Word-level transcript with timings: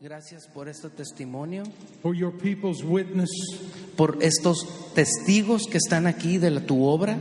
Gracias 0.00 0.48
por 0.48 0.68
este 0.68 0.88
testimonio, 0.90 1.62
for 2.02 2.14
your 2.14 2.32
people's 2.32 2.82
witness. 2.82 3.30
por 3.96 4.18
estos 4.20 4.66
testigos 4.94 5.62
que 5.70 5.78
están 5.78 6.08
aquí 6.08 6.38
de 6.38 6.50
la, 6.50 6.60
tu 6.60 6.84
obra. 6.84 7.16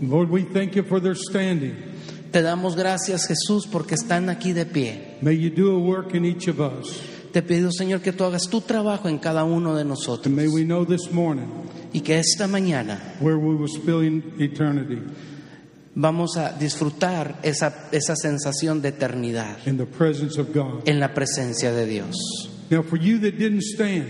Lord, 0.00 0.30
we 0.30 0.42
thank 0.42 0.72
you 0.72 0.82
for 0.82 1.00
their 1.00 1.16
standing. 1.16 1.76
Te 2.32 2.42
damos 2.42 2.74
gracias, 2.74 3.28
Jesús, 3.28 3.68
porque 3.70 3.94
están 3.94 4.28
aquí 4.28 4.52
de 4.52 4.66
pie. 4.66 5.18
May 5.22 5.38
you 5.38 5.50
do 5.50 5.76
a 5.76 5.78
work 5.78 6.14
in 6.14 6.24
each 6.24 6.48
of 6.48 6.58
us. 6.58 7.00
Te 7.32 7.42
pido, 7.42 7.70
Señor, 7.70 8.00
que 8.00 8.12
tú 8.12 8.24
hagas 8.24 8.48
tu 8.50 8.60
trabajo 8.60 9.08
en 9.08 9.18
cada 9.18 9.44
uno 9.44 9.76
de 9.76 9.84
nosotros 9.84 10.26
And 10.26 10.36
may 10.36 10.48
we 10.48 10.64
know 10.64 10.84
this 10.84 11.12
morning 11.12 11.46
y 11.92 12.00
que 12.00 12.18
esta 12.18 12.48
mañana 12.48 13.14
where 13.20 13.36
we 13.36 13.54
will 13.54 13.68
spend 13.68 14.40
eternity 14.40 15.00
vamos 15.94 16.36
a 16.36 16.52
disfrutar 16.52 17.38
esa, 17.42 17.88
esa 17.92 18.16
sensación 18.16 18.82
de 18.82 18.88
eternidad 18.88 19.56
in 19.66 19.76
the 19.76 19.86
presence 19.86 20.40
of 20.40 20.52
God. 20.54 20.88
en 20.88 20.98
la 21.00 21.14
presencia 21.14 21.72
de 21.72 21.86
Dios. 21.86 22.16
Now, 22.70 22.82
for 22.82 22.98
you 22.98 23.18
that 23.20 23.38
didn't 23.38 23.62
stand, 23.62 24.06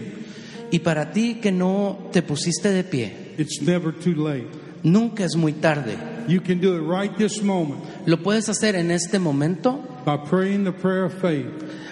Y 0.71 0.79
para 0.81 1.13
ti 1.13 1.35
que 1.41 1.53
no 1.53 2.09
te 2.13 2.23
pusiste 2.23 2.71
de 2.71 2.85
pie, 2.85 3.35
it's 3.39 3.61
never 3.63 3.93
too 3.93 4.15
late. 4.15 4.49
nunca 4.83 5.25
es 5.25 5.37
muy 5.37 5.53
tarde. 5.53 5.97
You 6.27 6.41
can 6.41 6.59
do 6.61 6.75
it 6.75 6.81
right 6.81 7.15
this 7.19 7.43
moment 7.43 7.83
Lo 8.07 8.17
puedes 8.23 8.49
hacer 8.49 8.77
en 8.77 8.91
este 8.91 9.19
momento 9.19 9.79
by 10.07 10.17
praying 10.17 10.65
the 10.65 10.73
prayer 10.73 11.05
of 11.05 11.13
faith 11.13 11.47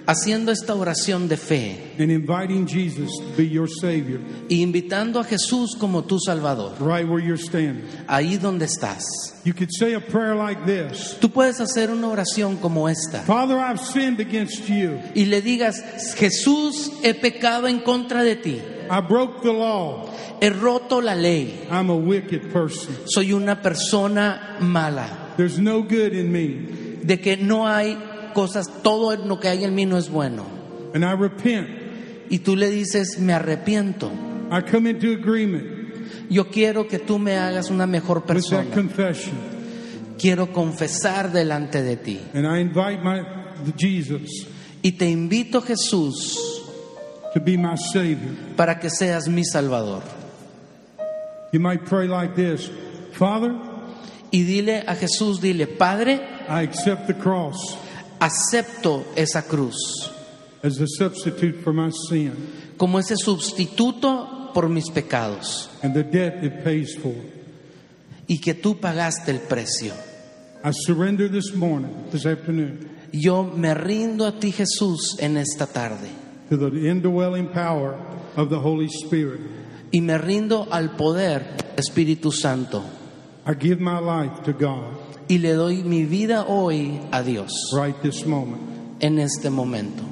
haciendo 0.06 0.50
esta 0.52 0.74
oración 0.74 1.28
de 1.28 1.36
fe 1.36 1.94
and 1.98 2.10
inviting 2.10 2.66
Jesus 2.66 3.10
to 3.18 3.36
be 3.36 3.48
your 3.48 3.68
Savior 3.68 4.20
e 4.48 4.56
invitando 4.56 5.20
a 5.20 5.24
Jesús 5.24 5.76
como 5.78 6.02
tu 6.04 6.18
Salvador, 6.18 6.72
right 6.80 7.06
where 7.08 7.24
you're 7.24 7.36
standing. 7.40 7.84
ahí 8.08 8.36
donde 8.38 8.64
estás. 8.66 9.02
You 9.44 9.54
could 9.54 9.70
say 9.72 9.94
a 9.94 10.00
prayer 10.00 10.34
like 10.36 10.64
this 10.66 11.16
Tú 11.20 11.30
puedes 11.30 11.60
hacer 11.60 11.90
una 11.90 12.08
oración 12.08 12.56
como 12.56 12.88
esta 12.88 13.22
Father, 13.22 13.58
I've 13.58 13.80
sinned 13.80 14.20
against 14.20 14.66
you. 14.68 14.98
y 15.14 15.24
le 15.26 15.40
digas, 15.42 15.82
Jesús, 16.16 16.90
he 17.02 17.14
pecado 17.14 17.66
en 17.68 17.80
contra 17.80 18.22
de 18.22 18.36
ti, 18.36 18.60
I 18.90 19.00
broke 19.00 19.42
the 19.42 19.52
law. 19.52 20.08
he 20.40 20.50
roto 20.50 21.00
la 21.00 21.14
ley, 21.14 21.66
I'm 21.70 21.90
a 21.90 21.96
wicked 21.96 22.52
person. 22.52 22.94
soy 23.06 23.32
una 23.32 23.60
persona 23.62 24.56
mala, 24.60 25.34
There's 25.36 25.58
no 25.58 25.82
good 25.82 26.12
in 26.12 26.30
me. 26.30 27.00
de 27.04 27.18
que 27.20 27.36
no 27.36 27.66
hay 27.66 27.96
cosas, 28.32 28.66
todo 28.82 29.16
lo 29.16 29.38
que 29.40 29.48
hay 29.48 29.64
en 29.64 29.74
mí 29.74 29.86
no 29.86 29.96
es 29.96 30.08
bueno. 30.10 30.44
And 30.94 31.04
I 31.04 31.12
repent. 31.14 31.68
Y 32.30 32.38
tú 32.38 32.56
le 32.56 32.70
dices, 32.70 33.18
me 33.18 33.32
arrepiento, 33.32 34.10
I 34.50 34.62
come 34.62 34.90
into 34.90 35.12
agreement 35.12 35.82
yo 36.32 36.48
quiero 36.48 36.88
que 36.88 36.98
tú 36.98 37.18
me 37.18 37.36
hagas 37.36 37.70
una 37.70 37.86
mejor 37.86 38.18
with 38.18 38.26
that 38.26 38.34
persona, 38.34 38.70
confession. 38.74 39.34
quiero 40.18 40.50
confesar 40.52 41.30
delante 41.30 41.82
de 41.82 41.96
ti. 41.96 42.20
And 42.32 42.46
I 42.46 42.60
invite 42.60 43.02
my 43.02 43.22
Jesus 43.76 44.46
Y 44.82 44.92
te 44.92 45.08
invito, 45.08 45.60
Jesús, 45.60 46.36
to 47.34 47.40
be 47.40 47.56
my 47.56 47.76
Savior. 47.76 48.34
para 48.56 48.78
que 48.80 48.88
seas 48.90 49.28
mi 49.28 49.44
Salvador. 49.44 50.02
You 51.52 51.60
might 51.60 51.84
pray 51.84 52.08
like 52.08 52.34
this 52.34 52.70
Father, 53.12 53.54
Y 54.30 54.44
dile 54.44 54.84
a 54.86 54.94
Jesús, 54.94 55.40
dile, 55.40 55.66
Padre, 55.66 56.20
I 56.48 56.62
accept 56.62 57.06
the 57.06 57.14
cross 57.14 57.76
acepto 58.22 59.04
esa 59.16 59.42
cruz 59.42 59.76
as 60.62 60.80
a 60.80 60.86
substitute 60.86 61.60
for 61.62 61.72
my 61.72 61.90
sin 62.08 62.32
como 62.76 62.98
ese 62.98 63.16
sustituto 63.16 64.50
por 64.54 64.68
mis 64.68 64.90
pecados 64.90 65.68
and 65.82 65.94
the 65.94 66.02
debt 66.04 66.42
it 66.44 66.62
pays 66.62 66.94
for. 66.96 67.14
y 68.28 68.38
que 68.38 68.54
tú 68.54 68.78
pagaste 68.78 69.30
el 69.32 69.40
precio. 69.40 69.92
I 70.64 70.70
surrender 70.86 71.28
this 71.28 71.54
morning, 71.54 71.90
this 72.12 72.24
afternoon, 72.24 72.88
Yo 73.12 73.42
me 73.42 73.74
rindo 73.74 74.24
a 74.26 74.38
ti, 74.38 74.52
Jesús, 74.52 75.16
en 75.18 75.36
esta 75.36 75.66
tarde 75.66 76.08
to 76.48 76.56
the 76.56 76.88
indwelling 76.88 77.48
power 77.48 77.96
of 78.36 78.48
the 78.48 78.58
Holy 78.58 78.88
Spirit. 78.88 79.40
y 79.90 80.00
me 80.00 80.16
rindo 80.18 80.68
al 80.70 80.96
poder 80.96 81.56
del 81.56 81.66
Espíritu 81.76 82.30
Santo 82.30 82.82
I 83.44 83.54
give 83.54 83.80
my 83.80 83.98
life 83.98 84.42
to 84.44 84.52
God 84.52 84.96
y 85.32 85.38
le 85.38 85.54
doy 85.54 85.82
mi 85.82 86.04
vida 86.04 86.44
hoy 86.46 87.00
a 87.10 87.22
Dios 87.22 87.50
right 87.74 87.96
this 88.02 88.26
moment. 88.26 88.60
en 89.00 89.18
este 89.18 89.48
momento. 89.48 90.02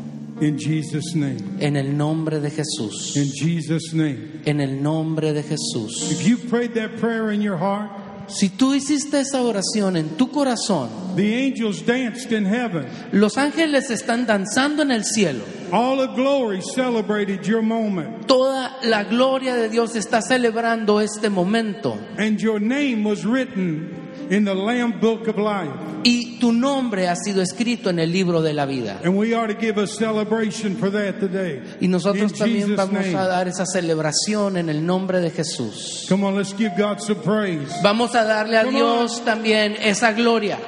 In 0.40 0.56
Jesus' 0.58 1.14
name. 1.14 1.36
En 1.60 1.76
el 1.76 1.94
nombre 1.94 2.40
de 2.40 2.48
Jesús. 2.48 3.14
In 3.14 3.30
Jesus' 3.30 3.92
name. 3.92 4.40
En 4.46 4.60
el 4.62 4.82
nombre 4.82 5.34
de 5.34 5.42
Jesús. 5.42 6.10
If 6.10 6.26
you 6.26 6.38
prayed 6.38 6.72
that 6.74 6.96
prayer 6.98 7.30
in 7.30 7.42
your 7.42 7.58
heart, 7.58 7.90
Si 8.28 8.48
tú 8.48 8.72
hiciste 8.74 9.18
esa 9.20 9.42
oración 9.42 9.96
en 9.96 10.10
tu 10.16 10.30
corazón, 10.30 10.88
the 11.16 11.34
angels 11.34 11.84
danced 11.84 12.32
in 12.32 12.46
heaven. 12.46 12.86
los 13.12 13.36
ángeles 13.36 13.90
están 13.90 14.24
danzando 14.24 14.82
en 14.82 14.92
el 14.92 15.04
cielo. 15.04 15.44
All 15.72 16.00
of 16.00 16.14
glory 16.16 16.62
celebrated 16.74 17.42
your 17.44 17.60
moment. 17.60 18.26
Toda 18.26 18.78
la 18.84 19.02
gloria 19.04 19.54
de 19.56 19.68
Dios 19.68 19.94
está 19.96 20.22
celebrando 20.22 21.00
este 21.00 21.28
momento. 21.28 21.98
And 22.18 22.38
your 22.40 22.60
name 22.60 23.04
was 23.04 23.26
written 23.26 23.99
in 24.30 24.44
the 24.44 24.54
Lamb 24.54 24.98
Book 25.00 25.28
of 25.28 25.36
Life. 25.36 25.72
Y 26.04 26.38
tu 26.38 26.52
nombre 26.52 27.08
ha 27.08 27.16
sido 27.16 27.42
escrito 27.42 27.90
en 27.90 27.98
el 27.98 28.10
libro 28.10 28.40
de 28.40 28.54
la 28.54 28.64
vida. 28.64 29.00
And 29.04 29.16
we 29.18 29.34
ought 29.34 29.48
to 29.48 29.54
give 29.54 29.76
a 29.76 29.86
celebration 29.86 30.76
for 30.76 30.88
that 30.90 31.20
today. 31.20 31.60
Y 31.80 31.88
nosotros 31.88 32.32
In 32.32 32.38
también 32.38 32.68
Jesus' 32.68 32.76
vamos 32.76 33.02
name. 33.06 33.16
a 33.16 33.26
dar 33.26 33.48
esa 33.48 33.66
celebración 33.66 34.56
en 34.56 34.70
el 34.70 34.86
nombre 34.86 35.20
de 35.20 35.30
Jesús. 35.30 36.06
Come 36.08 36.24
on, 36.24 36.36
let's 36.36 36.54
give 36.56 36.72
God 36.78 37.00
some 37.00 37.20
praise. 37.20 37.70
Vamos 37.82 38.14
a 38.14 38.24
darle 38.24 38.56
a 38.56 38.64
Come 38.64 38.78
Dios 38.78 39.22
también 39.24 39.76
esa 39.82 40.12
gloria, 40.12 40.58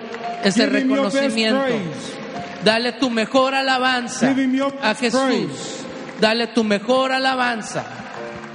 ese 0.44 0.66
Give 0.66 0.80
reconocimiento. 0.80 1.62
Dale 2.64 2.92
tu 2.92 3.08
mejor 3.10 3.54
alabanza 3.54 4.28
a 4.82 4.94
Jesús. 4.94 5.20
praise. 5.20 5.84
Dale 6.20 6.48
tu 6.48 6.62
mejor 6.62 7.10
alabanza. 7.12 7.84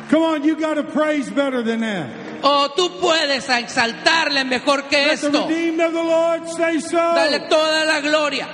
Come 0.10 0.24
on, 0.24 0.44
you 0.44 0.56
got 0.56 0.76
to 0.76 0.84
praise 0.84 1.30
better 1.30 1.62
than 1.64 1.82
that. 1.82 2.27
O 2.44 2.70
tú 2.76 3.00
puedes 3.00 3.50
exaltarle 3.50 4.44
mejor 4.46 4.88
que 4.88 5.08
Let 5.08 5.14
esto. 5.14 5.32
so. 5.32 6.98
Dale 6.98 7.40
toda 7.50 7.84
la 7.86 8.00
gloria, 8.02 8.48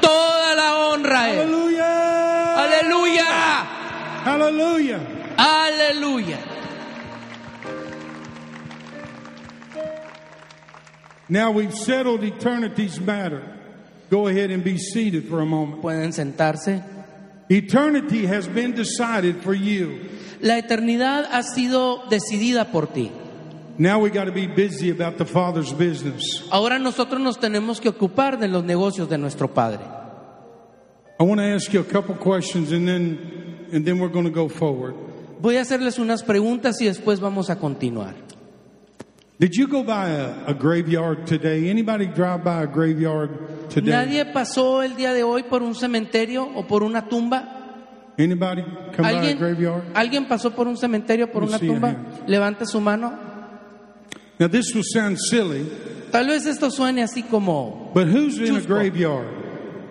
toda 0.00 0.54
la 0.54 0.76
honra 0.88 1.20
a 1.22 1.30
Él. 1.30 1.38
Hallelujah. 1.38 2.64
Aleluya, 2.64 3.24
Hallelujah. 4.24 5.00
aleluya. 5.36 6.38
Now 11.28 11.50
we've 11.50 11.74
settled 11.74 12.22
eternity's 12.22 13.00
matter. 13.00 13.42
Go 14.10 14.26
ahead 14.28 14.50
and 14.50 14.62
be 14.62 14.76
seated 14.78 15.28
for 15.28 15.40
a 15.40 15.46
moment. 15.46 15.82
Pueden 15.82 16.12
sentarse. 16.12 16.82
Eternity 17.50 18.26
has 18.26 18.46
been 18.46 18.72
decided 18.72 19.42
for 19.42 19.54
you. 19.54 20.08
La 20.40 20.58
eternidad 20.58 21.26
ha 21.30 21.42
sido 21.42 22.02
decidida 22.10 22.70
por 22.70 22.86
ti. 22.88 23.10
Now 23.78 23.98
we 24.00 24.10
got 24.10 24.26
to 24.26 24.32
be 24.32 24.46
busy 24.46 24.90
about 24.90 25.18
the 25.18 25.24
Father's 25.24 25.72
business. 25.72 26.22
Ahora 26.50 26.78
nosotros 26.78 27.20
nos 27.20 27.38
tenemos 27.38 27.80
que 27.80 27.88
ocupar 27.88 28.38
de 28.38 28.46
los 28.48 28.62
negocios 28.64 29.08
de 29.08 29.18
nuestro 29.18 29.48
Padre. 29.52 29.80
I 31.18 31.22
want 31.24 31.40
to 31.40 31.46
ask 31.46 31.72
you 31.72 31.80
a 31.80 31.84
couple 31.84 32.14
questions 32.16 32.72
and 32.72 32.86
then 32.86 33.66
and 33.72 33.84
then 33.84 33.98
we're 33.98 34.12
going 34.12 34.26
to 34.26 34.30
go 34.30 34.48
forward. 34.48 34.94
Voy 35.40 35.56
a 35.56 35.62
hacerles 35.62 35.98
unas 35.98 36.22
preguntas 36.22 36.80
y 36.80 36.86
después 36.86 37.20
vamos 37.20 37.50
a 37.50 37.56
continuar. 37.56 38.14
Did 39.40 39.50
you 39.56 39.66
go 39.66 39.82
by 39.82 40.10
a, 40.10 40.46
a 40.46 40.54
graveyard 40.54 41.26
today? 41.26 41.68
Anybody 41.68 42.06
drive 42.06 42.44
by 42.44 42.62
a 42.62 42.66
graveyard 42.66 43.68
today? 43.68 43.90
¿Nadie 43.90 44.24
pasó 44.26 44.82
el 44.84 44.94
día 44.94 45.12
de 45.12 45.24
hoy 45.24 45.42
por 45.42 45.62
un 45.62 45.74
cementerio 45.74 46.44
o 46.54 46.66
por 46.68 46.84
una 46.84 47.08
tumba? 47.08 48.12
Anybody 48.16 48.62
come 48.94 49.02
by 49.02 49.12
a 49.12 49.18
¿Alguien, 49.18 49.38
graveyard? 49.38 49.82
¿Alguien 49.94 50.28
pasó 50.28 50.52
por 50.52 50.68
un 50.68 50.76
cementerio, 50.76 51.32
por 51.32 51.42
Let 51.42 51.48
me 51.48 51.50
una 51.50 51.58
see 51.58 51.66
your 51.66 51.74
tumba? 51.74 51.88
hands. 51.88 52.28
Levante 52.28 52.64
su 52.64 52.80
mano. 52.80 53.23
Now 54.38 54.48
this 54.48 54.74
will 54.74 54.82
sound 54.84 55.18
silly, 55.18 55.64
Tal 56.10 56.26
vez 56.26 56.46
esto 56.46 56.70
suene 56.70 57.02
así 57.02 57.22
como, 57.28 57.90
but 57.94 58.06
who's 58.08 58.38
in 58.38 58.56
a 58.56 58.60
graveyard? 58.60 59.26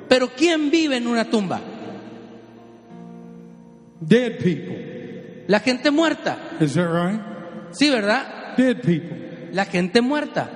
pero 0.09 0.29
¿quién 0.29 0.69
vive 0.69 0.97
en 0.97 1.07
una 1.07 1.29
tumba? 1.29 1.61
Dead 3.99 4.37
people. 4.39 5.45
La 5.47 5.59
gente 5.59 5.91
muerta. 5.91 6.37
Is 6.59 6.73
that 6.75 6.89
right? 6.89 7.19
Sí, 7.71 7.89
¿verdad? 7.89 8.55
Dead 8.57 8.81
people. 8.81 9.49
La 9.51 9.65
gente 9.65 10.01
muerta. 10.01 10.49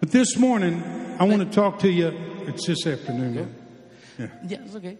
But 0.00 0.10
this 0.10 0.36
morning, 0.36 0.82
I 1.18 1.24
want 1.24 1.40
to 1.42 1.50
talk 1.50 1.78
to 1.80 1.88
you. 1.90 2.12
It's 2.46 2.66
this 2.66 2.86
afternoon. 2.86 3.54
Yeah. 4.18 4.26
Ya, 4.46 4.58
es 4.64 4.74
ok. 4.74 4.96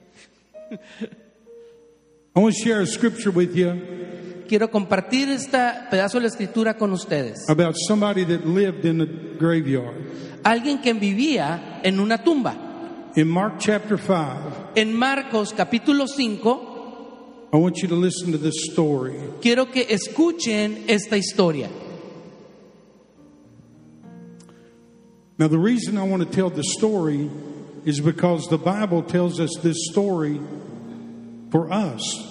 I 2.36 2.40
want 2.40 2.54
to 2.54 2.60
share 2.62 2.80
a 2.80 2.86
scripture 2.86 3.30
with 3.30 3.56
you 3.56 3.72
Quiero 4.50 4.68
compartir 4.68 5.28
este 5.28 5.58
pedazo 5.92 6.18
de 6.18 6.22
la 6.22 6.26
escritura 6.26 6.76
con 6.76 6.92
ustedes. 6.92 7.48
about 7.48 7.76
somebody 7.86 8.24
that 8.24 8.44
lived 8.44 8.84
in 8.84 8.98
the 8.98 9.06
graveyard. 9.38 9.94
Alguien 10.42 10.82
que 10.82 10.92
vivía 10.92 11.80
en 11.84 12.00
una 12.00 12.18
tumba. 12.24 13.12
In 13.14 13.28
Mark 13.28 13.60
chapter 13.60 13.96
5, 13.96 14.72
En 14.74 14.92
Marcos 14.92 15.52
capítulo 15.52 16.08
5, 16.08 17.50
I 17.52 17.56
want 17.58 17.76
you 17.80 17.86
to 17.86 17.94
listen 17.94 18.32
to 18.32 18.38
this 18.38 18.68
story. 18.72 19.14
quiero 19.40 19.66
que 19.66 19.86
escuchen 19.88 20.82
esta 20.88 21.16
historia. 21.16 21.68
Now, 25.38 25.46
the 25.46 25.60
reason 25.60 25.96
I 25.96 26.02
want 26.02 26.24
to 26.24 26.28
tell 26.28 26.50
the 26.50 26.64
story 26.64 27.30
is 27.84 28.00
because 28.00 28.48
the 28.48 28.58
Bible 28.58 29.04
tells 29.04 29.38
us 29.38 29.50
this 29.62 29.76
story 29.92 30.40
for 31.52 31.70
us. 31.72 32.29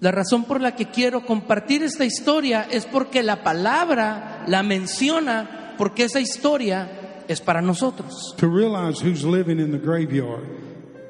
La 0.00 0.10
razón 0.12 0.44
por 0.44 0.60
la 0.60 0.76
que 0.76 0.86
quiero 0.86 1.24
compartir 1.24 1.82
esta 1.82 2.04
historia 2.04 2.66
es 2.70 2.84
porque 2.84 3.22
la 3.22 3.42
palabra 3.42 4.44
la 4.46 4.62
menciona, 4.62 5.74
porque 5.78 6.04
esa 6.04 6.20
historia 6.20 7.24
es 7.28 7.40
para 7.40 7.62
nosotros. 7.62 8.34
To 8.36 8.48
realize 8.48 9.02
who's 9.02 9.24
living 9.24 9.58
in 9.58 9.72
the 9.72 9.78
graveyard. 9.78 10.44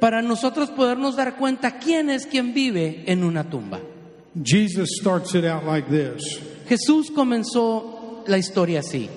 Para 0.00 0.22
nosotros 0.22 0.70
podernos 0.70 1.16
dar 1.16 1.36
cuenta 1.36 1.78
quién 1.78 2.10
es 2.10 2.26
quien 2.26 2.54
vive 2.54 3.02
en 3.06 3.24
una 3.24 3.50
tumba. 3.50 3.80
Jesus 4.40 4.90
starts 5.00 5.34
it 5.34 5.44
out 5.44 5.64
like 5.64 5.88
this. 5.88 6.40
Jesús 6.68 7.10
comenzó 7.10 8.22
la 8.26 8.38
historia 8.38 8.80
así. 8.80 9.08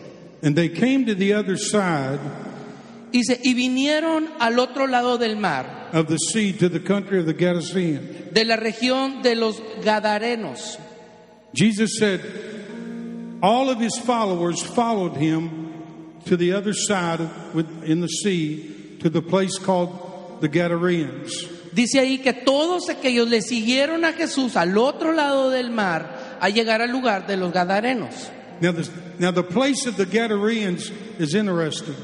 And 0.42 0.56
they 0.56 0.70
came 0.70 1.06
to 1.06 1.16
the 1.16 1.34
other 1.34 1.58
side 1.58 2.20
Dice, 3.12 3.40
y 3.44 3.54
vinieron 3.54 4.30
al 4.40 4.60
otro 4.60 4.88
lado 4.88 5.18
del 5.18 5.36
mar, 5.38 5.90
of 5.94 6.08
the 6.08 6.18
sea 6.18 6.54
to 6.54 6.70
the 6.70 6.80
country 6.80 7.20
of 7.20 7.26
the 7.26 7.34
Gadarenes. 7.34 8.34
de 8.34 8.46
la 8.46 8.56
región 8.56 9.22
de 9.24 9.36
los 9.36 9.62
Gadarenos. 9.84 10.78
Jesus 11.54 11.98
said, 11.98 12.22
all 13.42 13.70
of 13.70 13.80
his 13.80 13.98
followers 13.98 14.62
followed 14.62 15.16
him 15.18 15.74
to 16.26 16.38
the 16.38 16.54
other 16.54 16.74
side 16.74 17.22
in 17.84 18.02
the 18.02 18.08
sea 18.08 18.98
to 19.00 19.10
the 19.10 19.22
place 19.22 19.58
called 19.58 20.40
the 20.42 20.48
Gadarenes. 20.48 21.48
Dice 21.74 22.00
ahí 22.00 22.22
que 22.22 22.34
todos 22.34 22.90
aquellos 22.90 23.30
le 23.30 23.42
siguieron 23.42 24.04
a 24.04 24.14
Jesús 24.14 24.56
al 24.56 24.78
otro 24.78 25.14
lado 25.14 25.50
del 25.50 25.70
mar 25.70 26.38
a 26.40 26.50
llegar 26.50 26.82
al 26.82 26.92
lugar 26.92 27.28
de 27.28 27.38
los 27.38 27.52
Gadarenos. 27.54 28.30
Now 28.62 28.74
the, 28.74 28.90
now 29.20 29.32
the 29.32 29.44
place 29.44 29.86
of 29.86 29.96
the 29.96 30.06
Gadarenes 30.06 30.92
is 31.20 31.34
interesting. 31.34 31.96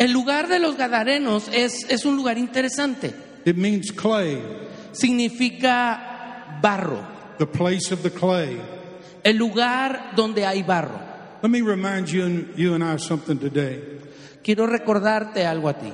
El 0.00 0.12
lugar 0.12 0.48
de 0.48 0.58
los 0.58 0.78
Gadarenos 0.78 1.48
es, 1.52 1.84
es 1.90 2.06
un 2.06 2.16
lugar 2.16 2.38
interesante. 2.38 3.12
It 3.44 3.56
means 3.56 3.92
clay, 3.92 4.42
Significa 4.92 6.58
barro, 6.62 7.06
the 7.38 7.46
place 7.46 7.92
of 7.92 8.02
the 8.02 8.10
clay. 8.10 8.58
el 9.22 9.36
lugar 9.36 10.12
donde 10.16 10.46
hay 10.46 10.62
barro. 10.62 10.98
Let 11.42 11.50
me 11.50 11.60
remind 11.60 12.08
you 12.08 12.24
and, 12.24 12.56
you 12.56 12.72
and 12.74 12.82
I 12.82 12.96
something 12.96 13.38
today. 13.38 13.82
Quiero 14.42 14.66
recordarte 14.66 15.44
algo 15.44 15.68
a 15.68 15.74
ti. 15.74 15.92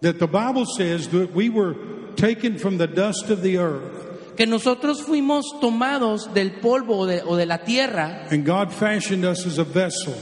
That 0.00 0.18
the 0.18 0.26
Bible 0.26 0.64
says 0.64 1.08
that 1.08 1.34
we 1.34 1.50
were 1.50 1.74
taken 2.16 2.58
from 2.58 2.78
the 2.78 2.86
dust 2.86 3.28
of 3.28 3.42
the 3.42 3.58
earth 3.58 4.34
Que 4.36 4.46
nosotros 4.46 5.02
fuimos 5.02 5.44
tomados 5.60 6.32
del 6.32 6.52
polvo 6.52 7.00
o 7.00 7.06
de, 7.06 7.22
o 7.22 7.36
de 7.36 7.44
la 7.44 7.58
tierra 7.58 8.26
and 8.30 8.46
God 8.46 8.72
fashioned 8.72 9.24
us 9.26 9.44
as 9.46 9.58
a 9.58 9.64
vessel 9.64 10.14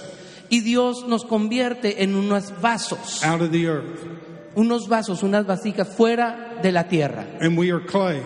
y 0.55 0.61
Dios 0.61 1.05
nos 1.09 1.25
convierte 1.25 2.05
en 2.05 2.15
unos 2.15 2.53
vasos, 2.61 3.25
out 3.25 3.41
of 3.43 3.51
the 3.51 3.67
earth. 3.67 3.99
unos 4.55 4.89
vasos, 4.89 5.23
unas 5.25 5.45
vasijas 5.47 5.89
fuera 5.89 6.61
de 6.63 6.71
la 6.71 6.85
tierra. 6.87 7.27
And 7.41 7.59
we 7.59 7.73
are 7.73 7.85
clay. 7.85 8.21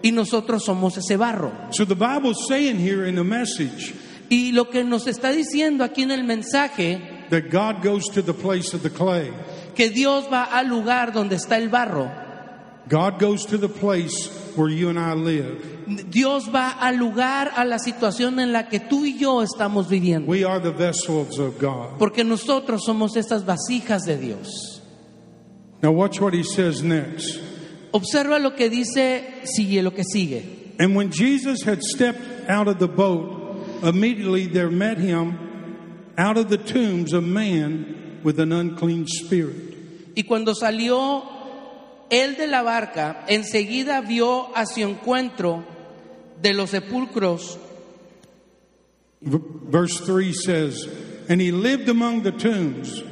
Y 0.00 0.12
nosotros 0.12 0.64
somos 0.64 0.96
ese 0.96 1.16
barro. 1.18 1.52
So 1.72 1.84
the 1.84 1.94
Bible's 1.94 2.46
saying 2.48 2.78
here 2.78 3.06
in 3.06 3.16
the 3.16 3.24
message 3.24 3.94
Y 4.30 4.52
lo 4.52 4.68
que 4.70 4.84
nos 4.84 5.06
está 5.06 5.30
diciendo 5.30 5.84
aquí 5.84 6.02
en 6.02 6.10
el 6.10 6.22
mensaje, 6.24 7.26
that 7.30 7.50
God 7.50 7.82
goes 7.82 8.04
to 8.14 8.22
the 8.22 8.32
place 8.34 8.74
of 8.74 8.82
the 8.82 8.90
clay. 8.90 9.30
que 9.74 9.90
Dios 9.90 10.26
va 10.32 10.44
al 10.44 10.68
lugar 10.68 11.12
donde 11.12 11.36
está 11.36 11.56
el 11.58 11.68
barro. 11.68 12.10
God 12.88 13.18
goes 13.18 13.44
to 13.46 13.58
the 13.58 13.68
place 13.68 14.28
where 14.56 14.68
you 14.68 14.88
and 14.88 14.98
I 14.98 15.14
live. 15.14 15.76
Dios 16.10 16.48
va 16.48 16.76
al 16.80 16.96
lugar, 16.96 17.52
a 17.56 17.64
la 17.64 17.78
situación 17.78 18.40
en 18.40 18.52
la 18.52 18.68
que 18.68 18.80
tú 18.80 19.04
y 19.04 19.18
yo 19.18 19.42
estamos 19.42 19.88
viviendo. 19.88 20.26
We 20.26 20.44
are 20.44 20.60
the 20.60 20.72
vessels 20.72 21.38
of 21.38 21.58
God. 21.58 21.98
Porque 21.98 22.24
nosotros 22.24 22.82
somos 22.84 23.16
estas 23.16 23.44
vasijas 23.44 24.04
de 24.04 24.16
Dios. 24.16 24.82
Now 25.82 25.92
watch 25.92 26.20
what 26.20 26.34
he 26.34 26.42
says 26.42 26.82
next. 26.82 27.38
Observa 27.92 28.38
lo 28.38 28.54
que 28.54 28.68
dice, 28.68 29.42
sigue 29.44 29.82
lo 29.82 29.92
que 29.92 30.04
sigue. 30.04 30.74
And 30.78 30.94
when 30.94 31.10
Jesus 31.10 31.62
had 31.62 31.82
stepped 31.82 32.48
out 32.48 32.68
of 32.68 32.78
the 32.78 32.88
boat, 32.88 33.82
immediately 33.82 34.46
there 34.46 34.70
met 34.70 34.98
him 34.98 35.38
out 36.16 36.36
of 36.36 36.48
the 36.48 36.58
tombs 36.58 37.12
a 37.12 37.20
man 37.20 38.20
with 38.22 38.40
an 38.40 38.52
unclean 38.52 39.06
spirit. 39.06 39.76
Y 40.16 40.24
cuando 40.24 40.52
salió 40.54 41.37
él 42.10 42.36
de 42.36 42.46
la 42.46 42.62
barca, 42.62 43.24
enseguida 43.28 44.00
vio 44.00 44.54
a 44.56 44.66
su 44.66 44.80
encuentro 44.80 45.64
de 46.40 46.54
los 46.54 46.70
sepulcros. 46.70 47.58
Verse 49.20 50.00
3 50.00 50.32
says, 50.32 50.86
And 51.28 51.40
he 51.40 51.50
lived 51.50 51.88
among 51.88 52.22
the 52.22 52.32
tombs, 52.32 53.02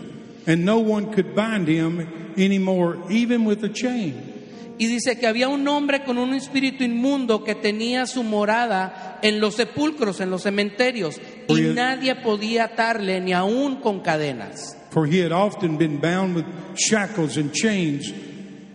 and 0.47 0.65
no 0.65 0.79
one 0.79 1.13
could 1.13 1.35
bind 1.35 1.69
him 1.69 2.35
anymore, 2.37 2.99
even 3.11 3.45
with 3.45 3.63
a 3.65 3.69
chain. 3.69 4.35
Y 4.79 4.87
dice 4.89 5.19
que 5.19 5.27
había 5.27 5.49
un 5.49 5.67
hombre 5.69 6.05
con 6.05 6.19
un 6.19 6.35
espíritu 6.35 6.85
inmundo 6.85 7.43
que 7.43 7.55
tenía 7.55 8.07
su 8.07 8.23
morada 8.23 9.19
en 9.23 9.41
los 9.41 9.55
sepulcros, 9.55 10.21
en 10.21 10.31
los 10.31 10.43
cementerios, 10.43 11.19
y 11.49 11.61
nadie 11.75 12.15
podía 12.17 12.65
atarle 12.65 13.21
ni 13.21 13.33
aún 13.33 13.77
con 13.77 14.01
cadenas. 14.01 14.77
For 14.91 15.07
he 15.07 15.21
had 15.21 15.33
often 15.33 15.79
been 15.79 15.99
bound 15.99 16.37
with 16.37 16.45
shackles 16.75 17.37
and 17.39 17.53
chains, 17.53 18.13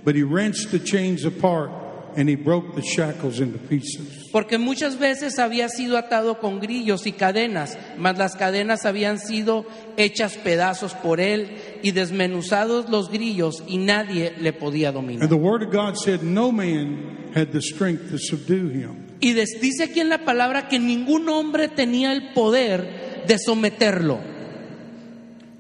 but 0.04 0.16
he 0.16 0.24
wrenched 0.24 0.72
the 0.72 0.80
chains 0.80 1.26
apart 1.26 1.72
and 2.16 2.28
he 2.28 2.36
broke 2.36 2.76
the 2.76 2.82
shackles 2.82 3.40
into 3.40 3.58
pieces. 3.58 4.30
Porque 4.32 4.58
muchas 4.58 4.98
veces 4.98 5.40
había 5.40 5.70
sido 5.70 5.98
atado 5.98 6.40
con 6.40 6.60
grillos 6.60 7.06
y 7.06 7.12
cadenas, 7.14 7.78
mas 7.98 8.18
las 8.18 8.36
cadenas 8.36 8.86
habían 8.86 9.20
sido 9.20 9.66
hechas 9.98 10.38
pedazos 10.38 10.94
por 10.94 11.20
él 11.20 11.50
y 11.84 11.92
desmenuzados 11.92 12.90
los 12.90 13.10
grillos 13.10 13.64
y 13.68 13.78
nadie 13.78 14.34
le 14.40 14.54
podía 14.54 14.92
dominar. 14.92 15.24
And 15.24 15.30
the 15.30 15.38
word 15.38 15.64
of 15.64 15.72
God 15.72 15.96
said 15.98 16.22
no 16.24 16.52
man 16.52 17.32
had 17.36 17.52
the 17.52 17.62
strength 17.62 18.10
to 18.12 18.18
subdue 18.18 18.70
him. 18.70 19.08
Y 19.20 19.34
dice 19.34 19.84
aquí 19.84 20.00
en 20.00 20.10
la 20.10 20.26
palabra 20.26 20.68
que 20.68 20.80
ningún 20.80 21.30
hombre 21.30 21.68
tenía 21.68 22.12
el 22.12 22.34
poder 22.34 23.24
de 23.28 23.38
someterlo. 23.38 24.20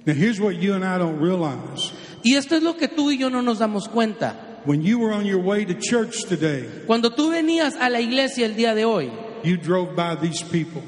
Now 0.06 0.16
here's 0.16 0.40
what 0.40 0.56
you 0.56 0.74
and 0.74 0.84
I 0.84 0.98
don't 0.98 1.20
realize. 1.22 1.94
Y 2.24 2.36
esto 2.36 2.56
es 2.56 2.64
lo 2.64 2.76
que 2.78 2.88
tú 2.88 3.12
y 3.12 3.18
yo 3.18 3.30
no 3.30 3.42
nos 3.42 3.60
damos 3.60 3.88
cuenta. 3.88 4.60
When 4.66 4.84
you 4.84 5.00
were 5.00 5.14
on 5.14 5.26
your 5.26 5.40
way 5.40 5.66
to 5.66 5.74
church 5.74 6.26
today, 6.30 6.66
Cuando 6.86 7.10
tú 7.12 7.30
venías 7.32 7.76
a 7.76 7.90
la 7.90 8.00
iglesia 8.00 8.46
el 8.46 8.56
día 8.56 8.76
de 8.76 8.86
hoy, 8.86 9.10
you 9.44 9.58
drove 9.58 9.96
by 9.96 10.16
these 10.16 10.44
people. 10.44 10.82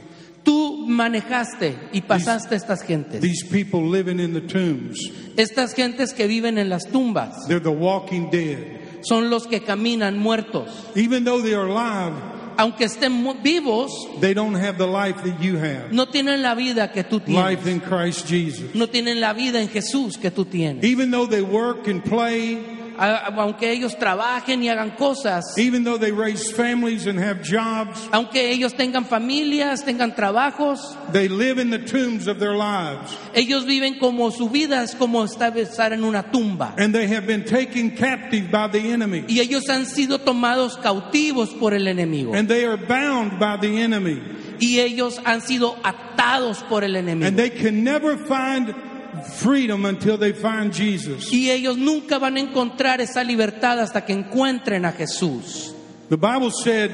tú 0.43 0.85
manejaste 0.87 1.75
y 1.91 2.01
pasaste 2.01 2.55
estas 2.55 2.83
gentes. 2.83 3.21
These 3.21 3.45
people 3.49 3.81
living 3.89 4.19
in 4.19 4.33
the 4.33 4.41
tombs. 4.41 4.99
Estas 5.37 5.73
gentes 5.73 6.13
que 6.13 6.27
viven 6.27 6.57
en 6.59 6.69
las 6.69 6.85
tumbas 6.85 7.47
They're 7.47 7.59
the 7.59 7.69
walking 7.71 8.29
dead. 8.29 8.81
son 9.01 9.29
los 9.31 9.47
que 9.47 9.61
caminan 9.61 10.17
muertos. 10.19 10.69
Even 10.95 11.23
though 11.23 11.41
they 11.41 11.55
are 11.55 11.65
alive, 11.67 12.13
Aunque 12.57 12.85
estén 12.85 13.23
vivos, 13.41 13.91
they 14.19 14.33
don't 14.33 14.55
have 14.55 14.77
the 14.77 14.87
life 14.87 15.21
that 15.23 15.39
you 15.41 15.57
have. 15.57 15.91
no 15.91 16.07
tienen 16.07 16.41
la 16.41 16.55
vida 16.55 16.91
que 16.91 17.03
tú 17.03 17.21
Life 17.27 17.69
in 17.69 17.79
Christ 17.79 18.27
Jesus. 18.27 18.73
No 18.73 18.87
tienen 18.87 19.19
la 19.19 19.33
vida 19.33 19.61
en 19.61 19.69
Jesús 19.69 20.17
que 20.17 20.31
tú 20.31 20.45
tienes. 20.45 20.83
Even 20.83 21.11
though 21.11 21.27
they 21.27 21.41
work 21.41 21.87
and 21.87 22.03
play, 22.03 22.59
Aunque 22.97 23.71
ellos 23.71 23.97
trabajen 23.97 24.63
y 24.63 24.69
hagan 24.69 24.91
cosas, 24.91 25.43
even 25.57 25.83
though 25.83 25.97
they 25.97 26.11
raise 26.11 26.51
families 26.51 27.07
and 27.07 27.19
have 27.19 27.41
jobs, 27.43 28.07
aunque 28.11 28.51
ellos 28.51 28.73
tengan 28.73 29.05
familias, 29.05 29.83
tengan 29.83 30.15
trabajos, 30.15 30.79
they 31.11 31.27
live 31.27 31.59
in 31.59 31.69
the 31.69 31.79
tombs 31.79 32.27
of 32.27 32.39
their 32.39 32.53
lives. 32.55 33.15
ellos 33.33 33.65
viven 33.65 33.97
como 33.99 34.29
su 34.31 34.49
vida 34.49 34.83
es 34.83 34.95
como 34.95 35.23
estar 35.23 35.93
en 35.93 36.03
una 36.03 36.23
tumba. 36.31 36.73
And 36.77 36.93
they 36.93 37.07
have 37.07 37.25
been 37.25 37.43
taken 37.45 37.91
captive 37.91 38.51
by 38.51 38.67
the 38.69 38.91
enemy. 38.91 39.25
Y 39.27 39.39
ellos 39.39 39.69
han 39.69 39.85
sido 39.85 40.19
tomados 40.19 40.77
cautivos 40.77 41.49
por 41.59 41.73
el 41.73 41.87
enemigo. 41.87 42.33
And 42.35 42.47
they 42.47 42.65
are 42.65 42.77
bound 42.77 43.39
by 43.39 43.57
the 43.57 43.81
enemy. 43.81 44.21
Y 44.59 44.79
ellos 44.79 45.19
han 45.25 45.41
sido 45.41 45.75
atados 45.83 46.63
por 46.69 46.83
el 46.83 46.95
And 46.95 47.09
enemigo. 47.09 47.35
they 47.35 47.49
can 47.49 47.83
never 47.83 48.17
find 48.17 48.73
freedom 49.21 49.85
until 49.85 50.17
they 50.17 50.33
find 50.33 50.73
Jesus. 50.73 51.31
Y 51.31 51.49
ellos 51.51 51.77
nunca 51.77 52.19
van 52.19 52.37
a 52.37 52.39
encontrar 52.39 53.01
esa 53.01 53.23
libertad 53.23 53.79
hasta 53.79 54.05
que 54.05 54.13
encuentren 54.13 54.85
a 54.85 54.91
Jesús. 54.91 55.73
The 56.09 56.17
Bible 56.17 56.51
said 56.51 56.91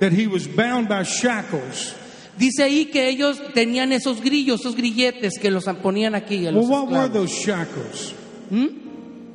that 0.00 0.12
he 0.12 0.26
was 0.26 0.46
bound 0.46 0.88
by 0.88 1.04
shackles. 1.04 1.94
Dice 2.38 2.62
ahí 2.62 2.86
que 2.86 3.08
ellos 3.08 3.40
tenían 3.54 3.92
esos 3.92 4.20
grillos, 4.20 4.60
esos 4.60 4.74
grilletes 4.74 5.38
que 5.38 5.50
los 5.50 5.64
ponían 5.82 6.14
aquí. 6.14 6.46
a 6.46 6.50
Well, 6.50 6.62
los 6.62 6.68
what 6.68 6.88
were 6.90 7.08
those 7.08 7.30
shackles? 7.30 8.14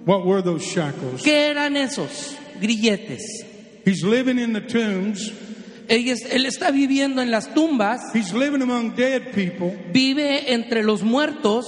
What 0.05 0.25
were 0.25 0.41
those 0.41 0.63
shackles? 0.63 1.21
¿Qué 1.23 1.49
eran 1.49 1.77
esos 1.77 2.35
grilletes? 2.59 3.21
He's 3.85 4.03
living 4.03 4.39
in 4.39 4.53
the 4.53 4.61
tombs. 4.61 5.31
Él 5.89 6.45
está 6.45 6.71
viviendo 6.71 7.21
en 7.21 7.31
las 7.31 7.53
tumbas, 7.53 8.01
He's 8.13 8.33
living 8.33 8.61
among 8.61 8.95
dead 8.95 9.31
people. 9.33 9.77
vive 9.93 10.51
entre 10.53 10.83
los 10.83 11.03
muertos 11.03 11.65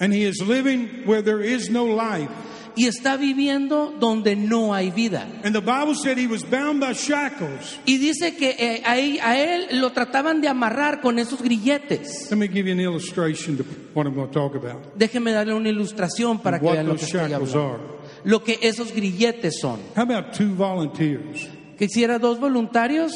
And 0.00 0.14
he 0.14 0.24
is 0.26 0.40
living 0.40 1.02
where 1.06 1.22
there 1.22 1.42
is 1.42 1.68
no 1.70 1.84
life. 1.84 2.30
y 2.76 2.86
está 2.86 3.16
viviendo 3.18 3.92
donde 3.98 4.36
no 4.36 4.72
hay 4.72 4.90
vida. 4.90 5.26
And 5.44 5.52
the 5.54 5.60
Bible 5.60 5.94
said 5.94 6.16
he 6.16 6.26
was 6.28 6.42
bound 6.48 6.80
by 6.80 6.92
shackles. 6.94 7.78
Y 7.84 7.98
dice 7.98 8.34
que 8.36 8.56
eh, 8.58 8.82
a, 8.86 8.96
él, 8.96 9.18
a 9.22 9.36
él 9.38 9.80
lo 9.80 9.90
trataban 9.92 10.40
de 10.40 10.48
amarrar 10.48 11.00
con 11.02 11.18
esos 11.18 11.42
grilletes. 11.42 12.28
Let 12.30 12.36
me 12.38 12.46
give 12.48 12.66
you 12.66 12.72
an 12.72 12.80
illustration 12.80 13.58
to 13.58 13.64
what 13.92 14.06
I'm 14.06 14.14
going 14.14 14.28
to 14.28 14.32
talk 14.32 14.54
about. 14.54 14.96
Déjeme 14.96 15.32
darle 15.32 15.52
una 15.52 15.68
ilustración 15.68 16.38
para 16.38 16.58
que 16.60 16.70
vean 16.70 16.86
lo 16.86 16.94
que 16.94 17.00
those 17.00 17.06
estoy 17.16 17.28
shackles 17.28 17.54
hablando. 17.54 17.74
are. 17.74 17.82
Lo 18.24 18.42
que 18.44 18.58
esos 18.62 18.92
grilletes 18.92 19.60
son. 19.60 19.80
How 19.96 20.04
about 20.04 20.32
two 20.32 20.54
volunteers? 20.54 21.46
Quisiera 21.80 22.18
dos 22.18 22.38
voluntarios, 22.38 23.10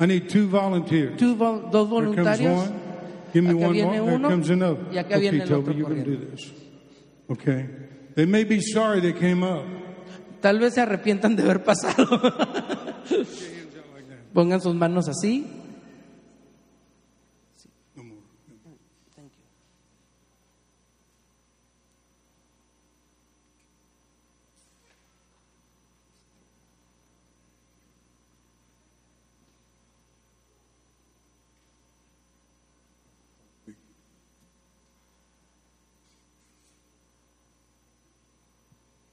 I 0.00 0.06
need 0.06 0.26
two 0.28 0.48
volunteers. 0.48 1.18
two 1.18 1.36
vol- 1.36 1.68
dos 1.70 1.86
Here 1.86 2.06
comes 2.06 2.16
voluntarios. 2.16 2.58
one. 2.58 2.72
Give 3.34 3.42
me 3.44 3.50
Acá 3.50 3.66
one 3.66 3.72
viene 3.74 3.86
more. 3.86 4.00
There 4.06 4.14
uno, 4.16 4.28
comes 4.30 4.50
another. 4.50 4.78
y 4.90 4.96
acá 4.98 5.16
okay, 5.16 5.20
viene 5.20 5.42
el 5.42 5.48
Toby, 5.48 5.60
otro 5.60 5.72
you 5.74 5.84
can 5.84 6.02
do 6.02 6.16
this. 6.16 6.52
Okay. 7.28 7.66
They 8.16 8.24
may 8.26 8.44
be 8.44 8.60
sorry 8.62 9.00
they 9.02 9.12
came 9.12 9.44
up. 9.44 9.64
Tal 10.40 10.58
vez 10.58 10.72
se 10.74 10.80
arrepientan 10.80 11.36
de 11.36 11.42
haber 11.42 11.62
pasado. 11.62 12.18
Pongan 14.32 14.60
sus 14.60 14.74
manos 14.74 15.06
así. 15.08 15.46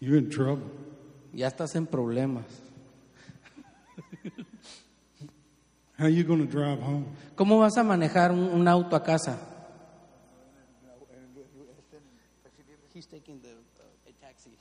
You're 0.07 0.19
in 0.19 0.29
trouble. 0.29 0.63
Ya 1.33 1.47
estás 1.47 1.75
en 1.75 1.85
problemas. 1.85 2.45
How 5.99 6.07
you 6.07 6.23
going 6.23 6.39
to 6.39 6.49
drive 6.49 6.79
home? 6.79 7.07
¿Cómo 7.35 7.59
vas 7.59 7.75
a 7.77 7.83
manejar 7.83 8.31
un, 8.31 8.39
un 8.39 8.69
auto 8.69 8.95
a 8.95 9.03
casa? 9.03 9.37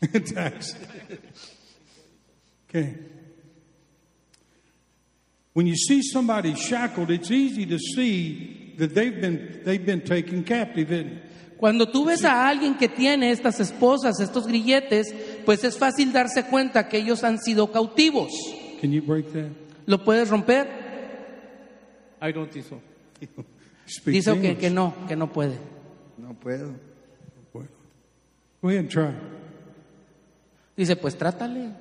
Taxi. 0.34 0.76
Okay. 2.68 2.96
When 5.52 5.68
you 5.68 5.76
see 5.76 6.02
somebody 6.02 6.56
shackled, 6.56 7.12
it's 7.12 7.30
easy 7.30 7.66
to 7.66 7.78
see 7.78 8.74
that 8.78 8.96
they've 8.96 9.20
been 9.20 9.60
they've 9.64 9.86
been 9.86 10.00
taken 10.00 10.42
captive, 10.42 10.90
isn't 10.90 11.12
it? 11.12 11.22
Cuando 11.56 11.86
tú 11.86 12.04
ves 12.04 12.22
a 12.24 12.48
alguien 12.48 12.74
que 12.74 12.88
tiene 12.88 13.30
estas 13.30 13.60
esposas, 13.60 14.20
estos 14.20 14.46
grilletes, 14.46 15.06
pues 15.46 15.64
es 15.64 15.78
fácil 15.78 16.12
darse 16.12 16.44
cuenta 16.44 16.88
que 16.88 16.98
ellos 16.98 17.24
han 17.24 17.38
sido 17.38 17.72
cautivos. 17.72 18.32
Can 18.82 18.92
you 18.92 19.00
break 19.00 19.32
that? 19.32 19.48
¿Lo 19.86 20.04
puedes 20.04 20.28
romper? 20.28 20.66
I 22.20 22.32
don't 22.32 22.50
think 22.50 22.66
so. 22.66 22.80
Dice 24.04 24.38
que, 24.40 24.58
que 24.58 24.68
no, 24.68 24.94
que 25.08 25.16
no 25.16 25.32
puede. 25.32 25.56
No 26.18 26.34
puedo. 26.34 26.74
Well, 27.54 27.68
Go 28.60 28.68
ahead 28.68 28.80
and 28.80 28.90
try. 28.90 29.14
Dice, 30.76 30.96
pues 30.96 31.16
trátale. 31.16 31.72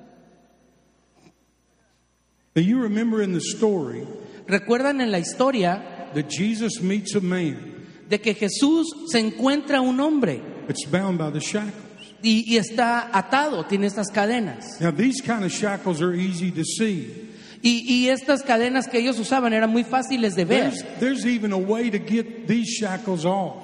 You 2.54 2.80
remember 2.80 3.20
in 3.20 3.34
the 3.34 3.40
story 3.40 4.06
Recuerdan 4.46 5.02
en 5.02 5.10
la 5.10 5.18
historia 5.18 6.08
that 6.14 6.30
Jesus 6.30 6.80
meets 6.80 7.14
a 7.14 7.20
man 7.20 7.86
de 8.08 8.18
que 8.18 8.32
Jesús 8.32 8.86
se 9.08 9.18
encuentra 9.18 9.82
un 9.82 10.00
hombre 10.00 10.40
that's 10.66 10.86
bound 10.86 11.18
by 11.18 11.30
the 11.30 11.40
shackles. 11.40 11.85
Y, 12.26 12.44
y 12.44 12.56
está 12.56 13.08
atado, 13.12 13.64
tiene 13.66 13.86
estas 13.86 14.08
cadenas. 14.10 14.80
Now 14.80 14.90
these 14.90 15.22
kind 15.22 15.44
of 15.44 15.52
shackles 15.52 16.02
are 16.02 16.12
easy 16.12 16.50
to 16.50 16.64
see. 16.64 17.30
Y, 17.62 17.84
y 17.86 18.08
estas 18.08 18.42
cadenas 18.42 18.88
que 18.88 18.98
ellos 18.98 19.18
usaban 19.20 19.52
eran 19.52 19.70
muy 19.70 19.84
fáciles 19.84 20.34
de 20.34 20.44
ver. 20.44 20.72
There's, 20.72 20.98
there's 20.98 21.24
even 21.24 21.52
a 21.52 21.56
way 21.56 21.88
to 21.88 21.98
get 21.98 22.48
these 22.48 22.68
shackles 22.68 23.24
off. 23.24 23.62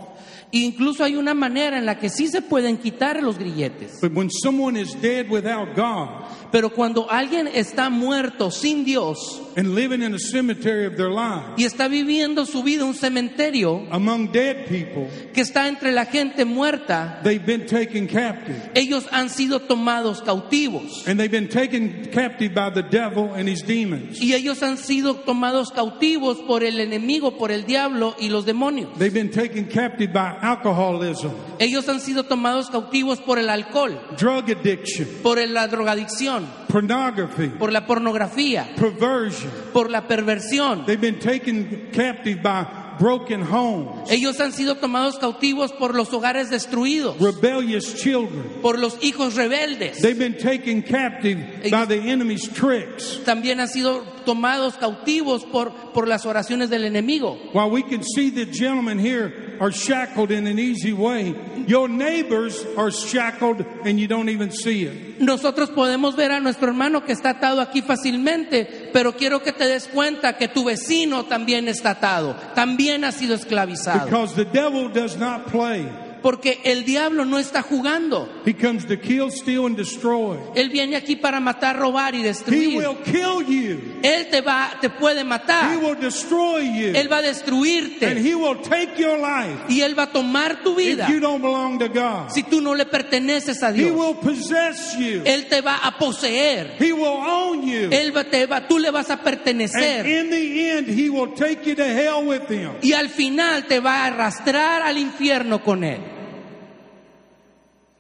Incluso 0.53 1.03
hay 1.03 1.17
una 1.17 1.35
manera 1.35 1.77
en 1.77 1.87
la 1.87 1.99
que 1.99 2.09
sí 2.09 2.29
se 2.29 2.41
pueden 2.41 2.77
quitar 2.77 3.21
los 3.21 3.37
grilletes. 3.37 4.01
But 4.01 4.13
when 4.13 4.31
someone 4.31 4.77
is 4.77 4.95
dead 5.01 5.29
without 5.29 5.75
God 5.75 6.29
Pero 6.53 6.71
cuando 6.71 7.11
alguien 7.11 7.49
está 7.49 7.91
muerto 7.91 8.51
sin 8.53 8.85
Dios 8.85 9.42
and 9.57 9.75
living 9.75 10.03
in 10.03 10.15
a 10.15 10.19
cemetery 10.19 10.87
of 10.87 10.97
their 10.97 11.11
lives 11.11 11.55
y 11.57 11.65
está 11.65 11.89
viviendo 11.89 12.47
su 12.47 12.63
vida 12.63 12.85
un 12.85 12.95
cementerio 12.95 13.87
among 13.91 14.33
dead 14.33 14.67
people, 14.69 15.09
que 15.33 15.43
está 15.43 15.69
entre 15.69 15.93
la 15.93 16.07
gente 16.07 16.45
muerta, 16.45 17.21
they've 17.23 17.45
been 17.45 17.67
taken 17.67 18.07
captive. 18.07 18.71
ellos 18.75 19.07
han 19.11 19.29
sido 19.31 19.61
tomados 19.61 20.23
cautivos. 20.23 21.07
And 21.07 21.19
they've 21.19 21.31
been 21.31 21.49
taken 21.49 22.11
captive 22.13 22.55
by 22.55 22.71
the 22.71 22.83
devil 22.83 23.33
and 23.35 23.49
his 23.49 23.63
demons. 23.63 24.21
Y 24.21 24.35
ellos 24.35 24.63
han 24.63 24.79
sido 24.79 25.17
tomados 25.17 25.71
cautivos 25.71 26.39
por 26.47 26.63
el 26.63 26.81
enemigo, 26.81 27.37
por 27.39 27.51
el 27.51 27.65
diablo 27.65 28.15
y 28.19 28.29
los 28.29 28.45
demonios. 28.45 28.97
They've 28.99 29.13
been 29.13 29.31
taken 29.31 29.67
captive 29.67 30.13
by 30.13 30.39
alcoholism, 30.41 31.31
Ellos 31.59 31.89
han 31.89 32.01
sido 32.01 32.25
tomados 32.25 32.71
cautivos 32.71 33.21
por 33.21 33.39
el 33.39 33.49
alcohol, 33.49 34.01
drug 34.19 34.51
addiction, 34.51 35.07
por 35.23 35.39
la 35.49 35.69
drogadicción, 35.69 36.47
pornography, 36.69 37.49
por 37.59 37.73
la 37.73 37.87
pornografía, 37.87 38.75
perversion. 38.77 39.42
Por 39.73 39.91
la 39.91 40.07
perversión. 40.07 40.85
They've 40.87 41.01
been 41.01 41.19
taken 41.19 41.89
captive 41.93 42.43
by 42.43 42.67
broken 42.99 43.43
homes, 43.43 44.11
Ellos 44.11 44.39
han 44.39 44.53
sido 44.53 44.77
tomados 44.77 45.19
cautivos 45.19 45.73
por 45.73 45.95
los 45.95 46.13
hogares 46.13 46.51
destruidos, 46.51 47.19
rebellious 47.19 47.95
children. 47.97 48.45
por 48.61 48.79
los 48.79 49.03
hijos 49.03 49.35
rebeldes. 49.35 50.01
They've 50.03 50.19
been 50.19 50.37
taken 50.37 50.83
captive 50.83 51.71
by 51.71 51.87
the 51.87 51.97
enemy's 52.11 52.49
tricks. 52.49 53.19
También 53.25 53.61
han 53.61 53.69
sido 53.69 54.03
tomados 54.25 54.75
cautivos 54.77 55.45
por, 55.45 55.73
por 55.93 56.07
las 56.07 56.27
oraciones 56.27 56.69
del 56.71 56.85
enemigo. 56.85 57.39
While 57.53 57.71
we 57.71 57.83
can 57.83 58.03
see 58.05 58.31
the 58.31 58.45
gentlemen 58.47 58.99
here 58.99 59.57
are 59.59 59.73
shackled 59.73 60.31
in 60.31 60.47
an 60.47 60.59
easy 60.59 60.93
way, 60.93 61.35
your 61.67 61.89
neighbors 61.89 62.65
are 62.77 62.91
shackled 62.93 63.65
and 63.85 63.99
you 63.99 64.07
don't 64.07 64.29
even 64.29 64.53
see 64.53 64.85
it. 64.85 65.19
Nosotros 65.21 65.71
podemos 65.71 66.15
ver 66.15 66.31
a 66.33 66.41
nuestro 66.41 66.69
hermano 66.69 67.05
que 67.05 67.13
está 67.13 67.31
atado 67.31 67.61
aquí 67.61 67.81
fácilmente, 67.83 68.82
pero 68.93 69.17
quiero 69.17 69.43
que 69.43 69.53
te 69.53 69.67
des 69.67 69.89
cuenta 69.89 70.37
que 70.37 70.49
tu 70.49 70.65
vecino 70.65 71.25
también 71.25 71.69
está 71.69 71.91
atado, 71.91 72.37
también 72.55 73.05
ha 73.05 73.13
sido 73.13 73.35
esclavizado. 73.35 74.07
Because 74.07 74.35
the 74.35 74.45
devil 74.45 74.89
does 74.93 75.17
not 75.17 75.51
play. 75.51 75.89
Porque 76.23 76.61
el 76.65 76.85
diablo 76.85 77.25
no 77.25 77.39
está 77.39 77.63
jugando. 77.63 78.29
He 78.47 78.55
comes 78.55 78.87
to 78.87 78.97
kill, 78.99 79.31
steal, 79.31 79.67
and 79.67 79.77
destroy. 79.77 80.39
Él 80.55 80.71
viene 80.71 80.95
aquí 80.97 81.17
para 81.17 81.41
matar, 81.41 81.77
robar 81.79 82.15
y 82.15 82.21
He 82.21 82.23
destruir. 82.23 82.77
will 82.77 82.97
kill 83.05 83.45
you. 83.47 83.79
Él 84.03 84.29
te 84.31 84.41
va, 84.41 84.71
te 84.81 84.89
puede 84.89 85.21
He 85.23 85.25
matar. 85.25 85.77
will 85.79 85.99
destroy 85.99 86.63
you. 86.63 86.93
Él 86.95 87.11
va 87.11 87.17
a 87.17 87.19
And 87.19 87.27
destruirte 87.29 88.21
he 88.21 88.35
will 88.35 88.57
take 88.63 88.97
your 88.99 89.19
life 89.19 89.65
y 89.69 89.81
él 89.83 89.99
va 89.99 90.05
a 90.05 90.13
tomar 90.13 90.63
tu 90.63 90.75
vida 90.77 91.05
if 91.09 91.11
you 91.15 91.21
don't 91.21 91.43
belong 91.43 91.79
to 91.79 91.89
God. 91.89 92.31
si 92.33 92.43
tú 92.45 92.61
no 92.61 92.75
le 92.75 92.87
perteneces 92.87 93.63
a 93.63 93.71
He 93.71 93.85
Dios. 93.85 93.93
will 93.93 94.15
possess 94.17 94.97
you. 94.99 95.23
Él 95.25 95.47
te 95.49 95.61
va 95.61 95.77
a 95.83 95.99
poseer. 95.99 96.77
He 96.79 96.93
will 96.93 97.07
own 97.07 97.63
you. 97.67 97.89
Él 97.91 98.13
va, 98.17 98.25
te 98.25 98.47
va, 98.47 98.67
tú 98.69 98.79
le 98.79 98.91
vas 98.91 99.11
a 99.11 99.15
And 99.15 99.23
pertenecer. 99.25 100.07
in 100.07 100.31
the 100.31 100.71
end, 100.71 100.89
he 100.89 101.09
will 101.11 101.33
take 101.35 101.67
you 101.69 101.75
to 101.75 101.85
hell 101.85 102.25
with 102.27 102.49
him. 102.49 102.71
Y 102.83 102.93
al 102.93 103.09
final 103.09 103.67
te 103.67 103.81
va 103.81 104.05
a 104.05 104.07
arrastrar 104.07 104.83
al 104.83 104.99
infierno 104.99 105.63
con 105.63 105.85
él. 105.85 106.01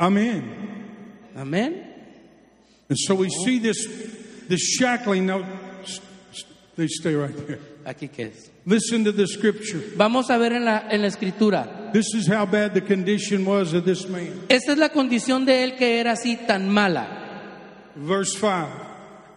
Amen. 0.01 1.31
Amén. 1.37 1.85
And 2.89 2.99
so 2.99 3.15
we 3.15 3.29
see 3.45 3.59
this, 3.59 3.87
this 4.49 4.61
shackling. 4.61 5.27
Now, 5.27 5.45
they 6.77 6.89
stay 6.89 7.15
right 7.15 7.35
there. 7.47 7.59
Aquí 7.85 8.13
que 8.13 8.27
es. 8.27 8.51
Listen 8.65 9.05
to 9.05 9.13
the 9.13 9.27
scripture. 9.27 9.83
Vamos 9.97 10.31
a 10.31 10.39
ver 10.39 10.53
en 10.53 10.65
la, 10.65 10.89
en 10.91 11.03
la 11.03 11.09
escritura. 11.09 11.93
This 11.93 12.15
is 12.15 12.27
how 12.29 12.47
bad 12.47 12.75
the 12.75 12.81
condition 12.81 13.45
was 13.45 13.73
of 13.73 13.85
this 13.85 14.07
man. 14.09 14.47
Esta 14.49 14.73
es 14.73 14.79
la 14.79 14.91
condición 14.91 15.45
de 15.45 15.65
él 15.65 15.77
que 15.77 15.99
era 15.99 16.13
así 16.13 16.37
tan 16.47 16.69
mala. 16.69 17.09
Verse 17.97 18.39
5. 18.39 18.69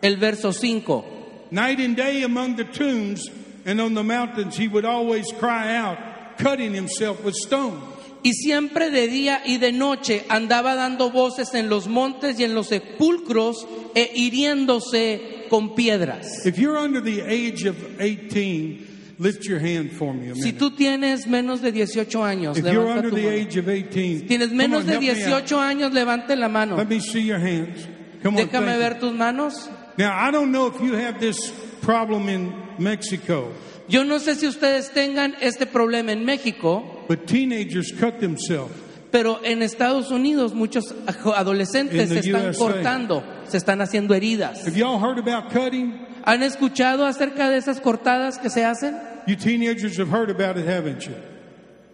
El 0.02 0.18
verso 0.18 0.52
5. 0.52 1.06
Night 1.52 1.80
and 1.80 1.96
day 1.96 2.24
among 2.24 2.56
the 2.56 2.66
tombs 2.66 3.28
and 3.66 3.82
on 3.82 3.94
the 3.96 4.04
mountains, 4.04 4.56
he 4.56 4.68
would 4.68 4.86
always 4.86 5.26
cry 5.40 5.76
out, 5.76 5.98
cutting 6.38 6.74
himself 6.74 7.24
with 7.24 7.34
stones. 7.34 7.95
Y 8.26 8.34
siempre 8.34 8.90
de 8.90 9.08
día 9.08 9.44
y 9.46 9.58
de 9.58 9.72
noche 9.72 10.26
andaba 10.30 10.74
dando 10.74 11.12
voces 11.12 11.54
en 11.54 11.70
los 11.70 11.88
montes 11.88 12.40
y 12.40 12.44
en 12.44 12.56
los 12.56 12.70
sepulcros 12.70 13.68
e 13.94 14.12
hiriéndose 14.16 15.46
con 15.48 15.76
piedras. 15.76 16.44
If 16.44 16.58
you're 16.58 16.76
under 16.76 17.04
the 17.04 17.22
age 17.22 17.68
of 17.70 17.76
18, 18.00 19.16
lift 19.20 19.44
your 19.46 19.60
hand 19.60 19.92
for 19.92 20.12
me 20.16 20.32
a 20.32 20.36
Si 20.36 20.54
tú 20.54 20.72
tienes 20.72 21.28
menos 21.28 21.62
de 21.62 21.72
18 21.72 22.24
años, 22.26 22.58
If 22.58 22.66
you're 22.66 22.84
levanta 22.84 22.98
under 22.98 23.10
tu 23.12 23.16
the 23.16 23.24
mano. 23.26 23.36
age 23.36 23.58
of 23.60 23.70
18, 23.70 24.28
Tienes 24.28 24.48
come 24.50 24.58
menos 24.58 24.80
on, 24.80 24.86
de 24.88 24.92
help 24.94 25.02
me 25.04 25.10
out. 25.12 25.44
18 25.44 25.60
años, 25.62 25.94
levante 25.94 26.36
la 26.36 26.50
mano. 26.50 26.78
Let 26.78 26.88
me 26.90 27.00
see 27.00 27.22
your 27.22 27.38
hands. 27.40 27.86
Come 28.24 28.38
on, 28.38 28.48
Déjame 28.48 28.74
you. 28.74 28.80
ver 28.80 29.00
tus 29.00 29.14
manos. 29.14 29.70
Now, 30.00 30.18
I 30.18 30.32
don't 30.32 30.52
know 30.52 30.66
if 30.66 30.82
you 30.82 30.94
have 30.96 31.20
this 31.20 31.52
problem 31.82 32.28
in 32.28 32.52
Mexico, 32.80 33.52
Yo 33.88 34.04
no 34.04 34.20
sé 34.20 34.36
si 34.36 34.48
ustedes 34.48 34.92
tengan 34.92 35.36
este 35.42 35.66
problema 35.66 36.12
en 36.12 36.26
México, 36.26 37.06
but 37.08 37.26
teenagers 37.28 37.92
cut 37.92 38.20
themselves. 38.20 38.74
Pero 39.12 39.40
en 39.44 39.62
Estados 39.62 40.12
Unidos 40.12 40.54
muchos 40.54 40.94
adolescentes 41.36 42.10
se 42.10 42.20
están 42.20 42.50
USA. 42.50 42.58
cortando, 42.60 43.24
se 43.48 43.58
están 43.58 43.82
haciendo 43.82 44.14
heridas. 44.14 44.66
Have 44.66 44.76
y'all 44.76 45.00
heard 45.00 45.20
about 45.20 45.52
cutting? 45.52 45.94
¿Han 46.26 46.42
escuchado 46.44 47.06
acerca 47.06 47.50
de 47.50 47.58
esas 47.58 47.80
cortadas 47.80 48.40
que 48.40 48.50
se 48.50 48.66
hacen? 48.66 48.98
You 49.28 49.36
teenagers 49.36 49.98
have 49.98 50.10
heard 50.10 50.30
about 50.30 50.58
it, 50.58 50.68
haven't 50.68 51.06
you? 51.06 51.16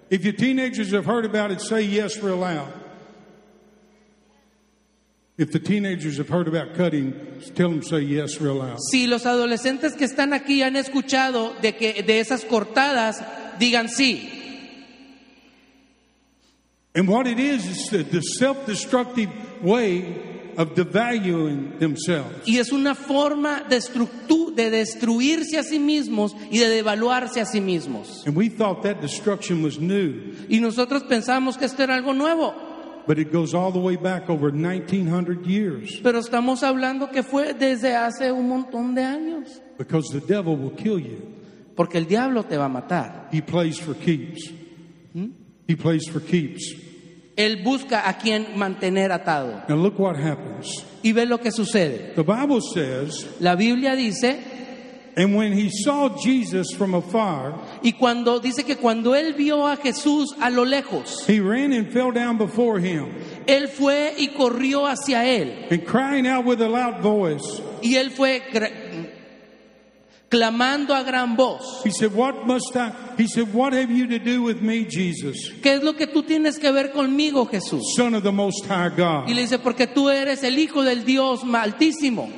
If 0.09 0.25
you 0.25 0.31
teenagers 0.33 0.91
have 0.93 1.05
heard 1.05 1.25
about 1.25 1.51
it, 1.51 1.61
say 1.61 1.81
yes 1.81 2.17
real 2.23 2.37
loud. 2.37 2.41
If 2.57 2.57
the 2.57 2.57
teenagers 2.57 2.57
have 2.57 2.57
heard 2.57 2.57
about 2.57 2.57
cutting, 2.57 2.57
tell 2.57 2.57
them 2.57 2.57
say 2.57 2.57
yes 2.57 2.57
real 2.57 2.57
loud. 2.57 2.73
Si 8.91 9.07
los 9.07 9.25
adolescentes 9.25 9.93
que 9.93 10.05
están 10.05 10.33
aquí 10.33 10.61
han 10.61 10.75
escuchado 10.75 11.53
de 11.61 11.75
que 11.75 12.03
de 12.03 12.19
esas 12.19 12.45
cortadas, 12.45 13.23
digan 13.59 13.89
sí. 13.89 14.29
And 16.93 17.07
what 17.07 17.25
it 17.25 17.39
is 17.39 17.65
is 17.67 17.89
the, 17.89 18.21
self-destructive 18.21 19.29
way 19.61 20.03
of 20.57 20.75
devaluing 20.75 21.79
themselves. 21.79 22.45
Y 22.45 22.57
es 22.57 22.73
una 22.73 22.95
forma 22.95 23.63
de, 23.69 23.79
de 24.55 24.69
destruirse 24.69 25.57
a 25.57 25.63
sí 25.63 25.79
mismos 25.79 26.35
y 26.51 26.59
de 26.59 26.67
devaluarse 26.67 27.39
a 27.39 27.45
sí 27.45 27.61
mismos. 27.61 28.25
And 28.27 28.35
we 28.35 28.49
thought 28.49 28.83
that 28.83 28.99
destruction 28.99 29.63
was 29.63 29.79
new, 29.79 30.33
Y 30.49 30.59
nosotros 30.59 31.03
pensamos 31.03 31.57
que 31.57 31.65
esto 31.65 31.81
era 31.83 31.95
algo 31.95 32.13
nuevo, 32.13 32.53
but 33.07 33.17
it 33.17 33.31
goes 33.31 33.53
all 33.53 33.71
the 33.71 33.79
way 33.79 33.95
back 33.95 34.29
over 34.29 34.51
1900 34.51 35.45
years 35.45 35.99
pero 36.03 36.19
estamos 36.19 36.63
hablando 36.63 37.09
que 37.11 37.23
fue 37.23 37.53
desde 37.53 37.95
hace 37.95 38.31
un 38.31 38.47
montón 38.47 38.95
de 38.95 39.03
años. 39.03 39.61
because 39.77 40.07
the 40.11 40.21
devil 40.21 40.55
will 40.55 40.75
kill 40.75 40.99
you. 40.99 41.21
Porque 41.75 41.97
el 41.97 42.05
diablo 42.05 42.43
te 42.43 42.57
va 42.57 42.65
a 42.65 42.69
matar. 42.69 43.29
He 43.31 43.41
plays 43.41 43.79
for 43.79 43.95
keeps. 43.95 44.51
He 45.67 45.75
plays 45.75 46.07
for 46.09 46.19
keeps. 46.21 46.75
Él 47.37 47.63
busca 47.63 48.07
a 48.07 48.17
quien 48.17 48.57
mantener 48.57 49.11
atado. 49.11 49.63
Now 49.67 49.77
look 49.77 49.97
what 49.97 50.17
happens. 50.17 50.67
Y 51.01 51.13
ve 51.13 51.25
lo 51.25 51.39
que 51.39 51.51
sucede. 51.51 52.13
The 52.15 52.23
Bible 52.23 52.59
says, 52.61 53.25
La 53.39 53.55
Biblia 53.55 53.95
dice, 53.95 54.37
and 55.17 55.35
when 55.35 55.51
he 55.51 55.69
saw 55.69 56.09
Jesus 56.21 56.67
from 56.77 56.93
afar, 56.95 57.53
y 57.83 57.91
cuando 57.93 58.39
dice 58.39 58.63
que 58.65 58.77
cuando 58.77 59.13
él 59.13 59.33
vio 59.33 59.67
a 59.67 59.75
Jesús 59.77 60.27
a 60.39 60.49
lo 60.49 60.63
lejos, 60.63 61.27
he 61.27 61.39
ran 61.39 61.73
and 61.73 61.91
fell 61.91 62.11
down 62.11 62.37
before 62.37 62.79
him, 62.79 63.13
él 63.47 63.67
fue 63.67 64.13
y 64.17 64.27
corrió 64.29 64.85
hacia 64.87 65.25
él. 65.25 65.67
and 65.69 65.85
crying 65.85 66.25
out 66.25 66.45
with 66.45 66.61
a 66.61 66.67
loud 66.69 67.01
voice, 67.01 67.61
Y 67.81 67.95
él 67.95 68.11
fue 68.11 68.41
clamando 70.29 70.95
a 70.95 71.03
gran 71.03 71.35
voz. 71.35 71.81
he 71.83 71.91
said, 71.91 72.13
What 72.13 72.45
must 72.47 72.73
I? 72.75 72.91
He 73.17 73.27
said, 73.27 73.53
What 73.53 73.73
have 73.73 73.91
you 73.91 74.07
to 74.07 74.19
do 74.19 74.43
with 74.43 74.61
me, 74.61 74.85
Jesus, 74.85 75.51
¿Qué 75.61 75.73
es 75.73 75.83
lo 75.83 75.93
que 75.93 76.07
tú 76.07 76.23
tienes 76.23 76.57
que 76.57 76.71
ver 76.71 76.91
conmigo, 76.93 77.45
Jesús? 77.47 77.81
Son 77.97 78.15
of 78.15 78.23
the 78.23 78.31
Most 78.31 78.65
High 78.65 78.89
God? 78.95 79.27
Y 79.27 79.33
le 79.33 79.41
dice, 79.41 79.59
porque 79.59 79.87
tú 79.87 80.09
eres 80.09 80.43
el 80.43 80.57
Hijo 80.57 80.83
del 80.83 81.03
Dios 81.03 81.41
altísimo. 81.43 82.29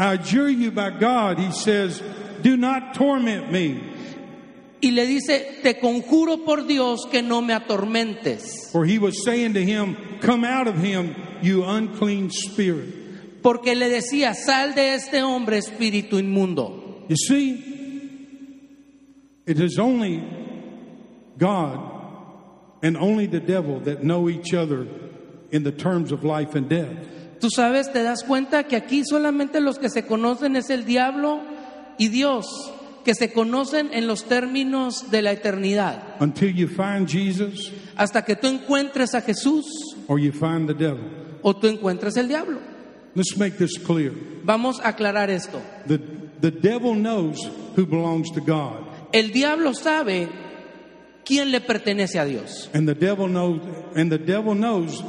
I 0.00 0.14
adjure 0.14 0.48
you 0.48 0.70
by 0.70 0.90
God, 0.90 1.38
he 1.38 1.52
says, 1.52 2.02
do 2.40 2.56
not 2.56 2.94
torment 2.94 3.52
me, 3.52 3.82
Y 4.82 4.88
le 4.92 5.04
dice, 5.04 5.60
te 5.62 5.74
conjuro 5.74 6.42
por 6.42 6.66
Dios 6.66 7.04
que 7.10 7.20
no 7.20 7.42
me 7.42 7.52
atormentes. 7.52 8.72
for 8.72 8.86
he 8.86 8.98
was 8.98 9.22
saying 9.24 9.52
to 9.52 9.62
him, 9.62 9.94
Come 10.22 10.42
out 10.42 10.68
of 10.68 10.76
him, 10.78 11.14
you 11.42 11.64
unclean 11.64 12.30
spirit. 12.30 13.42
Porque 13.42 13.74
le 13.74 13.90
decía, 13.90 14.34
sal 14.34 14.74
de 14.74 14.94
este 14.94 15.20
hombre 15.20 15.58
espíritu 15.58 16.14
inmundo. 16.18 17.04
You 17.08 17.16
see, 17.16 18.60
it 19.44 19.60
is 19.60 19.78
only 19.78 20.22
God 21.36 21.78
and 22.82 22.96
only 22.96 23.26
the 23.26 23.40
devil 23.40 23.80
that 23.80 24.02
know 24.02 24.30
each 24.30 24.54
other 24.54 24.86
in 25.50 25.62
the 25.62 25.72
terms 25.72 26.10
of 26.10 26.24
life 26.24 26.54
and 26.54 26.70
death. 26.70 26.96
Tú 27.40 27.48
sabes, 27.50 27.90
te 27.92 28.02
das 28.02 28.22
cuenta 28.24 28.64
que 28.64 28.76
aquí 28.76 29.02
solamente 29.04 29.60
los 29.60 29.78
que 29.78 29.88
se 29.88 30.04
conocen 30.06 30.56
es 30.56 30.68
el 30.70 30.84
diablo 30.84 31.40
y 31.98 32.08
Dios, 32.08 32.46
que 33.04 33.14
se 33.14 33.32
conocen 33.32 33.90
en 33.92 34.06
los 34.06 34.24
términos 34.24 35.10
de 35.10 35.22
la 35.22 35.32
eternidad. 35.32 36.02
Until 36.20 36.54
you 36.54 36.68
find 36.68 37.08
Jesus 37.08 37.72
Hasta 37.96 38.24
que 38.24 38.36
tú 38.36 38.46
encuentres 38.46 39.14
a 39.14 39.20
Jesús 39.22 39.64
or 40.06 40.18
you 40.18 40.32
find 40.32 40.66
the 40.68 40.74
devil. 40.74 41.04
o 41.42 41.54
tú 41.56 41.66
encuentres 41.66 42.16
el 42.16 42.28
diablo. 42.28 42.58
Let's 43.14 43.36
make 43.36 43.56
this 43.56 43.78
clear. 43.78 44.12
Vamos 44.44 44.78
a 44.80 44.88
aclarar 44.90 45.30
esto. 45.30 45.60
The, 45.86 45.98
the 46.40 46.50
devil 46.50 46.94
knows 46.94 47.38
who 47.76 47.86
belongs 47.86 48.30
to 48.32 48.40
God, 48.40 48.86
El 49.12 49.32
diablo 49.32 49.72
sabe 49.74 50.28
quién 51.24 51.50
le 51.50 51.60
pertenece 51.60 52.18
a 52.18 52.24
Dios. 52.24 52.68
and 52.74 52.86
the 52.86 52.94
devil 52.94 53.26
knows 53.28 53.60
and 53.96 54.10
the 54.12 54.18
devil 54.18 54.54
knows 54.54 55.02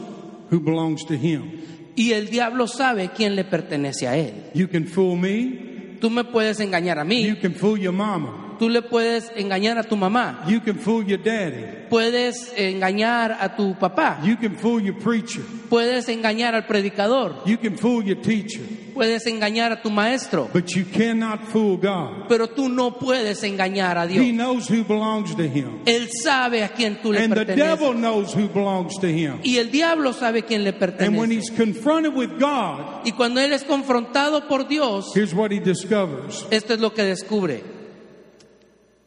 who 0.49 0.59
belongs 0.61 1.03
to 1.05 1.15
him. 1.15 1.61
Y 1.95 2.13
el 2.13 2.29
diablo 2.29 2.67
sabe 2.67 3.11
quién 3.15 3.35
le 3.35 3.43
pertenece 3.43 4.07
a 4.07 4.17
él. 4.17 4.33
You 4.53 4.67
can 4.67 4.85
fool 4.85 5.17
me, 5.17 5.97
Tú 5.99 6.09
me 6.09 6.23
puedes 6.23 6.59
engañar 6.59 6.97
a 6.97 7.03
you 7.03 7.07
mí, 7.07 7.35
can 7.39 7.53
fool 7.53 7.79
your 7.79 7.93
mama, 7.93 8.50
tú 8.61 8.69
le 8.69 8.83
puedes 8.83 9.31
engañar 9.35 9.79
a 9.79 9.83
tu 9.83 9.95
mamá, 9.97 10.45
you 10.47 10.59
can 10.61 10.75
fool 10.77 11.03
your 11.03 11.17
daddy, 11.17 11.65
puedes 11.89 12.53
engañar 12.55 13.35
a 13.41 13.55
tu 13.55 13.73
papá, 13.73 14.19
you 14.23 14.37
can 14.37 14.55
fool 14.55 14.79
your 14.79 14.93
preacher, 14.99 15.41
puedes 15.67 16.07
engañar 16.09 16.53
al 16.53 16.67
predicador, 16.67 17.41
you 17.43 17.57
can 17.57 17.75
fool 17.75 18.03
your 18.03 18.21
teacher, 18.21 18.61
puedes 18.93 19.25
engañar 19.25 19.71
a 19.71 19.81
tu 19.81 19.89
maestro, 19.89 20.47
but 20.53 20.67
you 20.75 20.85
cannot 20.85 21.39
fool 21.47 21.75
God. 21.75 22.27
pero 22.29 22.49
tú 22.49 22.69
no 22.69 22.99
puedes 22.99 23.41
engañar 23.41 23.97
a 23.97 24.05
He 24.05 24.19
Dios. 24.19 24.25
knows 24.35 24.69
who 24.69 24.83
belongs 24.83 25.35
to 25.35 25.41
him. 25.47 25.79
Él 25.87 26.07
sabe 26.23 26.63
a 26.63 26.69
quién 26.69 27.01
tú 27.01 27.11
le 27.11 27.23
And 27.23 27.33
the 27.33 27.45
devil 27.45 27.93
perteneces. 27.93 27.95
knows 27.99 28.33
who 28.35 28.47
belongs 28.47 28.93
to 28.99 29.07
him. 29.07 29.39
Y 29.41 29.57
el 29.57 29.71
diablo 29.71 30.13
sabe 30.13 30.43
quién 30.43 30.63
le 30.63 30.69
And 30.69 31.17
when 31.17 31.29
pertenece. 31.31 31.33
he's 31.33 31.49
confronted 31.49 32.13
with 32.13 32.37
God, 32.39 33.05
Y 33.05 33.13
cuando 33.13 33.41
él 33.41 33.53
es 33.53 33.63
confrontado 33.63 34.47
por 34.47 34.67
Dios, 34.67 35.11
here's 35.15 35.33
what 35.33 35.49
he 35.51 35.59
discovers 35.59 36.45
esto 36.51 36.75
es 36.75 36.79
lo 36.79 36.93
que 36.93 37.03
descubre, 37.03 37.80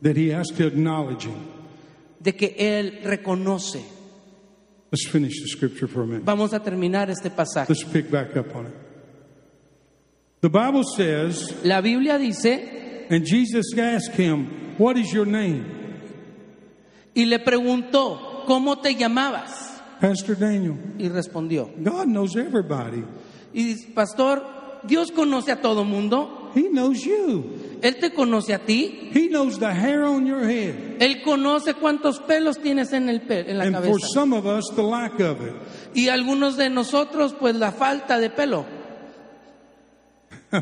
that 0.04 0.16
he 0.16 0.28
has 0.28 0.46
to 0.56 0.66
acknowledge 0.66 1.24
him. 1.24 1.40
de 2.20 2.32
que 2.32 2.54
él 2.56 3.00
reconoce. 3.04 3.82
Let's 4.92 5.06
finish 5.08 5.40
the 5.42 5.48
scripture 5.48 5.88
for 5.88 6.02
a 6.02 6.06
minute. 6.06 6.24
Vamos 6.24 6.52
a 6.52 6.60
terminar 6.60 7.10
este 7.10 7.30
pasaje. 7.30 7.68
Let's 7.68 7.82
pick 7.84 8.10
back 8.10 8.36
up 8.36 8.54
on 8.54 8.66
it. 8.66 8.74
The 10.40 10.48
Bible 10.50 10.84
says, 10.84 11.52
La 11.64 11.80
Biblia 11.80 12.18
dice, 12.18 13.06
and 13.10 13.26
Jesus 13.26 13.76
asked 13.76 14.14
him, 14.14 14.76
What 14.78 14.96
is 14.96 15.12
your 15.12 15.26
name? 15.26 15.64
y 17.16 17.24
le 17.24 17.38
preguntó, 17.38 18.44
¿cómo 18.46 18.80
te 18.80 18.94
llamabas? 18.94 19.80
Pastor 20.00 20.36
Daniel. 20.36 20.76
Y 20.98 21.08
respondió, 21.08 21.70
God 21.82 22.06
knows 22.06 22.36
everybody. 22.36 23.04
y 23.52 23.64
dice, 23.64 23.88
pastor, 23.94 24.42
Dios 24.84 25.10
conoce 25.12 25.50
a 25.52 25.60
todo 25.60 25.84
mundo, 25.84 26.52
He 26.54 26.68
knows 26.68 27.02
you. 27.04 27.73
Él 27.82 27.96
te 27.96 28.12
conoce 28.12 28.54
a 28.54 28.58
ti, 28.58 29.10
He 29.14 29.28
knows 29.28 29.58
the 29.58 29.72
hair 29.72 30.04
on 30.04 30.26
your 30.26 30.44
head. 30.44 30.74
Él 31.00 31.22
conoce 31.22 31.74
cuántos 31.74 32.18
pelos 32.20 32.58
tienes 32.58 32.92
en, 32.92 33.08
el 33.08 33.20
pe- 33.22 33.50
en 33.50 33.58
la 33.58 33.64
And 33.64 33.74
for 33.76 33.82
cabeza. 33.84 34.06
some 34.14 34.32
of 34.37 34.46
us, 34.46 34.64
the 34.74 34.82
lack 34.82 35.20
of 35.20 35.40
it. 35.46 35.54
Y 35.94 36.08
algunos 36.08 36.56
de 36.56 36.70
nosotros, 36.70 37.34
pues 37.38 37.54
la 37.56 37.72
falta 37.72 38.18
de 38.18 38.30
pelo. 38.30 38.64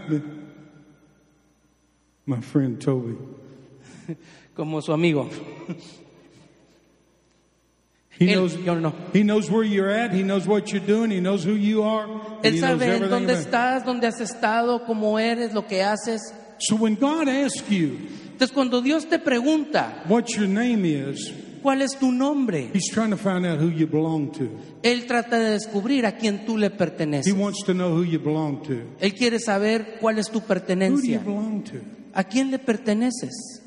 My 2.27 2.41
friend 2.41 2.79
Toby. 2.81 3.17
como 4.55 4.81
su 4.81 4.93
amigo. 4.93 5.29
He 8.19 8.27
Él- 8.27 8.35
knows, 8.41 8.57
yo 8.65 8.75
no. 8.79 8.93
he 9.13 9.23
knows 9.23 9.51
where 9.51 9.65
you're 9.65 9.91
at. 9.91 10.13
He 10.13 10.23
knows 10.23 10.47
what 10.47 10.71
you're 10.73 10.85
doing. 10.87 11.11
He 11.11 11.21
knows 11.21 11.45
who 11.45 11.55
you 11.55 11.83
are. 11.83 12.07
Él 12.43 12.61
sabe 12.61 12.99
dónde 13.09 13.33
estás, 13.33 13.85
dónde 13.85 14.07
has 14.07 14.21
estado, 14.21 14.85
cómo 14.87 15.19
eres, 15.19 15.53
lo 15.55 15.67
que 15.67 15.83
haces. 15.83 16.21
So 16.69 16.77
when 16.77 16.95
God 16.97 17.29
asks 17.29 17.69
you 17.71 17.99
Entonces 18.33 18.53
cuando 18.53 18.81
Dios 18.83 19.07
te 19.09 19.19
pregunta, 19.19 20.05
what 20.09 20.29
your 20.37 20.49
name 20.49 20.85
is, 20.85 21.33
¿cuál 21.63 21.83
es 21.83 21.97
tu 21.99 22.11
nombre? 22.11 22.71
He's 22.75 22.91
trying 22.93 23.11
to 23.11 23.17
find 23.17 23.47
out 23.47 23.61
who 23.61 23.69
you 23.71 23.87
belong 23.87 24.33
to. 24.33 24.49
Él 24.83 25.07
trata 25.07 25.39
de 25.39 25.51
descubrir 25.51 26.07
a 26.07 26.17
quién 26.17 26.45
tú 26.45 26.57
le 26.57 26.67
He 26.67 26.71
perteneces. 26.71 27.33
wants 27.35 27.63
to 27.65 27.73
know 27.73 27.91
who 27.95 28.03
you 28.05 28.19
belong 28.19 28.63
to. 28.63 28.83
Él 29.01 29.15
quiere 29.15 29.39
saber 29.39 29.99
cuál 30.01 30.19
es 30.19 30.27
tu 30.31 30.39
Who 30.39 30.41
do 30.41 30.43
you 30.43 30.49
pertenencia. 30.49 31.19
belong 31.21 31.63
to? 31.65 31.81
¿A 32.15 32.25
quién 32.25 32.51
le 32.51 32.59
perteneces? 32.59 33.61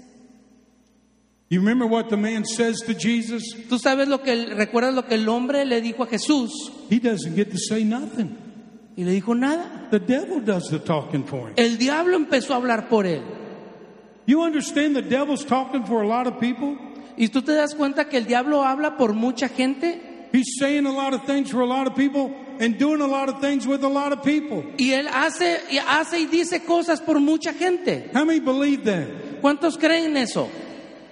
You 1.49 1.59
remember 1.59 1.85
what 1.87 2.09
the 2.09 2.17
man 2.17 2.43
says 2.43 2.77
to 2.87 2.93
Jesus? 2.93 3.43
Tú 3.69 3.77
sabes 3.77 4.07
lo 4.07 4.21
que 4.23 4.47
recuerdas 4.55 4.93
lo 4.95 5.05
que 5.05 5.15
el 5.15 5.29
hombre 5.29 5.63
le 5.63 5.79
dijo 5.79 6.03
a 6.03 6.07
Jesús 6.07 6.51
He 6.89 6.99
doesn't 6.99 7.35
get 7.35 7.51
to 7.51 7.57
say 7.57 7.83
nothing. 7.83 8.35
Y 8.95 9.03
le 9.03 9.11
dijo 9.11 9.35
nada. 9.35 9.87
The 9.91 9.99
devil 9.99 10.41
does 10.41 10.69
the 10.69 10.79
talking 10.79 11.23
for 11.23 11.49
him. 11.49 11.53
El 11.57 11.77
diablo 11.77 12.15
empezó 12.17 12.53
a 12.53 12.57
hablar 12.57 12.87
por 12.89 13.05
él. 13.05 13.21
You 14.25 14.41
understand 14.41 14.95
the 14.95 15.01
devil's 15.01 15.45
talking 15.45 15.85
for 15.85 16.03
a 16.03 16.07
lot 16.07 16.27
of 16.27 16.39
people? 16.39 16.77
Y 17.17 17.27
tú 17.29 17.41
te 17.43 17.53
das 17.53 17.75
cuenta 17.75 18.09
que 18.09 18.17
el 18.17 18.25
diablo 18.25 18.63
habla 18.63 18.97
por 18.97 19.13
mucha 19.13 19.47
gente 19.47 20.01
He's 20.33 20.57
saying 20.59 20.85
a 20.85 20.91
lot 20.91 21.13
of 21.13 21.25
things 21.25 21.49
for 21.49 21.61
a 21.61 21.65
lot 21.65 21.87
of 21.87 21.95
people 21.95 22.33
and 22.59 22.77
doing 22.77 22.99
a 22.99 23.07
lot 23.07 23.29
of 23.29 23.39
things 23.39 23.65
with 23.65 23.83
a 23.83 23.89
lot 23.89 24.11
of 24.11 24.21
people. 24.23 24.63
y 24.77 24.91
él 24.91 25.07
hace 25.07 25.61
y 25.71 25.77
hace 25.77 26.19
y 26.19 26.25
dice 26.25 26.63
cosas 26.65 26.99
por 26.99 27.19
mucha 27.19 27.53
gente. 27.53 28.09
How 28.13 28.25
many 28.25 28.39
believe 28.39 28.83
that? 28.83 29.41
¿Cuántos 29.41 29.77
creen 29.77 30.17
eso? 30.17 30.49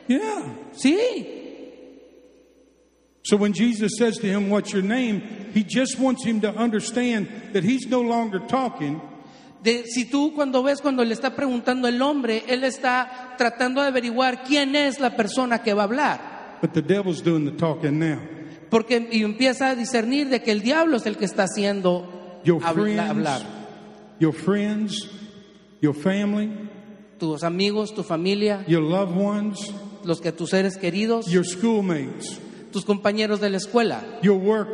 Yeah. 0.07 0.55
Sí. 0.73 1.42
So 3.25 3.37
when 3.37 3.53
Jesus 3.53 3.91
says 3.97 4.17
to 4.17 4.27
him, 4.27 4.49
What's 4.49 4.73
your 4.73 4.83
name? 4.83 5.21
he 5.53 5.63
just 5.63 5.97
wants 5.99 6.25
him 6.25 6.41
to 6.41 6.49
understand 6.55 7.27
that 7.53 7.63
he's 7.63 7.87
no 7.87 8.01
longer 8.01 8.39
talking, 8.47 8.99
De, 9.63 9.85
si 9.87 10.03
tú 10.05 10.33
cuando 10.35 10.61
ves 10.61 10.81
cuando 10.81 11.05
le 11.05 11.13
está 11.13 11.33
preguntando 11.35 11.87
el 11.87 12.01
hombre, 12.01 12.43
él 12.49 12.65
está 12.65 13.33
tratando 13.37 13.81
de 13.81 13.87
averiguar 13.87 14.43
quién 14.43 14.75
es 14.75 14.99
la 14.99 15.15
persona 15.15 15.59
que 15.63 15.73
va 15.73 15.83
a 15.83 15.85
hablar. 15.85 16.57
but 16.61 16.73
the 16.73 16.81
devil's 16.81 17.21
doing 17.21 17.45
the 17.45 17.51
talking 17.57 17.97
now. 17.97 18.19
Porque 18.69 19.07
y 19.11 19.23
empieza 19.23 19.69
a 19.69 19.75
discernir 19.75 20.27
de 20.29 20.41
que 20.41 20.51
el 20.51 20.61
diablo 20.61 20.97
es 20.97 21.05
el 21.05 21.15
que 21.15 21.23
está 21.25 21.43
haciendo 21.43 22.41
Your 22.43 22.61
habla- 22.61 22.73
friends, 22.83 23.09
hablar. 23.09 23.41
your 24.19 24.33
friends, 24.33 25.09
your 25.81 25.93
family, 25.95 26.51
Tus 27.19 27.43
amigos, 27.43 27.93
tu 27.93 28.03
familia, 28.03 28.65
your 28.67 28.81
loved 28.81 29.15
ones, 29.15 29.71
los 30.03 30.19
que 30.19 30.33
tus 30.33 30.49
seres 30.49 30.75
queridos, 30.77 31.27
your 31.27 31.45
schoolmates, 31.45 32.37
tus 32.73 32.83
compañeros 32.83 33.39
de 33.39 33.49
la 33.49 33.57
escuela, 33.57 34.03
your 34.21 34.37
work, 34.37 34.67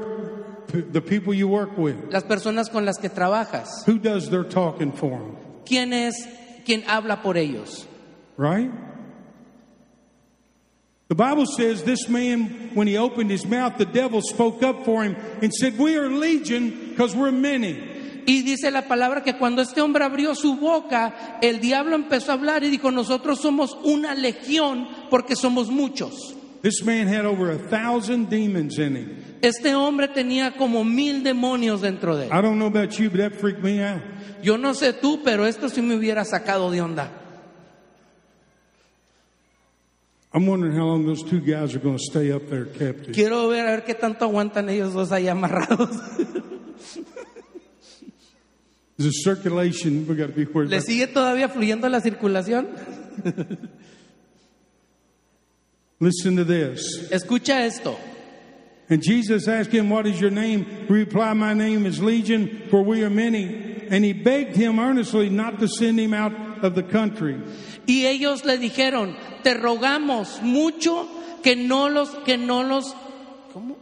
the 0.92 1.02
people 1.02 1.34
you 1.34 1.48
work 1.48 1.78
with. 1.78 1.96
las 2.12 2.24
personas 2.24 2.70
con 2.72 2.86
las 2.86 2.98
que 2.98 3.10
trabajas. 3.10 3.68
Who 3.86 4.00
does 4.00 4.32
their 4.32 4.44
talking 4.44 4.92
for 4.92 5.12
them? 5.20 5.36
¿Quién 5.66 5.94
es 5.94 6.16
quien 6.66 6.84
habla 6.88 7.22
por 7.22 7.38
ellos? 7.38 7.86
Right? 8.38 8.72
The 11.10 11.16
Bible 11.16 11.46
says 11.46 11.84
this 11.84 12.08
man, 12.08 12.72
when 12.76 12.88
he 12.88 12.96
opened 12.98 13.32
his 13.32 13.46
mouth, 13.46 13.78
the 13.78 13.86
devil 13.86 14.22
spoke 14.22 14.62
up 14.64 14.86
for 14.86 15.04
him 15.04 15.16
and 15.42 15.52
said, 15.52 15.78
We 15.78 15.98
are 15.98 16.10
legion 16.10 16.90
because 16.90 17.16
we're 17.16 17.32
many. 17.32 17.90
Y 18.28 18.44
dice 18.44 18.70
la 18.70 18.84
palabra 18.84 19.24
que 19.24 19.40
cuando 19.40 19.64
este 19.64 19.82
hombre 19.82 20.04
abrió 20.06 20.36
su 20.36 20.58
boca, 20.58 21.40
el 21.42 21.60
diablo 21.60 21.96
empezó 21.96 22.30
a 22.30 22.36
hablar 22.36 22.64
y 22.64 22.70
dijo, 22.70 22.92
nosotros 22.92 23.40
somos 23.42 23.76
una 23.84 24.14
legión 24.14 24.88
porque 25.10 25.36
somos 25.36 25.70
muchos. 25.70 26.36
This 26.62 26.84
man 26.84 27.08
had 27.08 27.26
over 27.26 27.52
a 27.52 27.58
thousand 27.58 28.30
demons 28.30 28.78
in 28.78 28.96
him. 28.96 29.26
Este 29.42 29.74
hombre 29.74 30.10
tenía 30.10 30.58
como 30.58 30.84
mil 30.84 31.24
demonios 31.24 31.82
dentro 31.82 32.18
de 32.18 32.28
él. 32.28 32.32
I 32.34 32.42
don't 32.42 32.60
know 32.60 32.68
about 32.68 33.00
you, 33.00 33.10
but 33.10 33.20
that 33.20 33.36
freaked 33.36 33.64
me 33.64 33.82
out. 33.82 34.02
Yo 34.44 34.58
no 34.58 34.74
sé 34.74 34.94
tú, 34.94 35.22
pero 35.24 35.46
esto 35.46 35.70
sí 35.70 35.82
me 35.82 35.96
hubiera 35.96 36.26
sacado 36.26 36.70
de 36.72 36.82
onda. 36.82 37.12
I'm 40.32 40.46
wondering 40.46 40.76
how 40.76 40.86
long 40.86 41.06
those 41.06 41.24
two 41.24 41.40
guys 41.40 41.76
are 41.76 41.80
going 41.80 41.98
to 41.98 42.04
stay 42.04 42.32
up 42.32 42.50
there 42.50 42.66
captive. 42.66 43.14
Quiero 43.14 43.48
ver 43.48 43.66
a 43.66 43.72
ver 43.72 43.84
qué 43.84 43.96
tanto 43.96 44.26
aguantan 44.26 44.70
ellos 44.70 44.94
dos 44.94 45.12
ahí 45.12 45.28
amarrados. 45.28 45.90
Is 48.98 49.06
the 49.06 49.12
circulation? 49.12 50.06
We 50.08 50.16
got 50.16 50.28
to 50.28 50.34
be 50.34 50.44
worried 50.44 50.70
¿Le 50.70 50.82
sigue 50.82 51.08
todavía 51.08 51.48
fluyendo 51.48 51.88
la 51.88 52.02
circulación? 52.02 52.68
Listen 56.00 56.38
to 56.38 56.44
this. 56.44 57.10
Escucha 57.10 57.60
esto. 57.62 58.00
And 58.90 59.04
Jesus 59.04 59.48
asked 59.48 59.72
him, 59.72 59.90
What 59.90 60.08
is 60.08 60.20
your 60.20 60.32
name? 60.32 60.66
He 60.88 60.94
replied, 60.94 61.36
My 61.38 61.54
name 61.54 61.86
is 61.86 62.02
Legion, 62.02 62.68
for 62.70 62.82
we 62.82 63.04
are 63.04 63.10
many. 63.10 63.88
And 63.90 64.04
he 64.06 64.14
begged 64.14 64.56
him 64.56 64.80
earnestly 64.80 65.30
not 65.30 65.60
to 65.60 65.68
send 65.68 66.00
him 66.00 66.14
out 66.14 66.64
of 66.64 66.76
the 66.76 66.84
country. 66.84 67.40
Y 67.88 68.06
ellos 68.06 68.46
le 68.46 68.58
dijeron, 68.58 69.16
te 69.44 69.56
rogamos 69.56 70.42
mucho 70.44 71.08
que 71.42 71.56
no 71.56 71.88
los, 71.88 72.10
que 72.24 72.38
no 72.38 72.62
los, 72.62 72.94
¿cómo? 73.54 73.76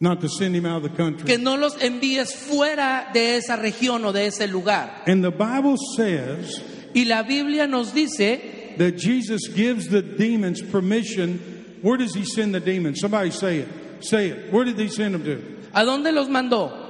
Not 0.00 0.20
to 0.20 0.28
send 0.28 0.56
him 0.56 0.66
out 0.66 0.84
of 0.84 0.90
the 0.90 0.96
country. 0.96 1.24
Que 1.24 1.38
no 1.38 1.56
los 1.56 1.76
envíes 1.80 2.34
fuera 2.34 3.10
de 3.12 3.36
esa 3.36 3.56
región 3.56 4.04
o 4.04 4.12
de 4.12 4.26
ese 4.26 4.48
lugar. 4.48 5.04
And 5.06 5.22
the 5.22 5.30
Bible 5.30 5.76
says 5.96 6.60
Y 6.94 7.04
la 7.04 7.22
Biblia 7.22 7.66
nos 7.66 7.92
dice 7.92 8.55
that 8.78 8.96
Jesus 8.96 9.48
gives 9.48 9.88
the 9.88 10.02
demons 10.02 10.60
permission. 10.62 11.38
Where 11.82 11.96
does 11.96 12.14
he 12.14 12.24
send 12.24 12.54
the 12.54 12.60
demons? 12.60 13.00
Somebody 13.00 13.30
say 13.30 13.58
it. 13.58 13.68
Say 14.00 14.28
it. 14.28 14.52
Where 14.52 14.64
did 14.64 14.78
he 14.78 14.88
send 14.88 15.14
them 15.14 15.24
to? 15.24 15.42
¿A 15.74 15.84
dónde 15.84 16.12
los 16.12 16.28
mandó? 16.28 16.84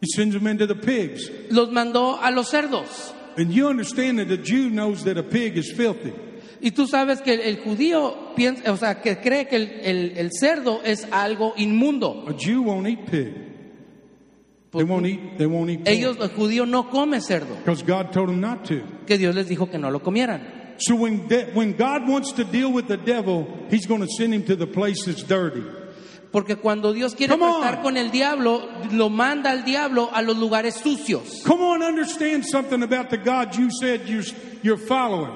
He 0.00 0.06
sends 0.14 0.34
them 0.34 0.46
into 0.46 0.66
the 0.66 0.74
pigs. 0.74 1.30
Los 1.50 1.68
mandó 1.70 2.18
a 2.20 2.30
los 2.30 2.50
cerdos. 2.50 3.12
And 3.36 3.52
you 3.52 3.68
understand 3.68 4.18
that 4.18 4.28
the 4.28 4.36
Jew 4.36 4.70
knows 4.70 5.04
that 5.04 5.16
a 5.18 5.22
pig 5.22 5.56
is 5.56 5.72
filthy. 5.72 6.12
Y 6.60 6.70
tú 6.70 6.86
sabes 6.86 7.20
que 7.22 7.34
el, 7.34 7.40
el 7.40 7.56
judío 7.58 8.34
piensa, 8.36 8.70
o 8.72 8.76
sea, 8.76 9.00
que 9.02 9.16
cree 9.16 9.46
que 9.48 9.56
el, 9.56 9.70
el- 9.82 10.18
el 10.18 10.30
cerdo 10.32 10.80
es 10.84 11.04
algo 11.10 11.52
inmundo. 11.56 12.24
A 12.28 12.32
Jew 12.34 12.62
won't 12.62 12.86
eat 12.86 13.06
pig. 13.10 13.34
They 14.74 14.84
won't 14.84 15.06
eat. 15.06 15.38
They 15.38 15.46
won't 15.46 15.70
eat 15.70 15.86
Ellos, 15.86 16.16
el 16.20 16.30
judío 16.30 16.66
no 16.66 16.90
come 16.90 17.20
cerdo, 17.20 17.56
because 17.58 17.82
God 17.82 18.12
told 18.12 18.28
them 18.28 18.40
not 18.40 18.64
to. 18.66 18.82
que 19.06 19.16
Dios 19.18 19.34
les 19.34 19.48
dijo 19.48 19.70
que 19.70 19.78
no 19.78 19.90
lo 19.90 20.00
comieran. 20.00 20.76
So 20.78 20.96
when 20.96 21.28
de- 21.28 21.46
when 21.54 21.74
God 21.76 22.08
wants 22.08 22.32
to 22.32 22.44
deal 22.44 22.72
with 22.72 22.88
the 22.88 22.96
devil, 22.96 23.46
He's 23.70 23.86
going 23.86 24.00
to 24.00 24.08
send 24.08 24.34
him 24.34 24.42
to 24.46 24.56
the 24.56 24.66
place 24.66 25.04
that's 25.04 25.22
dirty. 25.22 25.62
Porque 26.32 26.56
cuando 26.56 26.92
Dios 26.92 27.14
quiere 27.14 27.36
tratar 27.36 27.80
con 27.80 27.96
el 27.96 28.10
diablo, 28.10 28.68
lo 28.90 29.08
manda 29.08 29.52
al 29.52 29.64
diablo 29.64 30.10
a 30.12 30.20
los 30.20 30.36
lugares 30.36 30.74
sucios. 30.74 31.42
Come 31.44 31.62
on, 31.62 31.82
understand 31.84 32.44
something 32.44 32.82
about 32.82 33.08
the 33.10 33.18
God 33.18 33.54
you 33.56 33.70
said 33.70 34.08
you're, 34.08 34.24
you're 34.60 34.76
following. 34.76 35.30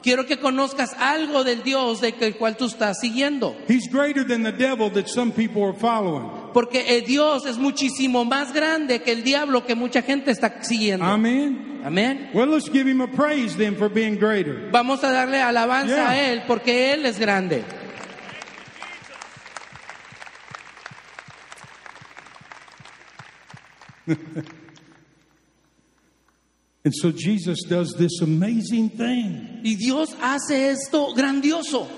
Quiero 0.00 0.26
que 0.26 0.36
conozcas 0.36 0.94
algo 0.96 1.42
del 1.42 1.64
Dios 1.64 2.00
del 2.00 2.36
cual 2.36 2.56
tú 2.56 2.66
estás 2.66 2.98
siguiendo. 3.02 3.56
He's 3.66 3.88
greater 3.90 4.22
than 4.22 4.44
the 4.44 4.52
devil 4.52 4.90
that 4.90 5.08
some 5.08 5.32
people 5.32 5.64
are 5.64 5.72
following. 5.74 6.30
Porque 6.52 6.96
el 6.96 7.04
Dios 7.04 7.46
es 7.46 7.58
muchísimo 7.58 8.24
más 8.24 8.52
grande 8.52 9.02
que 9.02 9.12
el 9.12 9.22
diablo 9.22 9.64
que 9.66 9.74
mucha 9.74 10.02
gente 10.02 10.30
está 10.30 10.62
siguiendo. 10.62 11.04
Amen. 11.04 11.80
Amén. 11.84 12.30
Well, 12.34 12.48
let's 12.48 12.68
give 12.70 12.88
him 12.90 13.00
a 13.00 13.06
praise 13.06 13.56
then 13.56 13.76
for 13.76 13.88
being 13.88 14.16
greater. 14.16 14.68
Vamos 14.72 15.02
a 15.04 15.10
darle 15.12 15.40
alabanza 15.40 15.94
Yeah. 15.94 16.10
a 16.10 16.32
Él 16.32 16.42
porque 16.46 16.92
Él 16.92 17.06
es 17.06 17.18
grande. 17.18 17.62
And 26.84 26.94
so 26.94 27.10
Jesus 27.12 27.58
does 27.68 27.94
this 27.98 28.20
amazing 28.22 28.90
thing. 28.90 29.60
Y 29.62 29.74
Dios 29.74 30.14
hace 30.20 30.70
esto 30.70 31.12
grandioso. 31.14 31.88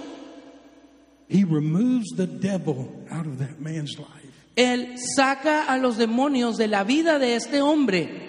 He 1.29 1.45
removes 1.45 2.09
the 2.17 2.27
devil 2.27 2.91
out 3.11 3.27
of 3.27 3.39
that 3.39 3.61
man's 3.61 3.99
life. 3.99 4.20
Él 4.61 4.95
saca 5.17 5.65
a 5.65 5.79
los 5.79 5.97
demonios 5.97 6.57
de 6.57 6.69
la 6.69 6.85
vida 6.85 7.19
de 7.19 7.37
este 7.37 7.63
hombre 7.63 8.29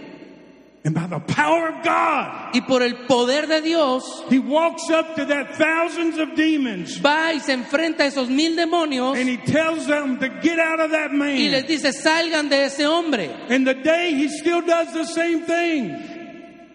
And 0.84 0.96
by 0.96 1.06
the 1.06 1.20
power 1.20 1.68
of 1.68 1.84
God, 1.84 2.56
y 2.56 2.62
por 2.62 2.82
el 2.82 3.06
poder 3.06 3.46
de 3.46 3.62
Dios 3.62 4.04
he 4.32 4.40
walks 4.40 4.90
up 4.90 5.16
to 5.16 5.26
that 5.26 5.56
thousands 5.56 6.18
of 6.18 6.34
demons 6.36 7.00
va 7.06 7.34
y 7.36 7.40
se 7.40 7.54
enfrenta 7.54 8.04
a 8.04 8.08
esos 8.08 8.30
mil 8.30 8.56
demonios 8.56 9.16
and 9.16 9.30
he 9.30 9.38
tells 9.38 9.86
them 9.86 10.18
to 10.18 10.28
get 10.42 10.58
out 10.58 10.80
of 10.80 10.90
that 10.90 11.12
y 11.12 11.50
les 11.50 11.62
man. 11.62 11.68
dice 11.68 11.94
salgan 11.94 12.50
de 12.50 12.66
ese 12.66 12.84
hombre. 12.84 13.30
And 13.50 13.68
the 13.68 13.76
day 13.76 14.16
he 14.16 14.28
still 14.28 14.62
does 14.62 14.92
the 14.92 15.06
same 15.06 15.42
thing. 15.42 15.96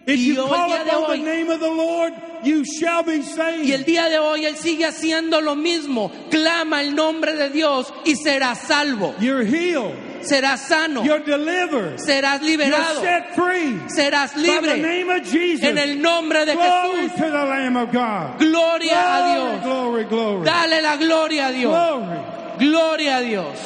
If 0.07 0.17
Y 0.19 0.23
you 0.33 0.41
hoy 0.41 0.47
call 0.49 0.69
día 0.69 0.83
de 0.85 0.89
upon 0.91 1.03
hoy- 1.03 1.17
the 1.19 1.23
name 1.25 1.49
of 1.49 1.59
the 1.59 1.69
Lord, 1.69 2.13
you 2.43 2.63
shall 2.63 3.03
be 3.03 3.17
Y 3.21 3.71
el 3.73 3.83
día 3.83 4.07
de 4.09 4.17
hoy 4.19 4.45
Él 4.45 4.55
sigue 4.55 4.85
haciendo 4.85 5.41
lo 5.41 5.55
mismo. 5.55 6.09
Clama 6.31 6.81
el 6.81 6.95
nombre 6.95 7.33
de 7.35 7.49
Dios 7.49 7.91
y 8.05 8.15
serás 8.15 8.59
salvo. 8.61 9.13
You're 9.19 9.43
healed. 9.43 9.95
Serás 10.21 10.61
sano. 10.67 11.03
You're 11.03 11.19
delivered. 11.23 11.99
Serás 11.99 12.41
You're 12.41 12.57
liberado. 12.57 13.01
set 13.01 13.35
free. 13.35 13.77
Serás 13.87 14.33
By 14.33 14.41
the 14.41 14.47
libre. 14.47 14.77
name 14.81 15.09
of 15.09 15.23
Jesus. 15.29 15.63
En 15.65 15.77
el 15.77 16.01
nombre 16.01 16.45
de 16.45 16.53
Glory 16.53 17.07
Jesús. 17.09 17.15
to 17.17 17.23
the 17.29 17.45
Lamb 17.45 17.75
of 17.77 17.91
God. 17.91 18.39
Gloria 18.39 18.93
a 18.95 19.33
Dios. 19.33 19.63
glory, 19.63 20.03
glory. 20.05 20.45
Dale 20.45 20.81
la 20.81 20.95
gloria 20.95 21.47
a 21.47 21.51
Dios. 21.51 21.73
Glory. 21.73 22.19
Gloria 22.59 23.17
a 23.17 23.21
Dios. 23.23 23.57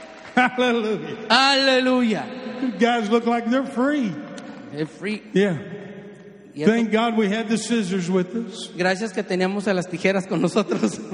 Hallelujah. 0.34 1.16
Aleluya. 1.28 2.24
You 2.62 2.72
guys 2.72 3.08
look 3.10 3.26
like 3.26 3.46
they're 3.50 3.64
free. 3.64 4.12
El 4.74 4.86
free- 4.86 5.22
Yeah. 5.32 5.58
y 6.54 6.62
esto- 6.62 6.72
Thank 6.72 6.92
God 6.92 7.16
we 7.18 7.26
had 7.28 7.48
the 7.48 7.56
scissors 7.58 8.08
with 8.10 8.34
us. 8.34 8.70
Gracias 8.76 9.12
que 9.12 9.22
teníamos 9.22 9.66
a 9.68 9.74
las 9.74 9.86
tijeras 9.88 10.26
con 10.26 10.40
nosotros. 10.40 10.98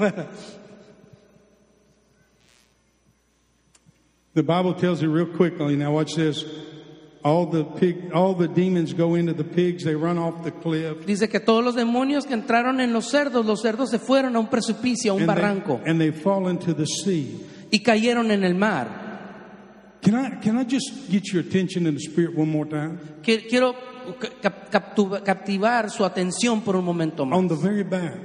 The 4.33 4.43
Bible 4.43 4.75
tells 4.75 5.01
you 5.01 5.09
real 5.11 5.25
quickly. 5.25 5.75
Now 5.75 5.91
watch 5.93 6.13
this. 6.15 6.45
All 7.23 7.47
the 7.47 7.63
pig, 7.63 8.11
all 8.13 8.35
the 8.35 8.47
demons 8.47 8.93
go 8.93 9.15
into 9.15 9.33
the 9.33 9.43
pigs. 9.43 9.83
They 9.83 9.95
run 9.95 10.17
off 10.19 10.43
the 10.43 10.51
cliff. 10.51 11.05
Dice 11.05 11.27
que 11.27 11.39
todos 11.39 11.63
los 11.63 11.75
demonios 11.75 12.25
que 12.25 12.35
entraron 12.35 12.79
en 12.79 12.93
los 12.93 13.09
cerdos, 13.09 13.45
los 13.45 13.61
cerdos 13.63 13.89
se 13.89 13.97
fueron 13.99 14.35
a 14.35 14.39
un 14.39 14.47
precipicio, 14.47 15.11
a 15.11 15.15
un 15.15 15.21
and, 15.23 15.27
barranco 15.27 15.81
they, 15.83 15.91
and 15.91 15.99
they 15.99 16.11
fall 16.11 16.47
into 16.49 16.73
the 16.73 16.85
sea. 16.85 17.35
y 17.71 17.79
cayeron 17.79 18.29
en 18.31 18.43
el 18.43 18.53
mar. 18.53 19.06
Can 20.07 20.15
I, 20.15 20.29
can 20.41 20.57
I 20.57 20.63
just 20.63 21.09
get 21.11 21.33
your 21.33 21.41
attention 21.41 21.85
in 21.85 21.93
the 21.93 21.99
spirit 21.99 22.33
one 22.33 22.49
more 22.49 22.65
time? 22.65 22.97
Quiero 23.21 23.75
captivar 25.25 25.89
su 25.89 26.05
atención 26.05 26.61
por 26.61 26.77
un 26.77 26.85
momento 26.85 27.25
más. 27.25 27.37
On 27.37 27.47
the 27.49 27.55
very 27.55 27.83
back, 27.83 28.15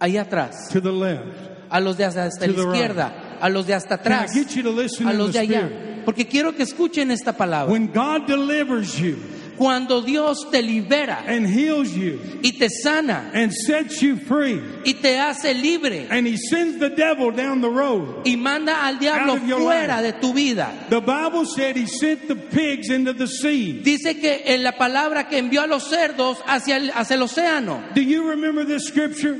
Ahí 0.00 0.18
atrás, 0.18 0.68
to 0.70 0.80
the 0.82 0.92
left. 0.92 1.24
a 1.70 1.80
los 1.80 1.96
de 1.96 2.04
hasta, 2.04 2.24
la 2.24 2.30
the 2.30 2.46
right. 2.48 2.58
izquierda, 2.58 3.38
a 3.40 3.48
los 3.48 3.66
de 3.66 3.72
hasta 3.74 3.96
Can 3.96 4.12
I 4.12 4.14
atrás, 4.16 4.34
get 4.34 4.50
you 4.54 4.62
to 4.62 4.70
listen 4.70 5.06
a 5.08 5.14
los 5.14 5.32
the 5.32 5.38
de 5.38 5.38
allá. 5.38 5.60
spirit? 5.66 6.04
Porque 6.04 6.26
quiero 6.26 6.54
que 6.54 6.62
escuchen 6.64 7.10
esta 7.10 7.32
palabra. 7.32 7.72
When 7.72 7.86
God 7.90 8.26
delivers 8.26 8.98
you, 9.00 9.16
Cuando 9.58 10.00
Dios 10.02 10.48
te 10.52 10.62
libera 10.62 11.24
and 11.26 11.44
heals 11.46 11.92
you 11.92 12.20
y 12.42 12.52
te 12.52 12.68
sana 12.70 13.30
and 13.34 13.52
sets 13.52 14.00
you 14.00 14.16
free, 14.16 14.60
y 14.84 14.94
te 14.94 15.18
hace 15.18 15.52
libre 15.52 16.06
and 16.10 16.26
He 16.28 16.36
sends 16.36 16.78
the 16.78 16.88
devil 16.90 17.32
down 17.32 17.60
the 17.60 17.68
road. 17.68 18.22
y 18.24 18.36
manda 18.36 18.86
al 18.86 18.98
diablo 19.00 19.32
Out 19.32 19.42
of 19.42 19.48
your 19.48 19.58
fuera 19.60 20.00
life. 20.00 20.12
de 20.12 20.20
tu 20.20 20.32
vida. 20.32 20.86
The 20.88 21.00
Bible 21.00 21.44
said 21.44 21.76
He 21.76 21.86
sent 21.86 22.28
the 22.28 22.36
pigs 22.36 22.88
into 22.88 23.12
the 23.12 23.26
sea. 23.26 23.82
Dice 23.82 24.20
que 24.20 24.42
en 24.46 24.62
la 24.62 24.72
palabra 24.78 25.28
que 25.28 25.38
envió 25.38 25.62
a 25.62 25.66
los 25.66 25.88
cerdos 25.90 26.38
hacia 26.46 26.76
el, 26.76 26.90
hacia 26.94 27.14
el 27.16 27.22
océano. 27.22 27.82
Do 27.94 28.00
you 28.00 28.28
remember 28.30 28.64
this 28.64 28.84
scripture? 28.86 29.36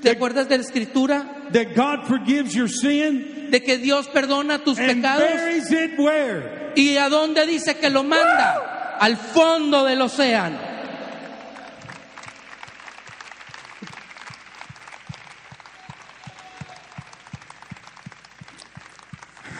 ¿Te 0.00 0.10
acuerdas 0.10 0.48
de 0.48 0.56
la 0.58 0.62
escritura? 0.64 1.50
That 1.52 1.74
God 1.74 2.06
forgives 2.06 2.54
your 2.54 2.68
sin 2.70 3.34
De 3.50 3.62
que 3.62 3.78
Dios 3.78 4.08
perdona 4.08 4.58
tus 4.64 4.78
and 4.78 4.88
pecados. 5.02 5.22
buries 5.22 5.70
it 5.70 5.98
where? 5.98 6.72
¿Y 6.76 6.96
a 6.96 7.08
dónde 7.08 7.46
dice 7.46 7.76
que 7.78 7.90
lo 7.90 8.02
manda? 8.04 8.96
Al 9.00 9.16
fondo 9.16 9.84
del 9.84 10.02
océano. 10.02 10.58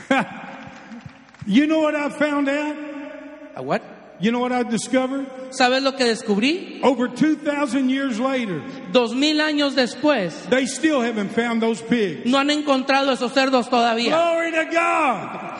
You 1.46 1.66
know 1.66 1.81
what 1.81 1.94
I 1.96 2.11
found 2.11 2.48
out? 2.48 2.77
¿A 3.57 3.62
what? 3.62 3.83
You 4.20 4.33
know 4.33 4.40
what 4.40 4.50
I 4.52 4.64
discovered? 4.64 5.26
¿Sabes 5.50 5.81
lo 5.83 5.92
que 5.92 6.04
descubrí? 6.04 6.81
Over 6.83 7.09
2,000 7.09 7.88
years 7.88 8.18
later, 8.18 8.61
Dos 8.92 9.14
mil 9.14 9.40
años 9.40 9.74
después, 9.76 10.35
they 10.50 10.66
still 10.66 11.00
haven't 11.00 11.31
found 11.31 11.62
those 11.62 11.81
pigs. 11.81 12.26
no 12.26 12.38
han 12.38 12.50
encontrado 12.50 13.12
esos 13.12 13.33
cerdos 13.33 13.68
todavía. 13.70 14.11
Glory 14.11 14.50
to 14.52 14.64
God. 14.72 15.54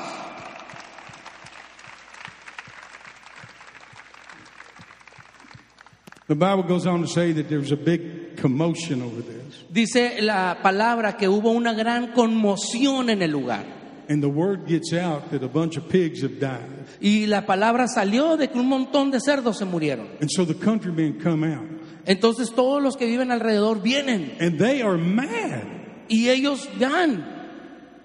The 6.27 6.35
Bible 6.35 6.65
goes 6.65 6.87
on 6.87 7.01
to 7.01 7.09
say 7.09 7.33
that 7.33 7.49
there's 7.49 7.73
a 7.73 7.77
big 7.77 8.37
commotion 8.37 9.01
over 9.01 9.23
this. 9.23 9.65
Dice 9.73 10.21
la 10.21 10.59
palabra 10.63 11.17
que 11.17 11.27
hubo 11.27 11.51
una 11.53 11.73
gran 11.73 12.13
conmoción 12.13 13.09
en 13.09 13.23
el 13.23 13.31
lugar. 13.31 13.65
And 14.09 14.23
the 14.23 14.29
word 14.29 14.67
gets 14.67 14.93
out 14.95 15.31
that 15.33 15.43
a 15.43 15.49
bunch 15.49 15.77
of 15.77 15.87
pigs 15.89 16.23
have 16.23 16.41
died. 16.41 16.87
Y 17.01 17.27
la 17.27 17.45
palabra 17.45 17.87
salió 17.89 18.39
de 18.39 18.49
que 18.49 18.59
un 18.59 18.69
montón 18.69 19.11
de 19.11 19.21
cerdos 19.21 19.59
se 19.59 19.67
murieron. 19.67 20.09
And 20.21 20.31
so 20.31 20.47
the 20.47 20.55
countrymen 20.55 21.21
come 21.23 21.45
out. 21.45 21.67
Entonces 22.07 22.51
todos 22.55 22.83
los 22.83 22.97
que 22.97 23.05
viven 23.07 23.31
alrededor 23.31 23.83
vienen 23.83 24.33
And 24.41 24.59
they 24.59 24.81
are 24.81 24.97
mad 24.97 25.65
y 26.09 26.31
ellos 26.31 26.67
van 26.79 27.23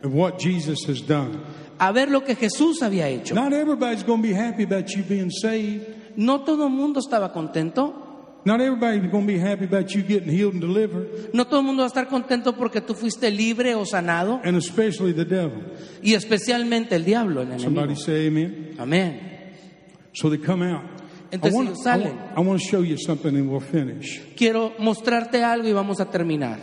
at 0.04 0.10
what 0.12 0.38
Jesus 0.40 0.80
has 0.90 1.00
done. 1.00 1.40
a 1.80 1.92
ver 1.94 2.10
lo 2.12 2.22
que 2.26 2.36
Jesús 2.36 2.82
había 2.82 3.08
hecho. 3.08 3.34
Not 3.34 3.54
everybody's 3.54 4.04
going 4.04 4.22
to 4.22 4.28
be 4.28 4.34
happy 4.34 4.64
about 4.64 4.90
you 4.90 5.04
being 5.04 5.32
saved. 5.32 5.88
No 6.18 6.42
todo 6.44 6.66
el 6.66 6.72
mundo 6.74 7.00
estaba 7.00 7.32
contento. 7.32 8.03
Not 8.46 8.60
everybody's 8.60 9.10
going 9.10 9.26
to 9.26 9.34
be 9.34 9.40
happy 9.40 9.66
about 9.66 9.96
you 9.96 10.02
getting 10.04 10.30
healed 10.30 10.54
and 10.54 10.62
delivered. 10.62 11.34
No 11.34 11.46
todo 11.46 11.62
el 11.62 11.66
mundo 11.66 11.82
va 11.84 11.86
a 11.86 11.88
estar 11.88 12.08
contento 12.10 12.54
porque 12.58 12.82
tú 12.82 12.94
fuiste 12.94 13.32
libre 13.32 13.74
o 13.76 13.86
sanado. 13.86 14.42
And 14.44 14.58
especially 14.58 15.14
the 15.14 15.24
devil. 15.24 15.64
Y 16.02 16.14
especialmente 16.14 16.96
el 16.96 17.06
diablo, 17.06 17.42
el 17.42 17.58
Somebody 17.60 17.94
enemigo. 17.94 18.02
say 18.06 18.28
amen. 18.28 18.76
Amén. 18.78 19.54
So 20.14 20.30
they 20.30 20.38
come 20.38 20.62
out. 20.64 20.84
I 21.32 21.36
Entonces 21.38 21.80
I, 21.80 21.84
salen. 21.84 22.16
want, 22.18 22.38
I 22.38 22.42
want 22.42 22.62
to 22.62 22.68
show 22.68 22.82
you 22.84 22.98
something 22.98 23.34
and 23.36 23.50
we'll 23.50 23.62
finish. 23.62 24.20
Quiero 24.36 24.74
mostrarte 24.78 25.42
algo 25.44 25.68
y 25.68 25.74
vamos 25.74 26.00
a 26.02 26.06
terminar. 26.12 26.60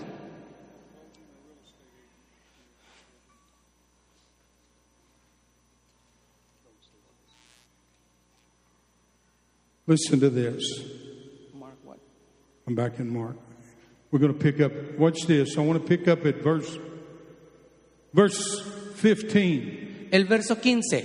Listen 9.87 10.21
to 10.21 10.31
this. 10.31 10.63
I'm 12.71 12.77
back 12.77 13.01
in 13.01 13.13
Mark. 13.13 13.35
We're 14.13 14.21
going 14.21 14.33
to 14.33 14.39
pick 14.39 14.61
up, 14.61 14.71
watch 14.97 15.23
this. 15.27 15.59
I 15.59 15.61
want 15.61 15.83
to 15.83 15.89
pick 15.89 16.07
up 16.07 16.25
at 16.25 16.37
verse, 16.37 16.79
verse 18.15 18.61
15. 18.95 20.11
El 20.13 20.23
verso 20.23 20.55
15. 20.55 21.05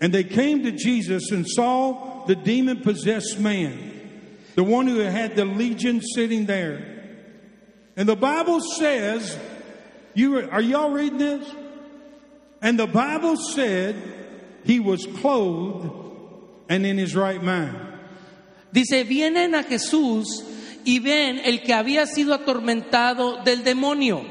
And 0.00 0.14
they 0.14 0.22
came 0.22 0.62
to 0.62 0.70
Jesus 0.70 1.32
and 1.32 1.44
saw 1.48 2.24
the 2.26 2.36
demon 2.36 2.82
possessed 2.82 3.40
man, 3.40 4.38
the 4.54 4.62
one 4.62 4.86
who 4.86 5.00
had 5.00 5.34
the 5.34 5.44
legion 5.44 6.00
sitting 6.00 6.46
there. 6.46 7.16
And 7.96 8.08
the 8.08 8.14
Bible 8.14 8.60
says, 8.60 9.36
you 10.14 10.48
are 10.48 10.62
y'all 10.62 10.92
reading 10.92 11.18
this? 11.18 11.52
And 12.62 12.78
the 12.78 12.86
Bible 12.86 13.36
said 13.36 13.96
he 14.62 14.78
was 14.78 15.04
clothed 15.06 15.90
and 16.68 16.86
in 16.86 16.98
his 16.98 17.16
right 17.16 17.42
mind. 17.42 17.76
Dice, 18.72 19.04
vienen 19.04 19.58
a 19.58 19.64
Jesús 19.64 20.53
y 20.84 20.98
ven 20.98 21.40
el 21.44 21.62
que 21.62 21.74
había 21.74 22.06
sido 22.06 22.34
atormentado 22.34 23.42
del 23.44 23.64
demonio 23.64 24.22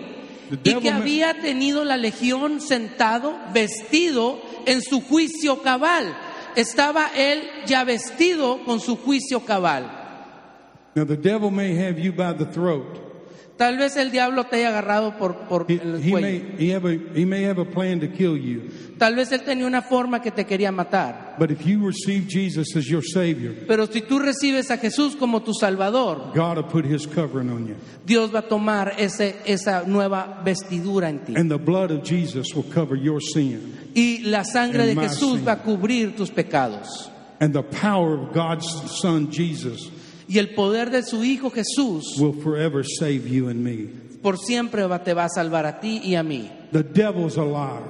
y 0.64 0.76
que 0.76 0.90
había 0.90 1.40
tenido 1.40 1.84
la 1.84 1.98
legión 1.98 2.62
sentado, 2.62 3.38
vestido 3.54 4.42
en 4.66 4.82
su 4.82 5.02
juicio 5.02 5.62
cabal. 5.62 6.16
Estaba 6.56 7.10
él 7.16 7.42
ya 7.66 7.84
vestido 7.84 8.64
con 8.64 8.80
su 8.80 8.96
juicio 8.98 9.46
cabal. 9.46 10.00
Now 10.96 11.06
the 11.06 11.18
devil 11.18 11.50
may 11.50 11.76
have 11.76 12.00
you 12.00 12.12
by 12.12 12.34
the 12.34 12.46
throat. 12.46 13.03
Tal 13.58 13.78
vez 13.78 13.96
el 13.98 14.10
diablo 14.12 14.46
te 14.46 14.56
haya 14.58 14.70
agarrado 14.70 15.16
por, 15.18 15.36
por 15.48 15.66
He, 15.70 15.76
el 15.76 16.02
he 16.04 16.10
cuello. 16.10 16.28
may, 16.28 16.56
he, 16.58 16.74
have 16.74 16.86
a, 16.86 16.94
he 17.14 17.24
may 17.24 17.44
have 17.44 17.62
a 17.62 17.66
plan 17.66 18.00
to 18.00 18.08
kill 18.08 18.36
you. 18.36 18.64
Tal 18.98 19.16
vez 19.16 19.32
él 19.32 19.44
tenía 19.44 19.68
una 19.68 19.82
forma 19.84 20.22
que 20.22 20.32
te 20.32 20.46
quería 20.46 20.72
matar. 20.72 21.36
But 21.38 21.52
if 21.52 21.66
you 21.66 21.86
receive 21.86 22.28
Jesus 22.28 22.76
as 22.76 22.86
your 22.86 23.04
Savior, 23.04 23.54
Pero 23.68 23.86
si 23.86 24.02
tú 24.02 24.18
recibes 24.20 24.72
a 24.72 24.78
Jesús 24.78 25.16
como 25.16 25.42
tu 25.44 25.54
Salvador, 25.54 26.32
God 26.34 26.58
will 26.58 26.64
put 26.64 26.86
His 26.86 27.06
covering 27.06 27.50
on 27.52 27.68
you. 27.68 27.76
Dios 28.06 28.34
va 28.34 28.40
a 28.40 28.48
tomar 28.48 28.96
ese, 28.98 29.36
esa 29.46 29.84
nueva 29.86 30.42
vestidura 30.44 31.10
en 31.10 31.20
ti. 31.20 31.36
And 31.36 31.50
the 31.52 31.58
blood 31.60 31.92
of 31.92 32.04
Jesus 32.04 32.56
will 32.56 32.66
cover 32.74 32.96
your 32.96 33.22
sin. 33.22 33.78
Y 33.94 34.24
la 34.24 34.44
sangre 34.46 34.88
de 34.88 34.96
Jesús 34.96 35.38
sin. 35.38 35.46
va 35.46 35.54
a 35.54 35.62
cubrir 35.64 36.16
tus 36.16 36.32
pecados. 36.32 37.12
And 37.40 37.54
the 37.54 37.64
power 37.64 38.14
of 38.16 38.34
God's 38.34 38.66
Son, 39.00 39.30
Jesus, 39.32 39.92
Y 40.34 40.40
el 40.40 40.56
poder 40.56 40.90
de 40.90 41.04
su 41.04 41.24
Hijo 41.24 41.52
Jesús 41.52 42.18
will 42.18 42.34
forever 42.34 42.84
save 42.84 43.30
you 43.30 43.50
and 43.50 43.60
me. 43.64 43.88
por 44.24 44.40
siempre 44.40 44.82
te 45.06 45.14
va 45.14 45.26
a 45.26 45.30
salvar 45.30 45.68
a 45.68 45.80
ti 45.80 46.02
y 46.04 46.16
a 46.16 46.24
mí. 46.24 46.50
The 46.72 46.82
devil's 46.82 47.38
a 47.38 47.46
liar. 47.46 47.84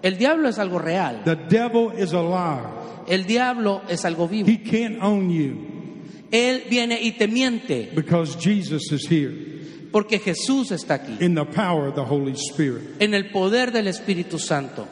El 0.00 0.16
diablo 0.16 0.48
es 0.48 0.58
algo 0.58 0.78
real. 0.78 1.22
The 1.24 1.36
devil 1.36 1.92
is 1.98 2.14
a 2.14 2.22
liar. 2.22 3.04
El 3.06 3.26
diablo 3.26 3.82
es 3.90 4.06
algo 4.06 4.26
vivo. 4.26 4.48
He 4.48 4.62
can't 4.62 5.02
own 5.02 5.28
you 5.28 5.58
Él 6.30 6.62
viene 6.70 6.98
y 6.98 7.12
te 7.12 7.28
miente 7.28 7.90
because 7.94 8.38
Jesus 8.40 8.90
is 8.90 9.06
here 9.06 9.34
porque 9.92 10.18
Jesús 10.18 10.72
está 10.72 10.94
aquí. 10.94 11.18
in 11.20 11.34
the 11.34 11.44
power 11.44 11.88
of 11.88 11.94
the 11.94 12.04
Holy 12.04 12.32
Spirit. 12.32 13.02
En 13.02 13.12
el 13.12 13.30
poder 13.30 13.70
del 13.70 13.88
Espíritu 13.88 14.38
Santo. 14.38 14.88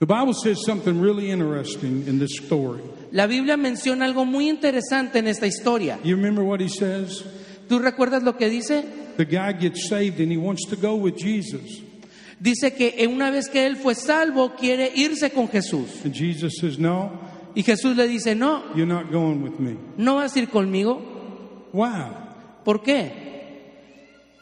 The 0.00 0.06
Bible 0.06 0.32
says 0.32 0.64
something 0.64 0.98
really 1.00 1.30
interesting 1.30 2.04
in 2.08 2.18
this 2.18 2.38
story. 2.42 2.80
La 3.12 3.26
Biblia 3.26 3.56
menciona 3.56 4.06
algo 4.06 4.24
muy 4.24 4.48
interesante 4.48 5.18
en 5.18 5.26
esta 5.28 5.46
historia. 5.46 5.98
You 6.02 6.16
remember 6.16 6.42
what 6.42 6.60
he 6.60 6.68
says? 6.68 7.22
¿Tú 7.68 7.78
recuerdas 7.78 8.22
lo 8.22 8.32
que 8.36 8.48
dice? 8.48 8.82
The 9.18 9.26
guy 9.26 9.52
gets 9.52 9.88
saved 9.88 10.18
and 10.20 10.32
he 10.32 10.38
wants 10.38 10.64
to 10.70 10.76
go 10.76 10.94
with 10.96 11.16
Jesus. 11.16 11.82
Dice 12.40 12.72
que 12.74 13.06
una 13.06 13.30
vez 13.30 13.48
que 13.50 13.66
él 13.66 13.76
fue 13.76 13.94
salvo, 13.94 14.54
quiere 14.56 14.90
irse 14.96 15.30
con 15.34 15.48
Jesús. 15.48 16.02
And 16.04 16.14
Jesus 16.14 16.54
says, 16.58 16.78
No, 16.78 17.20
Y 17.54 17.62
Jesús 17.62 17.94
le 17.96 18.06
dice, 18.08 18.34
no, 18.34 18.62
you're 18.76 18.86
not 18.86 19.10
going 19.10 19.42
with 19.42 19.58
me. 19.58 19.76
no 19.98 20.14
vas 20.16 20.34
a 20.36 20.38
ir 20.38 20.48
conmigo. 20.48 21.02
Why? 21.72 22.10
¿Por 22.64 22.80
qué? 22.82 23.10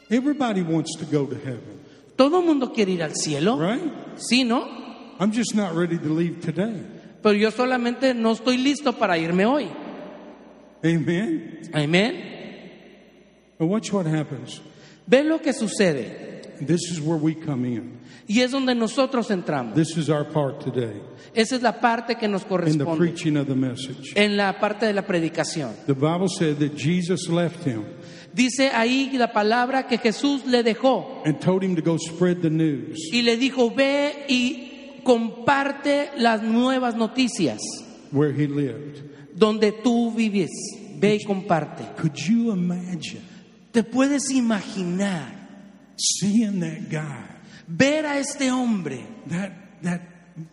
Everybody 0.09 0.61
wants 0.61 0.95
to 0.97 1.05
go 1.05 1.25
to 1.25 1.35
heaven, 1.35 1.81
Todo 2.15 2.41
mundo 2.41 2.71
quiere 2.71 2.91
ir 2.93 3.03
al 3.03 3.13
cielo. 3.15 3.57
right? 3.57 3.81
Sí, 4.17 4.43
¿no? 4.45 4.78
I'm 5.19 5.31
just 5.31 5.53
not 5.53 5.75
ready 5.75 5.97
to 5.97 6.09
leave 6.09 6.39
today. 6.41 6.81
Pero 7.21 7.35
yo 7.35 7.51
solamente 7.51 8.13
no 8.13 8.31
estoy 8.31 8.57
listo 8.57 8.93
para 8.97 9.17
irme 9.17 9.45
hoy. 9.45 9.69
Amen? 10.83 11.59
Amén. 11.73 12.15
But 13.57 13.67
watch 13.67 13.91
what 13.91 14.05
happens. 14.05 14.61
Ve 15.05 15.23
lo 15.23 15.39
que 15.39 15.51
sucede. 15.51 16.57
This 16.61 16.91
is 16.91 17.01
where 17.01 17.17
we 17.17 17.35
come 17.35 17.65
in. 17.65 17.99
Y 18.27 18.41
es 18.41 18.51
donde 18.51 18.75
nosotros 18.75 19.29
entramos. 19.31 19.75
This 19.75 19.97
is 19.97 20.09
our 20.09 20.23
part 20.23 20.63
today 20.63 21.01
Esa 21.33 21.55
es 21.55 21.61
la 21.61 21.79
parte 21.79 22.15
que 22.15 22.27
nos 22.27 22.43
in 22.43 22.47
the 22.47 22.55
corresponde. 22.85 22.97
preaching 22.97 23.37
of 23.37 23.47
the 23.47 23.55
message. 23.55 24.13
En 24.15 24.37
la 24.37 24.59
parte 24.59 24.85
de 24.85 24.93
la 24.93 25.01
predicación. 25.01 25.71
The 25.87 25.93
Bible 25.95 26.27
said 26.29 26.59
that 26.59 26.75
Jesus 26.75 27.27
left 27.27 27.65
him 27.65 27.85
Dice 28.31 28.69
ahí 28.69 29.11
la 29.17 29.33
palabra 29.33 29.87
que 29.87 29.97
Jesús 29.97 30.45
le 30.45 30.63
dejó 30.63 31.23
and 31.25 31.39
told 31.41 31.63
him 31.63 31.75
to 31.75 31.81
go 31.81 31.97
spread 31.97 32.41
the 32.41 32.49
news 32.49 32.99
y 33.11 33.23
le 33.23 33.37
dijo, 33.37 33.71
ve 33.71 34.25
y 34.29 34.68
comparte 35.09 36.11
las 36.17 36.43
nuevas 36.43 36.95
noticias 36.95 37.59
where 38.11 38.31
he 38.31 38.47
lived. 38.47 39.01
donde 39.33 39.71
tú 39.71 40.13
vives. 40.13 40.51
Ve 40.99 41.15
y 41.15 41.23
comparte. 41.25 41.83
Could 41.99 42.13
you 42.13 42.51
imagine 42.51 43.21
¿Te 43.71 43.83
puedes 43.83 44.29
imaginar 44.29 45.33
seeing 45.95 46.59
that 46.59 46.89
guy, 46.91 47.25
ver 47.67 48.05
a 48.05 48.19
este 48.19 48.51
hombre, 48.51 48.99
that, 49.27 49.51
that 49.81 50.01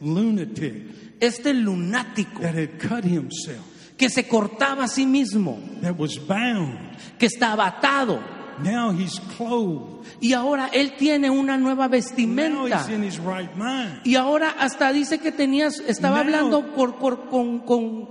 lunatic 0.01 1.19
este 1.21 1.53
lunático 1.53 2.41
that 2.41 2.55
had 2.55 2.79
cut 2.79 3.05
himself 3.05 3.65
que 3.99 4.09
se 4.09 4.27
cortaba 4.27 4.85
a 4.85 4.89
sí 4.89 5.05
mismo, 5.05 5.59
that 5.83 5.99
was 5.99 6.19
bound. 6.19 6.97
que 7.19 7.27
estaba 7.27 7.67
atado. 7.67 8.36
Now 8.63 8.91
he's 8.93 9.21
clothed. 9.37 10.07
Y 10.21 10.33
ahora 10.33 10.69
él 10.73 10.97
tiene 10.97 11.29
una 11.31 11.57
nueva 11.59 11.85
Now 11.87 11.91
vestimenta. 11.93 12.81
he's 12.81 12.89
in 12.89 13.03
his 13.05 13.19
right 13.19 13.55
mind. 13.57 14.01
Y 14.05 14.15
ahora 14.17 14.55
hasta 14.59 14.93
dice 14.93 15.19
que 15.19 15.33
tenías, 15.33 15.79
estaba 15.81 16.17
Now- 16.17 16.25
hablando 16.25 16.75
por, 16.75 16.97
por- 16.97 17.29
con, 17.29 17.61
con, 17.61 18.09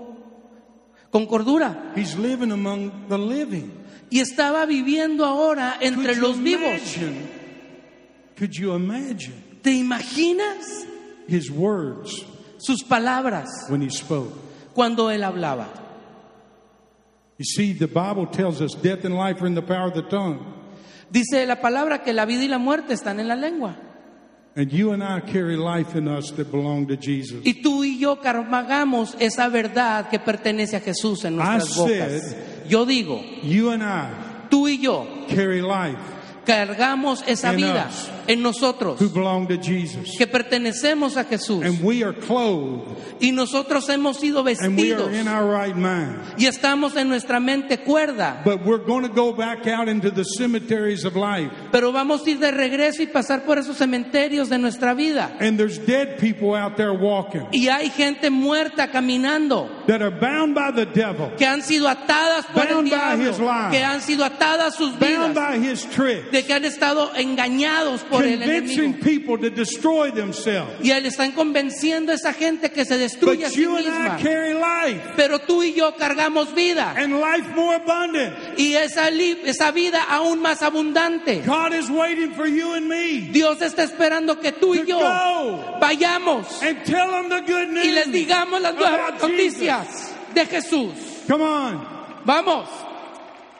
con 1.11 1.25
cordura. 1.25 1.93
He's 1.95 2.15
living 2.17 2.51
among 2.51 3.07
the 3.09 3.17
living. 3.17 3.71
Y 4.09 4.19
estaba 4.19 4.65
viviendo 4.65 5.25
ahora 5.25 5.77
entre 5.81 6.13
Could 6.13 6.15
you 6.15 6.21
los 6.27 6.37
vivos. 6.43 6.63
imagine? 6.97 7.15
Could 8.37 8.51
you 8.51 8.75
imagine 8.75 9.33
¿Te 9.63 9.71
imaginas 9.71 10.85
his 11.27 11.49
words 11.49 12.23
sus 12.59 12.83
palabras 12.83 13.49
when 13.69 13.81
he 13.81 13.89
spoke? 13.89 14.31
cuando 14.75 15.09
él 15.09 15.23
hablaba? 15.23 15.69
You 17.37 17.45
see, 17.45 17.73
the 17.73 17.87
Bible 17.87 18.27
tells 18.27 18.61
us 18.61 18.73
death 18.75 19.03
and 19.05 19.15
life 19.15 19.41
are 19.41 19.47
in 19.47 19.55
the 19.55 19.61
power 19.61 19.87
of 19.89 19.93
the 19.93 20.03
tongue. 20.03 20.39
Dice 21.11 21.45
la 21.45 21.55
palabra 21.57 22.03
que 22.03 22.13
la 22.13 22.25
vida 22.25 22.43
y 22.43 22.47
la 22.47 22.57
muerte 22.59 22.93
están 22.93 23.19
en 23.19 23.27
la 23.27 23.35
lengua. 23.35 23.75
And 24.57 24.71
you 24.71 24.91
and 24.93 25.03
I 25.03 25.19
carry 25.19 25.57
life 25.57 25.95
in 25.97 26.07
us 26.07 26.31
that 26.31 26.49
belong 26.49 26.87
to 26.87 26.95
Jesus. 26.95 27.41
Y 27.43 27.61
tú 27.61 27.83
y 27.83 27.99
yo 27.99 28.21
cargamos 28.21 29.15
esa 29.19 29.49
verdad 29.49 30.09
que 30.09 30.17
pertenece 30.17 30.77
a 30.77 30.79
Jesús 30.79 31.25
en 31.25 31.35
nuestras 31.35 31.75
I 31.75 31.79
bocas. 31.79 32.21
said- 32.21 32.67
Yo 32.69 32.85
digo, 32.85 33.21
You 33.43 33.71
and 33.71 33.83
I 33.83 34.47
tú 34.49 34.67
y 34.69 34.77
yo 34.81 35.05
carry 35.27 35.61
life 35.61 35.99
cargamos 36.45 37.21
esa 37.27 37.51
vida 37.51 37.87
us. 37.89 38.09
En 38.27 38.41
nosotros 38.41 38.99
who 38.99 39.09
belong 39.09 39.47
to 39.47 39.57
Jesus. 39.57 40.15
que 40.17 40.27
pertenecemos 40.27 41.17
a 41.17 41.23
Jesús. 41.25 41.63
And 41.65 41.83
we 41.83 42.03
are 42.03 42.13
clothed 42.13 42.83
Y 43.19 43.31
nosotros 43.31 43.87
hemos 43.89 44.17
sido 44.19 44.39
and 44.39 44.77
we 44.77 44.91
vestidos 44.91 45.07
are 45.07 45.15
in 45.19 45.27
our 45.27 45.45
right 45.45 45.75
mind. 45.75 46.19
y 46.37 46.45
estamos 46.47 46.95
en 46.95 47.07
nuestra 47.09 47.39
mente 47.39 47.79
cuerda. 47.79 48.41
But 48.43 48.65
we're 48.65 48.83
going 48.83 49.03
to 49.03 49.13
go 49.13 49.31
back 49.33 49.67
out 49.67 49.87
into 49.87 50.11
the 50.11 50.23
cemeteries 50.23 51.05
of 51.05 51.15
life. 51.15 51.51
Pero 51.71 51.91
vamos 51.91 52.25
a 52.25 52.29
ir 52.29 52.39
de 52.39 52.51
regreso 52.51 53.01
y 53.01 53.07
pasar 53.07 53.45
por 53.45 53.57
esos 53.57 53.77
cementerios 53.77 54.49
de 54.49 54.57
nuestra 54.57 54.93
vida. 54.93 55.35
And 55.39 55.57
there's 55.57 55.77
dead 55.79 56.19
people 56.19 56.55
out 56.55 56.75
there 56.77 56.93
walking 56.93 57.45
Y 57.51 57.67
hay 57.69 57.89
gente 57.89 58.29
muerta 58.29 58.91
caminando, 58.91 59.69
that 59.87 60.01
are 60.01 60.11
bound 60.11 60.55
by 60.55 60.71
the 60.71 60.85
devil, 60.85 61.31
que 61.37 61.45
han 61.45 61.61
sido 61.61 61.87
atadas 61.87 62.45
por 62.53 62.65
el 62.67 62.83
by 62.89 63.17
his 63.17 63.39
lies. 63.39 63.71
que 63.71 63.83
han 63.83 64.01
sido 64.01 64.25
atadas 64.25 64.75
sus 64.75 64.91
bound 64.99 65.33
vidas, 65.33 65.35
by 65.35 65.57
his 65.57 65.83
trick, 65.89 66.31
de 66.31 66.43
que 66.43 66.53
han 66.53 66.65
estado 66.65 67.11
engañados 67.15 68.01
por 68.01 68.14
el 68.23 68.39
convincing 68.39 68.79
enemigo. 68.95 69.03
people 69.03 69.37
to 69.37 69.49
destroy 69.49 70.11
themselves. 70.11 70.71
Y 70.81 70.87
le 70.99 71.07
están 71.09 71.31
convenciendo 71.33 72.11
a 72.11 72.15
esa 72.15 72.33
gente 72.33 72.71
que 72.71 72.85
se 72.85 72.97
destruye 72.97 73.45
a 73.45 73.47
But 73.49 73.55
sí 73.55 73.61
you 73.61 73.75
and 73.75 73.85
misma. 73.85 74.17
I 74.19 74.21
carry 74.23 74.53
life 74.53 75.01
Pero 75.15 75.39
tú 75.39 75.63
y 75.63 75.73
yo 75.73 75.95
cargamos 75.97 76.53
vida. 76.53 76.93
and 76.97 77.19
life 77.19 77.47
more 77.55 77.75
abundant. 77.75 78.33
Y 78.57 78.75
esa, 78.75 79.09
esa 79.09 79.71
vida 79.71 80.03
aún 80.09 80.41
más 80.41 80.61
abundante. 80.61 81.41
God 81.45 81.73
is 81.73 81.89
waiting 81.89 82.31
for 82.33 82.47
you 82.47 82.73
and 82.73 82.87
me 82.87 83.29
Dios 83.31 83.61
está 83.61 83.83
esperando 83.83 84.39
que 84.39 84.51
tú 84.51 84.75
y 84.75 84.85
yo 84.85 84.99
vayamos 85.79 86.61
and 86.61 86.83
tell 86.85 87.09
them 87.11 87.29
the 87.29 87.41
good 87.41 87.69
y 87.83 87.91
les 87.91 88.07
news. 88.07 88.13
digamos 88.13 88.61
las 88.61 88.75
nuevas 88.75 88.99
about 89.21 89.31
Jesus. 89.31 89.59
noticias 89.61 90.11
de 90.33 90.45
Jesús. 90.45 90.93
Come 91.27 91.41
on, 91.43 91.95
Vamos, 92.25 92.67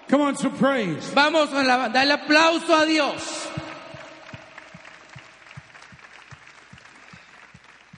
come 0.09 0.21
on, 0.23 0.35
some 0.37 0.51
praise. 0.57 1.11
vamos 1.13 1.51
a 1.53 1.63
la- 1.63 1.89
dale 1.89 2.13
aplauso 2.13 2.75
a 2.75 2.85
Dios. 2.85 3.47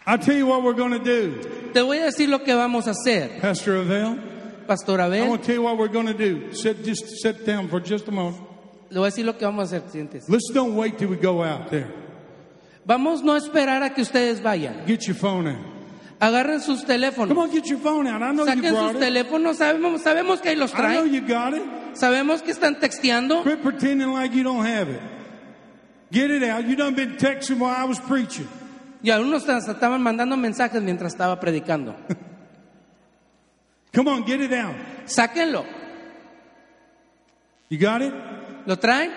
I'll 0.08 0.18
tell 0.18 0.36
you 0.38 0.48
what 0.48 0.64
we're 0.64 0.74
going 0.74 0.94
to 0.94 1.04
do, 1.04 1.72
Te 1.74 1.82
voy 1.82 1.98
a 2.00 2.06
decir 2.06 2.30
lo 2.30 2.40
que 2.40 2.56
vamos 2.56 2.88
a 2.88 2.92
hacer, 2.92 3.42
Pastor 3.42 3.84
Avell. 3.84 4.18
Pastor 4.66 5.00
Abel. 5.02 5.28
want 5.28 5.42
to 5.42 5.46
tell 5.48 5.56
you 5.56 5.62
what 5.64 5.78
we're 5.78 5.90
going 5.90 6.08
to 6.08 6.14
do. 6.14 6.54
Sit, 6.54 6.84
just 6.84 7.22
sit 7.22 7.46
down 7.46 7.68
for 7.68 7.80
just 7.82 8.08
a 8.08 8.12
moment. 8.12 8.42
Le 8.90 9.00
voy 9.00 9.08
a 9.08 9.12
decir 9.12 9.26
lo 9.26 9.34
que 9.34 9.46
vamos 9.46 9.72
a 9.72 9.78
hacer, 9.78 9.90
sientes. 9.92 10.30
Let's 10.30 10.50
don't 10.54 10.76
wait 10.76 10.98
till 10.98 11.10
we 11.10 11.18
go 11.18 11.44
out 11.44 11.70
there. 11.70 11.92
Vamos 12.86 13.22
no 13.22 13.36
esperar 13.36 13.84
a 13.84 13.90
que 13.94 14.02
ustedes 14.02 14.42
vayan. 14.42 14.86
Get 14.88 15.08
your 15.08 15.16
phone 15.16 15.48
out. 15.48 15.66
Agarren 16.22 16.62
sus 16.62 16.84
teléfonos. 16.86 17.28
Come 17.28 17.40
on, 17.40 17.52
get 17.52 17.68
your 17.68 17.80
phone 17.80 18.08
out. 18.08 18.22
I 18.24 18.32
know 18.32 18.46
you 18.46 18.50
Saquen 18.62 18.72
brought 18.72 18.94
sus 18.94 19.02
it. 19.02 19.06
teléfonos. 19.06 19.58
Sabemos, 19.58 20.02
sabemos 20.02 20.42
que 20.42 20.50
ahí 20.50 20.56
los 20.56 20.74
I 20.74 20.78
know 20.78 21.04
traen. 21.04 21.14
you 21.14 21.22
got 21.28 21.54
it. 21.54 21.64
Sabemos 21.96 22.42
que 22.42 22.54
están 22.54 22.80
texteando. 22.80 23.44
Quit 23.44 23.62
pretending 23.62 24.14
like 24.14 24.34
you 24.34 24.44
don't 24.44 24.66
have 24.66 24.90
it. 24.90 25.02
Get 26.12 26.32
it 26.32 26.44
out. 26.44 26.66
You 26.66 26.76
done 26.78 26.96
been 26.96 27.18
texting 27.18 27.60
while 27.60 27.76
I 27.76 27.84
was 27.84 28.00
preaching. 28.00 28.48
Y 29.04 29.10
algunos 29.12 29.48
estaban 29.48 30.02
mandando 30.02 30.36
mensajes 30.38 30.82
mientras 30.82 31.14
estaba 31.14 31.40
predicando. 31.40 31.96
Come 33.94 34.12
on, 34.12 34.26
get 34.26 34.42
it 34.42 34.54
out. 34.54 34.76
Sáquenlo. 35.06 35.66
You 37.70 37.78
got 37.80 38.02
it? 38.02 38.14
¿Lo 38.66 38.78
traen? 38.78 39.12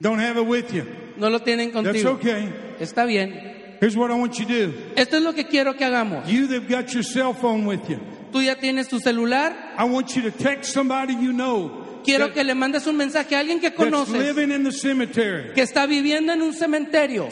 Don't 0.00 0.20
have 0.20 0.36
it 0.38 0.46
with 0.46 0.72
you. 0.72 0.84
No 1.16 1.28
lo 1.28 1.40
tienen 1.40 1.72
That's 1.72 1.86
contigo. 1.86 2.12
okay. 2.12 2.76
Está 2.78 3.04
bien. 3.04 3.76
Here's 3.80 3.96
what 3.96 4.10
I 4.10 4.14
want 4.14 4.38
you 4.38 4.46
to 4.46 4.66
do. 4.66 4.74
Esto 4.96 5.16
es 5.16 5.22
lo 5.22 5.32
que 5.32 5.44
quiero 5.46 5.74
que 5.74 5.84
hagamos. 5.84 6.26
You 6.28 6.46
that 6.48 6.68
got 6.68 6.92
your 6.92 7.04
cell 7.04 7.32
phone 7.32 7.64
with 7.66 7.88
you, 7.88 7.98
Tú 8.32 8.42
ya 8.42 8.54
tienes 8.56 8.88
tu 8.88 8.98
celular. 9.00 9.54
I 9.76 9.84
want 9.84 10.14
you 10.14 10.22
to 10.22 10.30
text 10.30 10.72
somebody 10.72 11.14
you 11.14 11.32
know 11.32 11.87
Quiero 12.04 12.32
que 12.32 12.44
le 12.44 12.54
mandes 12.54 12.86
un 12.86 12.96
mensaje 12.96 13.36
a 13.36 13.40
alguien 13.40 13.60
que 13.60 13.72
conoces, 13.72 14.34
que 15.54 15.62
está 15.62 15.86
viviendo 15.86 16.32
en 16.32 16.42
un 16.42 16.54
cementerio. 16.54 17.28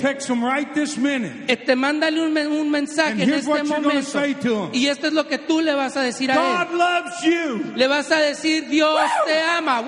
Minute. 0.98 1.44
Este, 1.48 1.76
mándale 1.76 2.22
un, 2.22 2.36
un 2.36 2.70
mensaje 2.70 3.22
en 3.22 3.32
este 3.32 3.62
momento. 3.64 4.70
Y 4.72 4.86
esto 4.86 5.06
es 5.06 5.12
lo 5.12 5.26
que 5.26 5.38
tú 5.38 5.60
le 5.60 5.74
vas 5.74 5.96
a 5.96 6.02
decir 6.02 6.30
a 6.30 6.34
él. 6.34 6.68
God 6.68 6.76
loves 6.76 7.22
you. 7.22 7.72
Le 7.76 7.86
vas 7.86 8.10
a 8.10 8.18
decir, 8.18 8.68
Dios 8.68 9.00
te 9.24 9.40
ama. 9.40 9.84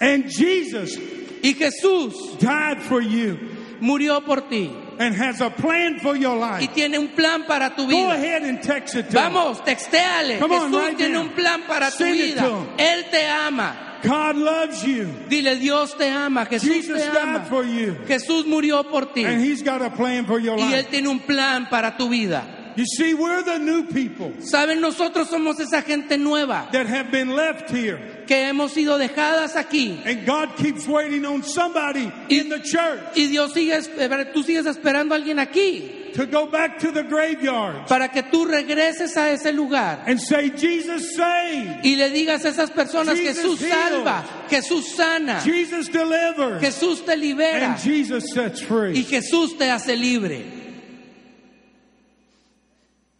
And 0.00 0.28
Jesus 0.28 0.98
Y 1.42 1.54
Jesús 1.54 2.38
died 2.38 2.80
for 2.88 3.00
you 3.00 3.38
murió 3.80 4.24
por 4.24 4.48
ti. 4.48 4.70
And 4.98 5.14
has 5.14 5.40
a 5.40 5.50
plan 5.50 5.98
for 6.00 6.16
your 6.16 6.36
Y 6.36 6.60
life. 6.60 6.72
tiene 6.74 6.98
un 6.98 7.08
plan 7.08 7.44
para 7.46 7.70
tu 7.74 7.82
Go 7.82 7.88
vida. 7.88 8.12
ahead 8.14 8.42
and 8.42 8.62
text 8.62 8.94
it 8.94 9.08
to. 9.10 9.14
Vamos, 9.16 9.60
textéale. 9.64 10.38
Come 10.38 10.52
on, 10.54 10.70
Jesús 10.72 10.82
right 10.82 10.96
tiene 10.96 11.12
now. 11.14 11.22
un 11.22 11.28
plan 11.30 11.62
para 11.66 11.90
tu 11.90 11.98
Send 11.98 12.14
vida. 12.16 12.42
Él 12.78 13.04
te 13.10 13.26
ama. 13.26 13.76
God 14.02 14.36
loves 14.36 14.82
you. 14.84 15.06
Dile, 15.30 15.56
Dios 15.56 15.96
te 15.96 16.08
ama. 16.10 16.44
Jesús 16.44 16.68
Jesus 16.68 17.00
te 17.02 17.08
died 17.10 17.16
ama. 17.16 17.44
for 17.48 17.64
you. 17.64 17.96
Jesús 18.06 18.44
murió 18.46 18.84
por 18.90 19.06
ti. 19.14 19.24
And 19.24 19.40
he's 19.40 19.62
got 19.62 19.80
a 19.80 19.88
plan 19.90 20.26
for 20.26 20.38
your 20.38 20.58
Y 20.58 20.62
Él 20.74 20.82
life. 20.82 20.90
tiene 20.90 21.08
un 21.08 21.20
plan 21.20 21.68
para 21.70 21.96
tu 21.96 22.08
vida. 22.10 22.44
You 22.76 22.84
see, 22.86 23.14
we're 23.14 23.42
the 23.42 23.58
new 23.58 23.84
people 23.84 24.32
Saben, 24.40 24.80
nosotros 24.80 25.28
somos 25.28 25.60
esa 25.60 25.82
gente 25.82 26.16
nueva 26.18 26.68
that 26.72 26.86
have 26.86 27.10
been 27.10 27.30
left 27.36 27.70
here. 27.70 27.98
que 28.26 28.36
hemos 28.36 28.72
sido 28.72 28.98
dejadas 28.98 29.54
aquí. 29.54 30.00
And 30.04 30.26
God 30.26 30.56
keeps 30.56 30.86
waiting 30.88 31.24
on 31.24 31.42
somebody 31.42 32.10
in 32.28 32.48
the 32.48 32.60
church 32.60 33.00
Y 33.16 33.26
Dios 33.28 33.52
sigue, 33.52 33.76
esper- 33.76 34.32
tú 34.32 34.42
sigues 34.42 34.66
esperando 34.66 35.14
a 35.14 35.18
alguien 35.18 35.38
aquí 35.38 36.00
to 36.14 36.26
go 36.26 36.46
back 36.46 36.78
to 36.78 36.92
the 36.92 37.02
graveyards 37.02 37.88
para 37.88 38.08
que 38.08 38.22
tú 38.22 38.44
regreses 38.46 39.16
a 39.16 39.30
ese 39.32 39.52
lugar 39.52 40.02
and 40.06 40.20
say, 40.20 40.48
Jesus 40.50 41.14
saved, 41.16 41.84
y 41.84 41.96
le 41.96 42.10
digas 42.10 42.44
a 42.44 42.48
esas 42.50 42.70
personas, 42.70 43.16
Jesus 43.16 43.36
Jesús 43.36 43.60
heals. 43.60 43.72
salva, 43.74 44.24
Jesús 44.48 44.84
sana, 44.96 45.40
Jesus 45.40 45.88
delivers, 45.88 46.60
Jesús 46.62 47.04
te 47.04 47.16
libera 47.16 47.66
and 47.74 47.78
Jesus 47.78 48.24
sets 48.32 48.62
y 48.62 48.64
free. 48.64 49.04
Jesús 49.04 49.58
te 49.58 49.70
hace 49.70 49.96
libre. 49.96 50.63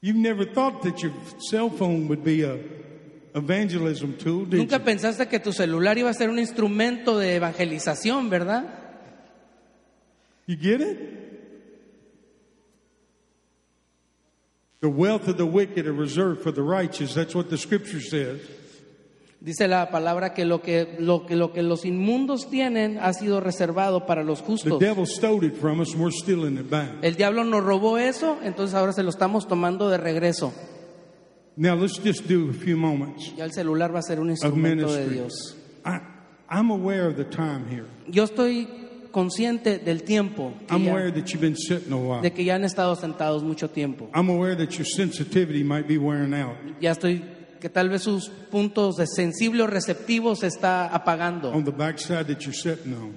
You've 0.00 0.16
never 0.16 0.44
thought 0.44 0.82
that 0.82 1.00
your 1.02 1.12
cell 1.38 1.70
phone 1.70 2.08
would 2.08 2.24
be 2.24 2.42
a 2.42 2.58
evangelism 3.34 4.16
tool, 4.18 4.44
did 4.44 4.58
Nunca 4.58 4.76
you? 4.76 4.84
pensaste 4.84 5.26
que 5.28 5.38
tu 5.38 5.52
celular 5.52 5.96
iba 5.96 6.10
a 6.10 6.14
ser 6.14 6.28
un 6.28 6.38
instrumento 6.38 7.18
de 7.18 7.36
evangelización, 7.36 8.28
¿verdad? 8.28 8.64
You 10.46 10.56
get 10.56 10.80
it? 10.80 10.98
The 14.80 14.88
wealth 14.88 15.28
of 15.28 15.36
the 15.38 15.46
wicked 15.46 15.86
are 15.86 15.92
reserved 15.92 16.42
for 16.42 16.50
the 16.50 16.62
righteous. 16.62 17.14
That's 17.14 17.34
what 17.34 17.48
the 17.48 17.56
scripture 17.56 18.00
says. 18.00 18.40
Dice 19.44 19.66
la 19.66 19.90
palabra 19.90 20.34
que 20.34 20.44
lo 20.44 20.62
que, 20.62 20.94
lo 21.00 21.26
que 21.26 21.34
lo 21.34 21.52
que 21.52 21.62
los 21.62 21.84
inmundos 21.84 22.48
tienen 22.48 22.98
ha 22.98 23.12
sido 23.12 23.40
reservado 23.40 24.06
para 24.06 24.22
los 24.22 24.38
The 24.40 24.46
justos. 24.46 24.78
devil 24.78 25.04
stole 25.04 25.44
it 25.46 25.54
from 25.56 25.80
us 25.80 25.92
and 25.94 26.00
we're 26.02 26.14
stealing 26.16 26.56
it 26.58 26.70
back. 26.70 26.90
El 27.02 27.16
diablo 27.16 27.42
nos 27.42 27.64
robó 27.64 27.98
eso, 27.98 28.38
entonces 28.44 28.74
ahora 28.76 28.92
se 28.92 29.02
lo 29.02 29.10
estamos 29.10 29.48
tomando 29.48 29.90
de 29.90 29.98
regreso. 29.98 30.52
Now 31.56 31.74
let's 31.76 31.98
just 32.02 32.26
do 32.28 32.48
a 32.50 32.52
few 32.54 32.76
moments 32.78 33.34
Ya 33.36 33.44
el 33.44 33.52
celular 33.52 33.92
va 33.94 33.98
a 33.98 34.02
ser 34.02 34.20
un 34.20 34.30
instrumento 34.30 34.92
de. 34.92 35.08
Dios. 35.08 35.56
I, 35.84 35.98
I'm 36.48 36.70
aware 36.70 37.08
of 37.08 37.16
the 37.16 37.24
time 37.24 37.64
here. 37.68 37.86
Yo 38.08 38.22
estoy 38.24 38.68
consciente 39.10 39.78
del 39.78 40.04
tiempo, 40.04 40.52
que 40.68 40.74
I'm 40.76 40.84
ya- 40.84 40.92
aware 40.92 41.10
that 41.10 41.26
you've 41.32 41.40
been 41.40 41.56
sitting 41.56 41.92
a 41.92 41.96
while. 41.96 42.22
de 42.22 42.30
que 42.32 42.44
ya 42.44 42.54
han 42.54 42.64
estado 42.64 42.94
sentados 42.94 43.42
mucho 43.42 43.68
tiempo. 43.68 44.08
I'm 44.14 44.30
aware 44.30 44.54
that 44.56 44.70
your 44.78 44.86
sensitivity 44.86 45.64
might 45.64 45.88
be 45.88 45.98
wearing 45.98 46.32
out. 46.32 46.54
Ya 46.80 46.92
estoy 46.92 47.22
que 47.62 47.68
tal 47.70 47.88
vez 47.88 48.02
sus 48.02 48.28
puntos 48.28 48.96
de 48.96 49.06
sensible 49.06 49.62
o 49.62 49.68
receptivo 49.68 50.34
se 50.34 50.48
está 50.48 50.86
apagando. 50.88 51.52
on 51.52 51.62
the 51.64 51.70
backside 51.70 52.24
that 52.26 52.40
you're 52.42 52.52
sitting 52.52 52.92
on. 52.92 53.14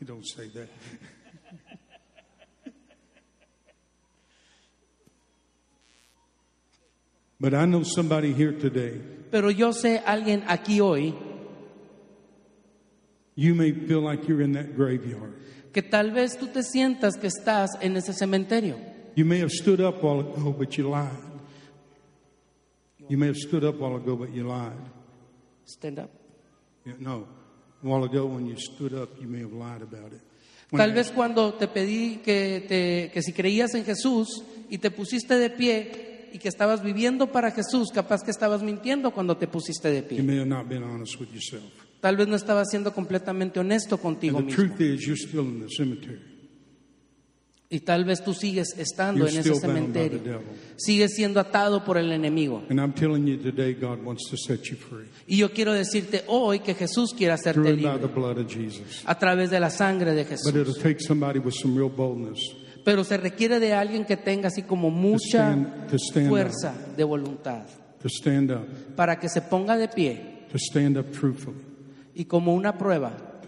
You 0.00 0.06
don't 0.06 0.24
say 0.24 0.48
that. 0.54 0.68
but 7.40 7.52
I 7.54 7.66
know 7.66 7.82
somebody 7.82 8.32
here 8.32 8.52
today. 8.52 9.00
Pero 9.30 9.50
yo 9.50 9.72
sé 9.72 10.02
alguien 10.06 10.44
aquí 10.46 10.80
hoy 10.80 11.14
You 13.34 13.54
may 13.54 13.72
feel 13.72 14.00
like 14.02 14.28
you're 14.28 14.42
in 14.42 14.52
that 14.52 14.76
graveyard. 14.76 15.32
que 15.72 15.82
tal 15.82 16.10
vez 16.10 16.38
tú 16.38 16.48
te 16.48 16.62
sientas 16.62 17.16
que 17.16 17.26
estás 17.28 17.70
en 17.80 17.96
ese 17.96 18.12
cementerio. 18.12 18.76
You 19.14 19.24
may 19.24 19.40
have 19.40 19.50
stood 19.50 19.80
up 19.80 20.02
while 20.02 20.20
ago, 20.20 20.52
but 20.52 20.76
you 20.78 20.88
lied. 20.88 21.31
You 23.12 23.18
may 23.18 23.26
have 23.26 23.36
stood 23.36 23.62
up 23.62 23.74
a 23.74 23.78
while 23.78 23.96
ago, 23.96 24.16
but 24.16 24.30
you 24.32 24.42
lied. 24.48 24.72
Stand 25.66 25.98
up. 25.98 26.08
Yeah, 26.86 26.94
no, 26.98 27.26
a 27.84 27.86
while 27.86 28.04
ago 28.04 28.24
when 28.24 28.46
you 28.46 28.56
stood 28.56 28.94
up, 28.94 29.10
you 29.20 29.28
may 29.28 29.40
have 29.40 29.52
lied 29.52 29.82
about 29.82 30.12
it. 30.14 30.20
When 30.70 30.80
Tal 30.80 30.90
I- 30.92 30.94
vez 30.94 31.10
cuando 31.10 31.52
te 31.52 31.66
pedí 31.68 32.22
que, 32.24 32.64
te- 32.66 33.10
que 33.12 33.20
si 33.20 33.34
creías 33.34 33.74
en 33.74 33.84
Jesús 33.84 34.42
y 34.70 34.78
te 34.78 34.90
pusiste 34.90 35.34
de 35.36 35.50
pie 35.50 36.30
y 36.32 36.38
que 36.38 36.48
estabas 36.48 36.82
viviendo 36.82 37.30
para 37.30 37.50
Jesús, 37.50 37.90
capaz 37.92 38.22
que 38.22 38.30
estabas 38.30 38.62
mintiendo 38.62 39.10
cuando 39.10 39.36
te 39.36 39.46
pusiste 39.46 39.90
de 39.90 40.00
you 40.00 40.08
pie. 40.08 40.22
may 40.22 40.38
have 40.38 40.48
not 40.48 40.66
been 40.66 40.82
honest 40.82 41.20
with 41.20 41.28
yourself. 41.34 41.70
Tal 42.00 42.16
vez 42.16 42.26
no 42.28 42.36
estabas 42.36 42.70
siendo 42.70 42.94
completamente 42.94 43.60
honesto 43.60 43.98
contigo 43.98 44.38
And 44.38 44.48
the 44.48 44.56
mismo. 44.56 44.74
truth 44.76 44.80
is, 44.80 45.06
you're 45.06 45.20
still 45.20 45.44
in 45.44 45.60
the 45.60 45.68
cemetery. 45.68 46.18
Y 47.74 47.80
tal 47.80 48.04
vez 48.04 48.22
tú 48.22 48.34
sigues 48.34 48.74
estando 48.76 49.26
en 49.26 49.38
ese 49.38 49.48
cementerio. 49.60 50.18
Sigues 50.76 51.14
siendo 51.14 51.40
atado 51.40 51.82
por 51.82 51.96
el 51.96 52.12
enemigo. 52.12 52.62
Y 55.26 55.36
yo 55.38 55.50
quiero 55.52 55.72
decirte 55.72 56.24
hoy 56.26 56.60
que 56.60 56.74
Jesús 56.74 57.14
quiere 57.16 57.32
hacerte 57.32 57.60
libre 57.76 58.08
a 59.06 59.18
través 59.18 59.50
de 59.50 59.58
la 59.58 59.70
sangre 59.70 60.12
de 60.14 60.24
Jesús. 60.26 60.52
Pero 62.84 63.04
se 63.04 63.16
requiere 63.16 63.58
de 63.60 63.72
alguien 63.72 64.04
que 64.04 64.16
tenga 64.16 64.48
así 64.48 64.62
como 64.62 64.90
mucha 64.90 65.52
stand- 65.54 65.86
to 65.88 65.96
stand 65.96 66.28
fuerza 66.28 66.74
de 66.96 67.04
voluntad 67.04 67.62
para 68.96 69.18
que 69.18 69.28
se 69.28 69.40
ponga 69.40 69.76
de 69.78 69.88
pie 69.88 70.42
y 72.14 72.24
como 72.26 72.52
una 72.54 72.76
prueba, 72.76 73.40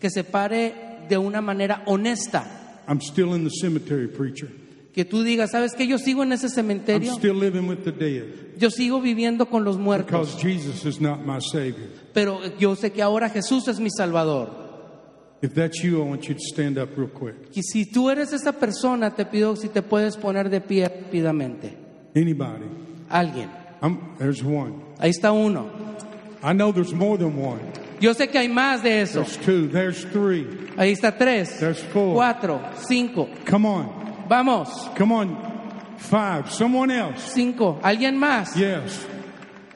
que 0.00 0.10
se 0.10 0.24
pare 0.24 0.89
de 1.10 1.18
una 1.18 1.42
manera 1.42 1.82
honesta. 1.86 2.82
I'm 2.88 3.00
still 3.02 3.34
in 3.34 3.44
the 3.44 3.50
cemetery, 3.50 4.08
preacher. 4.08 4.48
Que 4.94 5.04
tú 5.04 5.22
digas, 5.22 5.50
¿sabes 5.50 5.74
que 5.74 5.86
Yo 5.86 5.98
sigo 5.98 6.22
en 6.22 6.32
ese 6.32 6.46
I'm 6.46 6.54
cementerio, 6.54 7.12
still 7.14 7.34
living 7.34 7.68
with 7.68 7.84
the 7.84 7.92
dead 7.92 8.50
yo 8.56 8.70
sigo 8.70 9.00
viviendo 9.00 9.46
con 9.46 9.64
los 9.64 9.78
muertos, 9.78 10.10
because 10.10 10.36
Jesus 10.42 10.84
is 10.84 11.00
not 11.00 11.24
my 11.24 11.40
Savior. 11.40 11.88
pero 12.12 12.40
yo 12.58 12.76
sé 12.76 12.92
que 12.92 13.02
ahora 13.02 13.30
Jesús 13.30 13.68
es 13.68 13.80
mi 13.80 13.88
Salvador. 13.90 14.50
If 15.42 15.54
that's 15.54 15.82
you, 15.82 16.02
I 16.02 16.06
want 16.06 16.28
you 16.28 16.34
to 16.34 16.40
stand 16.40 16.76
up 16.78 16.90
real 16.96 17.08
quick. 17.08 17.34
Y 17.54 17.62
si 17.62 17.86
tú 17.86 18.10
eres 18.10 18.32
esa 18.34 18.52
persona, 18.52 19.14
te 19.14 19.24
pido 19.24 19.56
si 19.56 19.68
te 19.68 19.80
puedes 19.80 20.18
poner 20.18 20.50
de 20.50 20.60
pie 20.60 20.88
rápidamente. 20.88 21.74
Anybody? 22.14 22.66
Alguien. 23.08 23.48
I'm, 23.80 24.16
there's 24.18 24.42
one. 24.42 24.74
Ahí 24.98 25.10
está 25.10 25.32
uno. 25.32 25.70
I 26.42 26.52
know 26.52 26.72
there's 26.72 26.92
more 26.92 27.16
than 27.16 27.38
one. 27.38 27.60
Yo 28.00 28.14
sé 28.14 28.28
que 28.28 28.38
hay 28.38 28.48
más 28.48 28.82
de 28.82 29.02
eso. 29.02 29.20
There's 29.22 29.36
two. 29.38 29.68
There's 29.68 30.04
three. 30.06 30.46
Ahí 30.76 30.92
está 30.92 31.16
tres, 31.16 31.58
There's 31.60 31.82
four. 31.92 32.14
cuatro, 32.14 32.60
cinco. 32.88 33.28
Come 33.44 33.66
on. 33.66 34.26
Vamos, 34.28 34.68
Come 34.96 35.12
on. 35.12 35.36
Five. 35.98 36.50
Someone 36.50 36.90
else. 36.90 37.20
cinco. 37.34 37.78
¿Alguien 37.82 38.16
más? 38.16 38.54
Yes. 38.56 39.04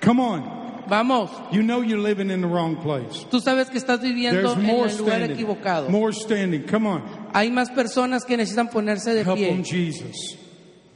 Come 0.00 0.20
on. 0.20 0.84
Vamos. 0.88 1.30
You 1.50 1.62
know 1.62 1.80
you're 1.82 1.98
living 2.00 2.30
in 2.30 2.40
the 2.40 2.46
wrong 2.46 2.76
place. 2.76 3.24
Tú 3.30 3.40
sabes 3.40 3.68
que 3.70 3.78
estás 3.78 4.00
viviendo 4.00 4.40
There's 4.40 4.56
en 4.56 4.62
more 4.64 4.88
el 4.88 4.96
lugar 4.96 5.16
standing. 5.20 5.30
equivocado. 5.36 5.88
More 5.90 6.12
standing. 6.12 6.62
Come 6.66 6.86
on. 6.86 7.02
Hay 7.34 7.50
más 7.50 7.70
personas 7.70 8.24
que 8.24 8.36
necesitan 8.36 8.68
ponerse 8.68 9.12
de 9.14 9.22
Help 9.22 9.38
them, 9.38 9.62
pie. 9.62 9.64
Jesus. 9.64 10.36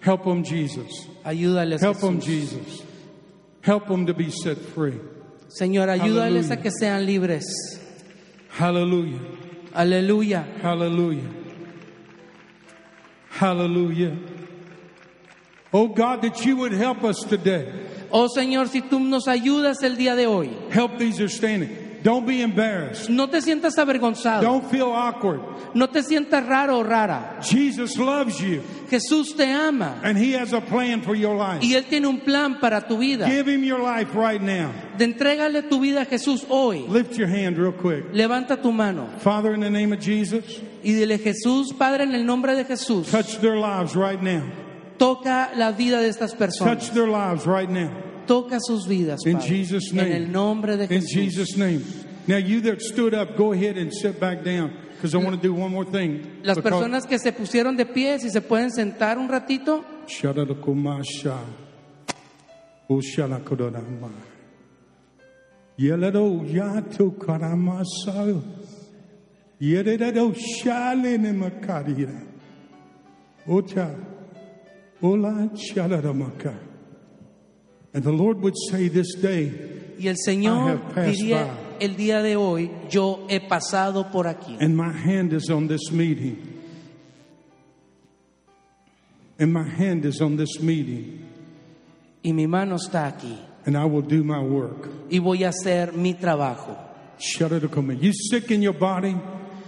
Help 0.01 0.25
them, 0.25 0.43
Jesus. 0.45 1.09
Ayúdales. 1.25 1.81
Help 1.83 1.99
them, 2.01 2.21
Jesús. 2.21 2.51
Jesus. 2.51 2.83
Help 3.63 3.87
them 3.89 4.07
to 4.07 4.15
be 4.15 4.31
set 4.31 4.57
free. 4.59 4.99
Señor, 5.49 5.89
ayúdales 5.91 6.47
Aleluya. 6.51 6.55
a 6.55 6.63
que 6.63 6.71
sean 6.71 7.07
libres. 7.07 7.45
Hallelujah. 8.59 9.19
Aleluya. 9.75 10.47
Hallelujah. 10.63 11.23
Hallelujah. 13.31 14.17
Oh 15.73 15.89
God, 15.89 16.23
that 16.23 16.45
you 16.45 16.57
would 16.57 16.73
help 16.73 17.05
us 17.05 17.19
today. 17.29 17.71
Oh 18.11 18.27
Señor, 18.29 18.69
si 18.69 18.81
tú 18.83 18.99
nos 19.01 19.29
ayudas 19.29 19.83
el 19.83 19.97
día 19.97 20.17
de 20.17 20.27
hoy, 20.27 20.51
Help 20.71 20.99
these 20.99 21.19
who 21.19 21.25
are 21.25 21.29
standing. 21.29 21.71
Don't 22.09 22.25
be 22.27 22.41
embarrassed. 22.41 23.11
no 23.11 23.29
te 23.29 23.43
sientas 23.43 23.77
avergonzado, 23.77 24.41
Don't 24.41 24.65
feel 24.71 24.91
awkward. 24.91 25.41
no 25.75 25.89
te 25.89 26.03
sientas 26.03 26.43
raro 26.47 26.79
o 26.79 26.83
rara. 26.83 27.39
Jesus 27.43 27.99
loves 27.99 28.41
you, 28.41 28.63
Jesús 28.91 29.37
te 29.37 29.45
ama 29.53 30.01
and 30.03 30.17
He 30.17 30.33
has 30.33 30.55
a 30.55 30.61
plan 30.63 31.03
for 31.03 31.15
your 31.15 31.37
life. 31.37 31.63
y 31.63 31.75
Él 31.75 31.85
tiene 31.85 32.07
un 32.07 32.21
plan 32.21 32.61
para 32.61 32.81
tu 32.89 32.97
vida. 32.97 33.27
Give 33.29 33.47
Him 33.47 33.63
your 33.63 33.81
life 33.81 34.15
right 34.15 34.41
now. 34.41 34.73
De 34.97 35.05
entrégale 35.05 35.69
tu 35.69 35.81
vida 35.81 36.01
a 36.01 36.07
Jesús 36.07 36.47
hoy. 36.49 36.87
Lift 36.89 37.19
your 37.19 37.29
hand 37.29 37.59
real 37.59 37.73
quick. 37.73 38.07
Levanta 38.15 38.57
tu 38.57 38.73
mano 38.73 39.11
Father, 39.19 39.53
in 39.53 39.61
the 39.61 39.69
name 39.69 39.93
of 39.93 40.01
Jesus, 40.01 40.63
y 40.83 40.93
dile 40.95 41.19
Jesús, 41.19 41.75
Padre, 41.77 42.05
en 42.05 42.15
el 42.15 42.25
nombre 42.25 42.55
de 42.57 42.65
Jesús, 42.65 43.11
touch 43.11 43.37
their 43.43 43.59
lives 43.59 43.95
right 43.95 44.23
now. 44.23 44.43
toca 44.97 45.51
la 45.57 45.73
vida 45.73 46.01
de 46.01 46.09
estas 46.09 46.31
Touch 46.31 46.39
personas. 46.39 46.91
their 46.95 47.07
lives 47.07 47.45
right 47.47 47.69
now. 47.69 47.91
Toca 48.29 48.59
sus 48.61 48.87
vidas, 48.87 49.27
In 49.27 49.39
Padre. 49.39 49.49
Jesus' 49.49 49.93
En 49.93 49.99
el 50.13 50.31
nombre 50.31 50.77
de 50.77 50.85
In 50.85 51.01
Jesús. 51.01 51.11
Jesus' 51.13 51.57
name. 51.57 51.83
Now, 52.29 52.37
you 52.37 52.61
that 52.61 52.81
stood 52.81 53.15
up, 53.15 53.37
go 53.37 53.53
ahead 53.53 53.77
and 53.79 53.91
sit 53.93 54.21
back 54.21 54.45
down 54.45 54.71
because 54.95 55.15
I 55.15 55.19
want 55.19 55.35
to 55.35 55.43
do 55.43 55.55
one 55.55 55.73
more 55.73 55.87
thing. 55.87 56.21
Las 56.45 56.59
Because- 56.59 56.63
personas 56.85 57.07
que 57.07 57.19
se 57.19 57.33
pusieron 57.33 57.77
de 57.77 57.87
pie, 57.87 58.19
si 58.21 58.29
se 58.31 58.41
pueden 58.43 58.71
sentar 58.71 59.19
un 59.19 59.29
ratito. 59.29 59.83
Shadadakumasha. 60.07 61.39
Ushalakododama. 62.89 64.11
Yelado 65.79 66.45
yato 66.45 67.17
karamasa. 67.19 68.43
Yedado 69.61 70.35
shalene 70.35 71.33
makarira. 71.33 72.23
Ota. 73.47 73.95
Ola 75.03 75.49
shaladamaka. 75.55 76.68
And 77.99 78.05
the 78.05 78.13
Lord 78.13 78.41
would 78.43 78.55
say 78.71 78.87
this 78.87 79.13
day, 79.21 79.51
Y 79.99 80.07
el 80.07 80.15
I 80.15 80.17
Señor 80.25 80.69
have 80.95 81.11
diría 81.11 81.47
by. 81.47 81.77
el 81.81 81.97
día 81.97 82.23
de 82.23 82.37
hoy, 82.37 82.71
yo 82.89 83.27
he 83.29 83.41
pasado 83.41 84.13
por 84.13 84.27
aquí. 84.29 84.57
and 84.61 84.77
my 84.77 84.93
hand 84.93 85.33
is 85.33 85.51
on 85.51 85.67
this 85.67 85.91
meeting. 85.91 86.37
And 89.41 89.53
my 89.53 89.65
hand 89.69 90.05
is 90.05 90.21
on 90.21 90.37
this 90.37 90.61
meeting, 90.61 91.27
Y 92.23 92.31
mi 92.33 92.47
mano 92.47 92.77
está 92.77 93.09
aquí. 93.09 93.37
and 93.67 93.77
I 93.77 93.85
will 93.85 94.03
do 94.03 94.23
my 94.23 94.41
work. 94.41 94.89
Y 95.11 95.19
voy 95.19 95.43
a 95.43 95.49
hacer 95.49 95.93
mi 95.93 96.15
trabajo. 96.15 96.77
Shut 97.19 97.51
it 97.51 97.65
up. 97.65 97.77
You 98.01 98.13
sick 98.13 98.53
in 98.53 98.63
your 98.63 98.75
body? 98.79 99.17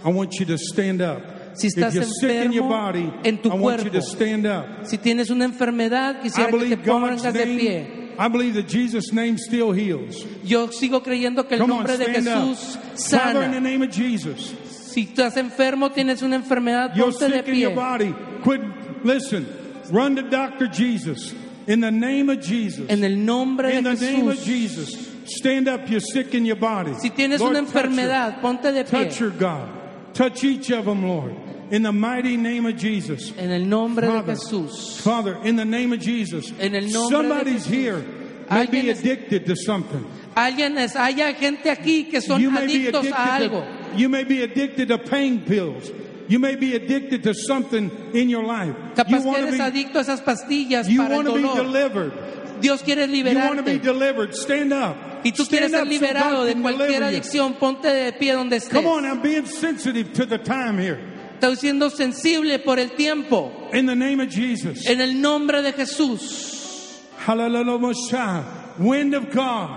I 0.05 0.09
want 0.09 0.39
you 0.39 0.45
to 0.45 0.57
stand 0.57 1.01
up. 1.01 1.21
Si 1.53 1.67
if 1.67 1.73
estás 1.75 1.93
you're 1.95 2.05
sick 2.05 2.45
in 2.45 2.53
your 2.53 2.63
enfermo 2.63 2.69
body, 2.69 3.13
en 3.25 3.41
tu 3.41 3.49
I 3.49 3.55
want 3.55 3.83
you 3.83 3.89
cuerpo, 3.91 3.99
to 3.99 4.01
stand 4.01 4.45
up. 4.45 4.85
Si 4.87 4.97
tienes 4.99 5.29
una 5.29 5.43
enfermedad, 5.43 6.21
quisiera 6.21 6.49
que 6.49 6.77
te 6.77 6.77
pongas 6.77 7.23
de 7.23 7.45
pie. 7.45 8.00
I 8.17 8.27
believe 8.27 8.53
that 8.55 8.67
Jesus' 8.67 9.11
name 9.11 9.37
still 9.37 9.71
heals. 9.71 10.25
Yo 10.43 10.67
sigo 10.67 11.01
creyendo 11.03 11.47
que 11.47 11.55
el 11.55 11.59
Come 11.61 11.71
on, 11.73 11.85
de 11.85 11.97
Jesús 11.97 12.75
up. 12.75 12.99
Father, 13.21 13.43
in 13.43 13.51
the 13.51 13.59
name 13.59 13.81
of 13.81 13.91
Jesus, 13.91 14.53
Si 14.91 15.05
estás 15.07 15.37
enfermo, 15.37 15.89
tienes 15.91 16.21
una 16.21 16.35
enfermedad, 16.35 16.95
you're 16.95 17.11
ponte 17.11 17.29
de 17.29 17.37
sick 17.37 17.47
in 17.47 17.55
your 17.55 17.71
pie. 17.71 17.75
body. 17.75 18.15
Quit. 18.43 18.61
Listen. 19.05 19.45
Run 19.89 20.15
to 20.15 20.21
Doctor 20.23 20.67
Jesus. 20.67 21.33
In 21.67 21.79
the 21.79 21.91
name 21.91 22.29
of 22.29 22.41
Jesus. 22.41 22.89
En 22.89 23.03
el 23.03 23.15
nombre 23.15 23.69
In 23.75 23.83
de 23.83 23.95
the 23.95 24.05
name 24.05 24.27
of 24.27 24.37
Jesús. 24.37 25.07
Stand 25.25 25.67
up. 25.67 25.89
You're 25.89 25.99
sick 26.01 26.33
in 26.33 26.45
your 26.45 26.57
body. 26.57 26.93
Si 26.95 27.09
tienes 27.09 27.39
Lord, 27.39 27.51
una 27.55 27.59
her. 27.59 27.65
enfermedad, 27.65 28.41
ponte 28.41 28.71
de 28.71 28.83
pie. 28.83 29.05
Touch 29.05 29.17
her, 29.19 29.29
God. 29.29 29.69
Touch 30.13 30.43
each 30.43 30.71
of 30.71 30.85
them, 30.85 31.07
Lord. 31.07 31.35
In 31.71 31.83
the 31.83 31.91
mighty 31.93 32.35
name 32.35 32.65
of 32.65 32.75
Jesus. 32.75 33.31
En 33.37 33.49
el 33.49 33.65
nombre 33.65 34.05
de 34.05 34.11
Father, 34.11 34.33
Jesús. 34.35 34.99
Father, 34.99 35.37
in 35.43 35.55
the 35.55 35.63
name 35.63 35.93
of 35.93 36.01
Jesus. 36.01 36.51
En 36.59 36.75
el 36.75 36.91
nombre 36.91 36.99
de 36.99 37.29
Somebody's 37.29 37.65
Jesús. 37.65 37.71
here 37.71 38.05
may 38.51 38.65
be 38.65 38.89
addicted 38.89 39.45
to 39.45 39.55
something. 39.55 40.05
Alguien 40.35 40.77
es, 40.77 40.95
haya 40.95 41.33
gente 41.33 41.69
aquí 41.69 42.09
que 42.09 42.19
son 42.21 42.41
you 42.41 42.51
may 42.51 42.67
be 42.67 42.73
adictos 42.87 42.99
addicted 42.99 43.13
a 43.13 43.15
algo. 43.15 43.91
to, 43.93 43.97
you 43.97 44.09
may 44.09 44.23
be 44.25 44.43
addicted 44.43 44.89
to 44.89 44.97
pain 44.97 45.45
pills. 45.45 45.89
You 46.27 46.39
may 46.39 46.55
be 46.55 46.75
addicted 46.75 47.23
to 47.23 47.33
something 47.33 47.89
in 48.13 48.29
your 48.29 48.43
life. 48.43 48.75
you 48.75 48.95
Capaz 48.95 49.23
que 49.23 49.31
to 49.31 49.37
eres 49.37 49.57
be, 49.57 49.59
adicto 49.59 49.95
a 49.95 50.01
esas 50.01 50.21
pastillas 50.21 50.89
you 50.89 51.01
para 51.01 51.15
el 51.15 51.23
want 51.23 51.27
to 51.27 51.33
be 51.35 51.41
dolor. 51.41 51.63
delivered. 51.63 52.61
Dios 52.61 52.81
quiere 52.83 53.07
liberarte. 53.07 53.33
You 53.33 53.47
want 53.47 53.57
to 53.57 53.63
be 53.63 53.79
delivered. 53.79 54.35
Stand 54.35 54.71
up. 54.73 54.97
Y 55.23 55.31
tú 55.31 55.43
Stand 55.43 55.49
quieres 55.49 55.71
ser 55.71 55.81
up 55.81 55.87
so 55.87 55.89
liberado 55.89 56.45
de 56.45 56.55
cualquier 56.55 57.03
adicción. 57.03 57.55
Ponte 57.57 57.87
de 57.87 58.11
pie 58.13 58.33
donde 58.33 58.57
estés. 58.57 58.73
Come 58.73 58.87
on, 58.87 59.05
I'm 59.05 59.21
being 59.21 59.45
sensitive 59.45 60.13
to 60.13 60.25
the 60.25 60.37
time 60.37 60.77
here. 60.77 60.99
Estoy 61.41 61.55
siendo 61.55 61.89
sensible 61.89 62.59
por 62.59 62.77
el 62.77 62.91
tiempo. 62.91 63.51
In 63.73 63.87
the 63.87 63.95
name 63.95 64.19
of 64.19 64.29
Jesus. 64.29 64.87
En 64.87 65.01
el 65.01 65.19
nombre 65.19 65.63
de 65.63 65.73
Jesús. 65.73 67.01
Hallelujah. 67.17 68.45
Wind 68.77 69.15
of 69.15 69.31
God. 69.31 69.71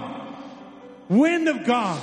Wind 1.08 1.48
of 1.48 1.64
God. 1.64 1.98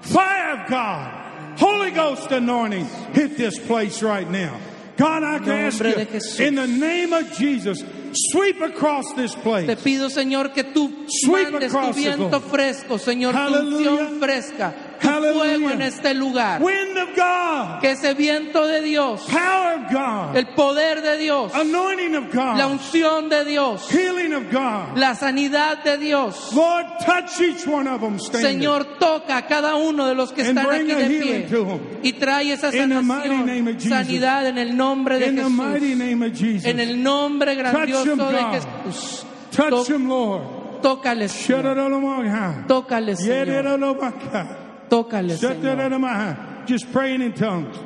Fire 0.00 0.58
of 0.58 0.70
God. 0.70 1.58
Holy 1.58 1.90
Ghost 1.90 2.32
anointing 2.32 2.86
hit 3.12 3.36
this 3.36 3.58
place 3.58 4.02
right 4.02 4.30
now. 4.30 4.58
God, 4.96 5.22
I 5.22 5.38
can 5.40 5.50
ask 5.50 5.80
you, 5.84 6.46
in 6.46 6.54
the 6.54 6.66
name 6.66 7.12
of 7.12 7.30
Jesus, 7.36 7.84
sweep 8.30 8.62
across 8.62 9.12
this 9.14 9.34
Te 9.34 9.40
place. 9.42 9.76
pido, 9.82 10.08
Señor, 10.08 10.54
que 10.54 10.64
tú 10.64 11.04
Sweep 11.08 11.50
mandes 11.50 11.72
tu 11.72 11.92
viento 11.92 12.40
fresco, 12.40 12.96
Señor, 12.96 13.34
tu 13.34 13.54
unción 13.54 14.18
fresca. 14.18 14.74
Fuego 15.00 15.70
en 15.70 15.82
este 15.82 16.14
lugar. 16.14 16.62
Wind 16.62 16.96
of 16.98 17.08
God. 17.16 17.80
Que 17.80 17.90
ese 17.92 18.14
viento 18.14 18.66
de 18.66 18.80
Dios, 18.82 19.22
Power 19.30 19.78
of 19.84 19.92
God. 19.92 20.36
el 20.36 20.46
poder 20.54 21.02
de 21.02 21.16
Dios, 21.18 21.54
Anointing 21.54 22.16
of 22.16 22.34
la 22.34 22.54
God. 22.54 22.70
unción 22.72 23.28
de 23.28 23.44
Dios, 23.44 23.88
Healing 23.90 24.34
of 24.34 24.44
God. 24.52 24.96
la 24.96 25.14
sanidad 25.14 25.82
de 25.84 25.98
Dios. 25.98 26.52
Lord, 26.54 26.86
touch 27.04 27.40
each 27.40 27.66
one 27.66 27.88
of 27.88 28.00
them. 28.00 28.18
Señor, 28.18 28.98
toca 28.98 29.36
a 29.38 29.46
cada 29.46 29.76
uno 29.76 30.06
de 30.06 30.14
los 30.14 30.32
que 30.32 30.42
And 30.42 30.58
están 30.58 30.74
aquí 30.74 30.94
de 30.94 31.06
pie 31.06 31.46
'em. 31.50 31.80
y 32.02 32.12
trae 32.14 32.52
esa 32.52 32.70
sanación, 32.72 33.80
sanidad 33.80 34.46
en 34.46 34.58
el 34.58 34.76
nombre 34.76 35.18
de 35.18 35.26
In 35.28 35.36
the 35.36 35.48
mighty 35.48 35.80
Jesús. 35.88 35.98
name 35.98 36.26
of 36.26 36.32
Jesus. 36.38 36.64
En 36.66 36.80
el 36.80 37.02
nombre 37.02 37.54
grandioso 37.54 38.16
de. 38.16 38.44
Jesús. 38.84 39.26
Touch 39.54 39.70
To- 39.70 39.84
them, 39.84 40.08
Lord. 40.08 40.42
Tócale, 40.82 41.28
Señor. 41.28 42.66
Tócale, 42.66 43.16
Señor. 43.16 44.63
Tócale, 44.94 45.36
Señor. 45.36 46.66
Just 46.66 46.92
praying 46.92 47.20
in 47.22 47.32
tongues. 47.32 47.76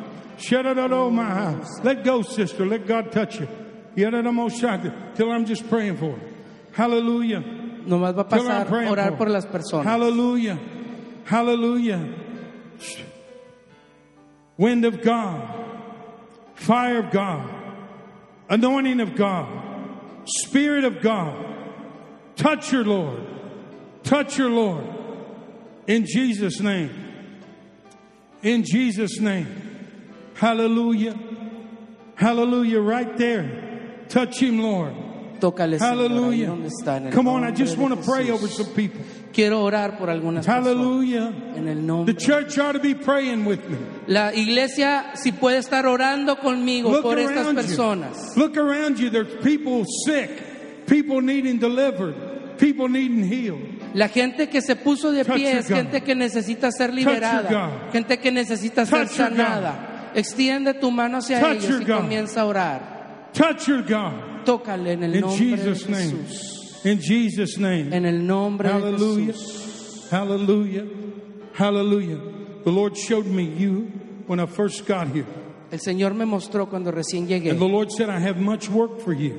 Let 1.83 2.05
go, 2.05 2.23
sister. 2.23 2.67
Let 2.67 2.87
God 2.87 3.11
touch 3.11 3.41
you. 3.41 3.49
Till 3.97 5.33
I'm 5.33 5.45
just 5.47 5.69
praying 5.69 5.97
for 5.97 6.13
her. 6.13 6.21
Hallelujah. 6.73 7.43
Nomás 7.87 8.15
va 8.15 8.21
a 8.21 8.25
pasar 8.29 8.67
orar 8.89 9.11
for 9.11 9.17
por 9.17 9.29
las 9.31 9.47
personas. 9.47 9.85
Hallelujah. 9.85 10.59
Hallelujah. 11.25 12.15
Wind 14.57 14.85
of 14.85 15.03
God. 15.03 15.43
Fire 16.55 16.99
of 16.99 17.11
God. 17.11 17.51
Anointing 18.51 19.01
of 19.01 19.17
God. 19.17 19.49
Spirit 20.27 20.85
of 20.85 21.01
God. 21.01 21.35
Touch 22.37 22.71
your 22.71 22.85
Lord. 22.85 23.27
Touch 24.05 24.39
your 24.39 24.51
Lord. 24.51 24.85
In 25.89 26.05
Jesus' 26.07 26.61
name. 26.61 26.91
In 28.43 28.63
Jesus' 28.63 29.19
name. 29.19 29.47
Hallelujah. 30.35 31.19
Hallelujah. 32.15 32.81
Right 32.81 33.17
there. 33.17 34.05
Touch 34.09 34.39
him, 34.41 34.61
Lord. 34.61 34.95
Tócale, 35.41 35.79
Hallelujah. 35.79 36.49
donde 36.49 36.69
está, 36.69 36.97
en 36.97 37.13
Come 37.13 37.29
on, 37.29 37.45
I 37.45 37.53
just 37.53 37.79
want 37.79 37.97
to 37.97 38.05
pray 38.05 38.31
over 38.31 38.49
some 38.49 38.67
people. 38.75 39.01
Quiero 39.33 39.63
orar 39.63 39.97
por 39.97 40.09
algunas 40.09 40.45
personas. 40.45 40.47
Hallelujah. 40.47 41.33
En 41.55 41.69
el 41.69 42.05
The 42.05 42.15
church 42.15 42.59
ought 42.59 42.73
to 42.73 42.81
be 42.81 42.95
praying 42.95 43.45
with 43.45 43.69
me. 43.69 43.79
La 44.09 44.33
iglesia, 44.33 45.13
si 45.15 45.33
puede 45.33 45.59
estar 45.59 45.87
orando 45.87 46.37
conmigo 46.37 46.91
Look 46.91 47.03
por 47.03 47.19
estas 47.19 47.55
personas. 47.55 48.37
you. 48.37 48.43
Look 48.43 48.57
around 48.57 48.99
you. 48.99 49.11
There's 49.11 49.43
people 49.43 49.85
sick, 50.05 50.87
people 50.87 51.21
needing 51.21 51.59
delivered, 51.59 52.59
people 52.59 52.89
needing 52.89 53.23
healed. 53.23 53.78
La 53.95 54.09
gente 54.09 54.49
que 54.49 54.61
se 54.61 54.77
puso 54.77 55.13
de 55.13 55.25
pie 55.25 55.59
es 55.59 55.69
gente 55.69 56.03
que 56.03 56.15
necesita 56.15 56.71
ser 56.71 56.93
liberada, 56.93 57.89
gente 57.93 58.19
que 58.19 58.31
necesita 58.31 58.85
ser 58.85 59.09
sanada. 59.09 60.11
Extiende 60.15 60.75
tu 60.75 60.91
mano 60.91 61.19
hacia 61.19 61.53
ellos 61.53 61.81
y 61.81 61.85
comienza 61.85 62.43
a 62.43 62.45
orar. 62.47 63.31
Tócale 64.45 64.93
en 64.93 65.05
el 65.05 65.21
nombre 65.21 65.57
de. 65.57 65.75
Jesús. 65.75 66.81
In 66.85 67.01
Jesus' 67.01 67.59
name. 67.59 67.95
En 67.95 68.07
el 68.07 68.27
nombre 68.27 68.71
de. 68.71 69.27
Jesús. 69.27 70.09
Hallelujah. 70.11 70.85
Hallelujah. 71.55 72.19
The 72.65 72.71
Lord 72.71 72.97
showed 72.97 73.27
me 73.27 73.45
you 73.45 73.91
when 74.27 74.41
I 74.41 74.47
first 74.47 74.87
got 74.87 75.09
here. 75.09 75.27
El 75.71 75.81
Señor 75.81 76.15
me 76.15 76.25
mostró 76.25 76.69
cuando 76.69 76.91
recién 76.91 77.27
llegué. 77.27 77.51
And 77.51 77.59
the 77.59 77.69
Lord 77.69 77.91
said, 77.91 78.09
I 78.09 78.21
have 78.21 78.41
much 78.41 78.71
work 78.71 79.01
for 79.01 79.13
you, 79.13 79.35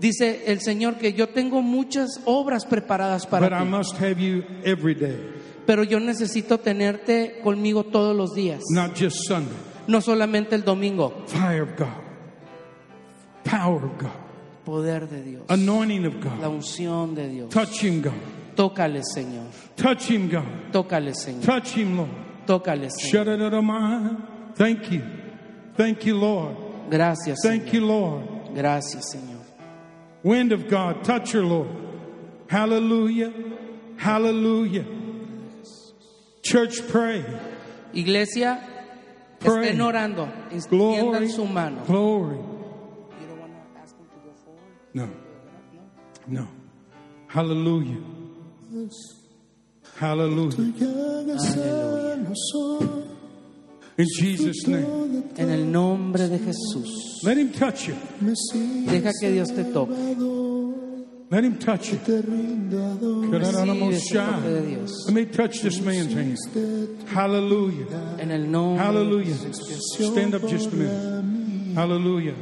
Dice 0.00 0.44
el 0.46 0.60
Señor 0.60 0.96
que 0.96 1.12
yo 1.12 1.28
tengo 1.28 1.60
muchas 1.60 2.20
obras 2.24 2.64
preparadas 2.64 3.22
but 3.24 3.40
para 3.40 3.60
I 3.60 3.64
ti, 3.64 3.68
must 3.70 3.96
have 4.00 4.20
you 4.20 4.44
every 4.64 4.94
day, 4.94 5.18
pero 5.66 5.82
yo 5.82 5.98
necesito 5.98 6.58
tenerte 6.58 7.40
conmigo 7.42 7.84
todos 7.84 8.14
los 8.16 8.32
días, 8.34 8.62
not 8.70 8.96
just 8.96 9.16
Sunday. 9.26 9.56
no 9.88 10.00
solamente 10.00 10.54
el 10.54 10.62
domingo. 10.62 11.24
Fire 11.26 11.62
of 11.62 11.70
God, 11.76 11.88
power 13.44 13.84
of 13.84 13.98
God, 14.00 14.10
Poder 14.64 15.08
de 15.08 15.22
Dios, 15.22 15.42
anointing 15.48 16.06
of 16.06 16.14
la 16.40 16.46
God, 16.48 16.54
unción 16.54 17.14
de 17.14 17.28
Dios. 17.28 17.48
touch 17.50 17.82
him, 17.82 18.00
God. 18.02 18.12
Tócale, 18.54 19.02
Señor. 19.04 19.46
Touch 19.76 20.10
him, 20.10 20.28
God. 20.28 20.72
Tócale, 20.72 21.14
Señor. 21.14 21.44
Touch 21.44 21.76
him, 21.76 21.96
Lord. 21.96 22.10
Tócale, 22.46 22.90
Señor. 22.90 23.10
Shut 23.10 23.28
it 23.28 23.40
out 23.40 23.54
of 23.54 23.62
my 23.64 24.16
Thank 24.56 24.90
you. 24.90 25.02
Thank 25.76 26.04
you, 26.04 26.16
Lord. 26.16 26.56
Gracias, 26.90 27.38
Thank 27.42 27.64
Señor. 27.66 27.72
you, 27.74 27.80
Lord. 27.86 28.22
Gracias, 28.54 29.10
Señor. 29.12 29.37
Wind 30.28 30.52
of 30.52 30.68
God, 30.68 31.04
touch 31.04 31.32
her, 31.32 31.40
Lord. 31.42 31.70
Hallelujah. 32.50 33.32
Hallelujah. 33.96 34.84
Church, 36.42 36.86
pray. 36.86 37.24
Iglesia, 37.94 38.60
Pray. 39.40 39.70
estén 39.70 39.80
orando, 39.80 40.28
Glory. 40.68 41.28
su 41.30 41.46
mano. 41.46 41.82
Glory. 41.86 42.38
No. 44.92 45.08
No. 46.26 46.46
Hallelujah. 47.28 47.96
Hallelujah. 49.98 50.74
In 53.98 54.06
Jesus' 54.16 54.66
name. 54.68 55.24
En 55.36 55.50
el 55.50 55.70
nombre 55.72 56.28
de 56.28 56.38
Jesús. 56.38 57.20
Let 57.24 57.36
him 57.36 57.50
touch 57.50 57.88
you. 57.88 57.96
Deja 58.86 59.12
que 59.20 59.32
Dios 59.32 59.48
te 59.48 59.64
toque. 59.64 59.92
Let 61.30 61.44
him 61.44 61.58
touch 61.58 61.92
you. 61.92 61.98
Recibe 63.30 63.90
ese 63.90 64.14
toque. 64.14 65.04
Let 65.06 65.14
me 65.14 65.26
touch 65.26 65.62
this 65.62 65.80
man's 65.80 66.14
hand. 66.14 66.38
Hallelujah. 67.08 68.16
En 68.20 68.30
el 68.30 68.48
nombre 68.48 68.84
Hallelujah. 68.84 69.34
Stand 69.52 70.34
up 70.34 70.42
just 70.48 70.72
a 70.72 70.76
minute. 70.76 71.74
Hallelujah. 71.74 72.34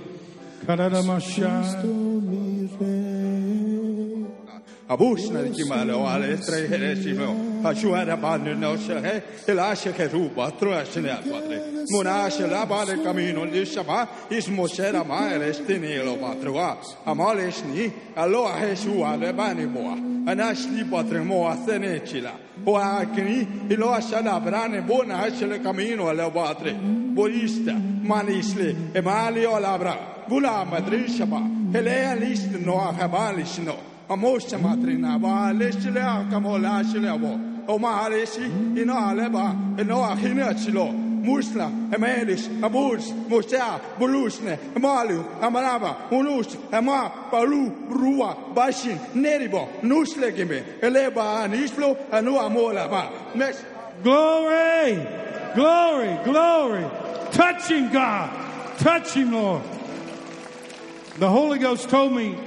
abusna 4.89 5.43
di 5.43 5.51
chi 5.51 5.65
maloale 5.65 6.29
il 6.29 6.39
tredicesimo 6.39 7.59
asciuare 7.63 8.17
panno 8.19 8.51
il 8.51 8.57
nostro 8.57 9.01
re 9.01 9.25
e 9.45 9.53
lascia 9.53 9.91
che 9.91 10.07
ruba 10.07 10.51
troasne 10.53 11.11
al 11.11 11.25
padre 11.25 11.85
monasce 11.89 12.47
la 12.47 12.65
padre 12.67 12.95
il 12.95 13.03
cammino 13.03 13.45
di 13.47 13.65
shabà 13.65 14.09
ismosera 14.29 15.03
ma 15.03 15.33
e 15.33 15.53
a. 15.53 16.17
patrua 16.17 16.79
amalesni 17.03 17.93
alloa 18.15 18.61
Gesù 18.61 19.01
alle 19.01 19.35
bani 19.35 19.67
boa 19.67 19.99
anasli 20.25 20.85
patremo 20.85 21.49
a 21.49 21.59
senecila 21.67 22.39
o 22.63 22.77
acni 22.77 23.65
e 23.67 23.75
lo 23.75 23.91
asciana 23.91 24.39
brane 24.39 24.83
buona 24.83 25.23
asce 25.23 25.61
cammino 25.61 26.09
alle 26.09 26.31
padre 26.31 26.73
bolista 26.75 27.75
manisle 27.75 28.93
e 28.93 29.01
malio 29.01 29.59
labra 29.59 30.25
a 30.29 30.67
adrisha 30.71 31.27
ba 31.27 31.43
hele 31.73 32.05
alist 32.05 32.55
no 32.59 32.81
ahabalishno 32.89 33.95
Amosha 34.09 34.59
matrina 34.59 35.19
ba 35.21 35.53
leshile 35.53 36.01
akamola 36.01 36.85
shile 36.85 37.09
abo. 37.09 37.69
O 37.69 37.79
mahaleshi 37.79 38.45
ino 38.79 38.95
aleba 38.95 39.81
ino 39.81 40.03
ahina 40.03 40.55
chilo. 40.55 41.07
Musla, 41.27 41.69
Emelis, 41.91 42.47
Abus, 42.61 43.11
Mosea, 43.29 43.81
Bulusne, 43.99 44.57
Emalu, 44.75 45.41
Amaraba, 45.41 46.09
Unus, 46.13 46.57
Ema, 46.73 47.29
Palu, 47.33 47.69
Rua, 47.89 48.55
Bashin, 48.55 48.97
Neribo, 49.13 49.69
Nuslegime, 49.81 50.79
Eleba, 50.79 51.49
Nislo, 51.51 51.97
Anu 52.13 52.35
Amola, 52.35 52.89
Ba. 52.89 53.11
Next. 53.35 53.65
Glory. 54.05 55.05
Glory. 55.57 56.19
Glory. 56.23 56.87
Touch 57.33 57.69
him, 57.69 57.93
God. 57.93 58.79
Touch 58.79 59.15
him, 59.15 59.33
Lord. 59.33 59.63
The 61.19 61.29
Holy 61.29 61.59
Ghost 61.59 61.89
told 61.89 62.13
me 62.13 62.39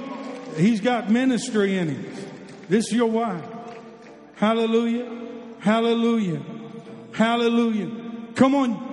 he's 0.56 0.80
got 0.80 1.10
ministry 1.10 1.76
in 1.76 1.88
him. 1.88 2.14
This 2.68 2.86
is 2.86 2.92
your 2.92 3.10
wife. 3.10 3.44
Hallelujah. 4.36 5.08
Hallelujah. 5.58 6.42
Hallelujah. 7.12 7.90
Come 8.34 8.54
on. 8.54 8.90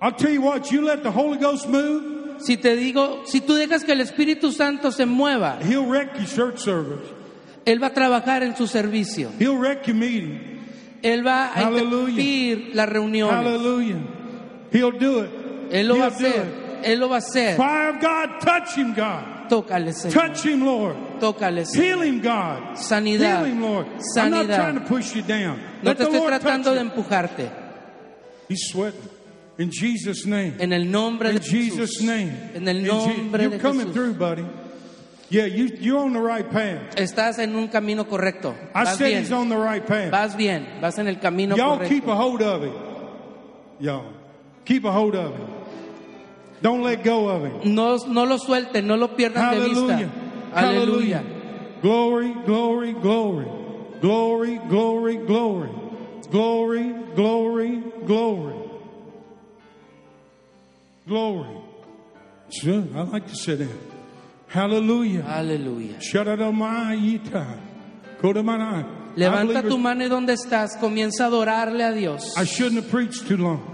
I'll 0.00 0.12
tell 0.12 0.30
you 0.30 0.40
what, 0.40 0.70
you 0.70 0.82
let 0.82 1.02
the 1.02 1.10
Holy 1.10 1.38
Ghost 1.38 1.68
move, 1.68 2.14
Si 2.38 2.56
te 2.56 2.76
digo, 2.76 3.22
si 3.26 3.40
tú 3.40 3.54
dejas 3.54 3.84
que 3.84 3.92
el 3.92 4.00
Espíritu 4.00 4.52
Santo 4.52 4.90
se 4.90 5.06
mueva, 5.06 5.60
he'll 5.62 5.86
wreck 5.86 6.14
your 6.18 6.26
church 6.26 6.58
service. 6.58 7.08
Él 7.64 7.82
va 7.82 7.88
a 7.88 7.94
trabajar 7.94 8.42
en 8.42 8.56
su 8.56 8.66
servicio. 8.66 9.30
He'll 9.38 9.56
wreck 9.56 9.86
your 9.86 9.96
meeting. 9.96 10.60
Él 11.02 11.24
va 11.24 11.52
a 11.54 11.62
interrumpir 11.62 12.74
las 12.74 12.88
reuniones. 12.88 13.34
Hallelujah. 13.34 14.02
He'll 14.72 14.90
do 14.90 15.20
it. 15.20 15.30
Él 15.70 15.88
lo 15.88 15.96
va 15.96 16.06
a 16.06 16.10
He'll 16.10 16.18
do 16.18 16.26
hacer. 16.26 16.82
Él 16.84 17.00
lo 17.00 17.08
va 17.08 17.16
a 17.16 17.18
hacer. 17.18 17.56
Fire 17.56 17.88
of 17.90 18.00
God, 18.00 18.40
touch 18.40 18.74
him, 18.76 18.94
God. 18.94 19.33
Tócale, 19.48 19.92
Señor. 19.92 20.12
Touch 20.12 20.44
him, 20.46 20.64
Lord. 20.64 20.96
Tócale, 21.20 21.64
Señor. 21.66 21.84
Heal 21.84 22.02
him, 22.02 22.20
God. 22.20 22.76
Sanidad. 22.76 23.38
Heal 23.40 23.44
him, 23.52 23.60
Lord. 23.62 23.86
I'm 24.16 24.30
not 24.30 24.46
Sanidad. 24.46 24.56
trying 24.56 24.74
to 24.80 24.86
push 24.86 25.14
you 25.14 25.22
down. 25.22 25.58
No 25.82 25.90
Let 25.90 25.96
te 25.98 26.04
estoy 26.04 26.18
Lord 26.18 26.32
tratando 26.40 26.72
de 26.74 26.80
empujarte. 26.80 27.50
He's 28.48 28.68
sweating. 28.70 29.00
In 29.56 29.70
Jesus' 29.70 30.26
name. 30.26 30.54
En 30.58 30.72
el 30.72 30.90
nombre 30.90 31.28
In 31.30 31.36
de 31.36 31.40
Jesus' 31.42 31.98
Jesús. 31.98 32.02
name. 32.02 32.32
En 32.54 32.66
el 32.66 32.78
In 32.78 32.84
Je- 32.84 32.88
nombre 33.16 33.42
You're 33.44 33.56
de 33.56 33.62
coming 33.62 33.86
Jesús. 33.86 33.92
through, 33.94 34.14
buddy. 34.14 34.44
Yeah, 35.30 35.46
you, 35.46 35.66
you're 35.80 35.98
on 35.98 36.12
the 36.12 36.20
right 36.20 36.48
path. 36.48 36.96
Estás 36.96 37.38
en 37.38 37.54
un 37.56 37.68
camino 37.68 38.04
correcto. 38.04 38.54
I 38.74 38.84
Vas 38.84 38.98
said 38.98 39.06
bien. 39.08 39.22
he's 39.22 39.32
on 39.32 39.48
the 39.48 39.56
right 39.56 39.84
path. 39.86 40.10
Vas 40.10 40.36
bien. 40.36 40.66
Vas 40.80 40.98
en 40.98 41.08
el 41.08 41.16
camino 41.18 41.56
Y'all 41.56 41.78
keep 41.88 42.04
a 42.04 42.06
correcto. 42.06 42.16
hold 42.16 42.42
of 42.42 42.62
him. 42.64 42.72
Y'all. 43.80 44.12
Keep 44.64 44.84
a 44.84 44.92
hold 44.92 45.14
of 45.14 45.34
him. 45.36 45.46
Don't 46.64 46.82
let 46.82 47.04
go 47.04 47.28
of 47.28 47.42
him. 47.44 47.74
No, 47.74 47.98
no 48.08 48.24
lo 48.24 48.38
suelten, 48.38 48.86
no 48.86 48.96
lo 48.96 49.08
pierdan 49.08 49.34
de 49.34 49.60
Hallelujah. 49.60 49.96
vista. 50.06 50.10
Aleluya. 50.54 51.22
Glory, 51.82 52.32
glory, 52.46 52.94
glory. 52.94 53.46
Glory, 54.00 54.58
glory, 54.66 55.16
glory. 55.18 55.68
Glory, 56.30 56.94
glory, 57.14 57.82
glory. 58.06 58.54
Glory. 61.06 61.58
Sure, 62.48 62.82
I 62.96 63.02
like 63.02 63.28
to 63.28 63.36
sit 63.36 63.60
in. 63.60 63.68
Hallelujah. 64.48 65.22
I 65.28 65.42
Levanta 69.16 69.60
tu 69.62 69.74
it- 69.76 69.78
mano 69.80 70.02
y 70.02 70.08
donde 70.08 70.32
estás, 70.32 70.78
comienza 70.80 71.24
a 71.24 71.26
adorarle 71.26 71.84
a 71.84 71.92
Dios. 71.92 72.32
I 72.38 72.44
shouldn't 72.46 72.76
have 72.82 72.90
preached 72.90 73.26
too 73.28 73.36
long. 73.36 73.73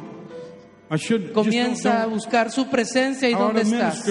Comienza 1.32 2.02
a 2.02 2.06
buscar 2.06 2.50
su 2.50 2.68
presencia 2.68 3.30
y 3.30 3.34
to 3.34 3.52
estás. 3.52 4.02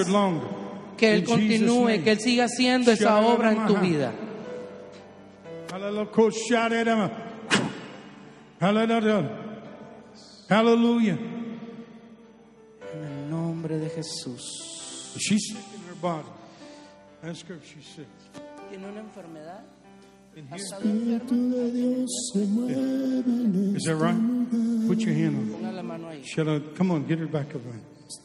Que 0.96 1.14
Él 1.14 1.24
continúe, 1.24 2.02
que 2.02 2.12
Él 2.12 2.20
siga 2.20 2.44
haciendo 2.44 2.90
esa 2.90 3.20
obra 3.20 3.52
en 3.52 3.66
tu 3.66 3.76
vida. 3.76 4.12
Hallelujah. 5.70 7.10
Hallelujah. 8.60 9.30
Hallelujah. 10.48 11.18
En 12.92 13.04
el 13.04 13.30
nombre 13.30 13.78
de 13.78 13.88
Jesús. 13.90 15.14
She's 15.16 15.48
sick 15.48 15.58
in 15.74 15.82
her 15.88 15.94
body. 16.00 16.28
That's 17.22 17.42
good. 17.42 17.62
She's 17.62 17.86
sick. 17.94 18.06
¿Tiene 18.70 18.88
una 18.88 19.00
enfermedad? 19.00 19.64
Is 20.36 20.70
that 23.84 23.96
right? 23.96 24.16
Put 24.86 25.00
your 25.00 25.14
hand 25.14 25.36
on 25.36 25.42
it. 25.48 25.52
Ponga 25.52 25.72
la 25.74 25.82
mano 25.82 26.08
ahí. 26.08 26.24
Shut 26.24 26.46
up. 26.46 26.74
Come 26.76 26.92
on, 26.92 27.06
get 27.06 27.18
her 27.18 27.26
back 27.26 27.54
up 27.54 27.62
there. 27.64 27.80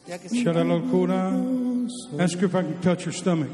Ya 0.06 0.16
que. 0.18 0.28
Shut 0.42 0.56
up, 0.56 0.90
Kura. 0.90 1.32
Ask 2.18 2.38
her 2.38 2.46
if 2.46 2.54
I 2.54 2.62
can 2.62 2.80
touch 2.80 3.04
her 3.04 3.12
stomach. 3.12 3.50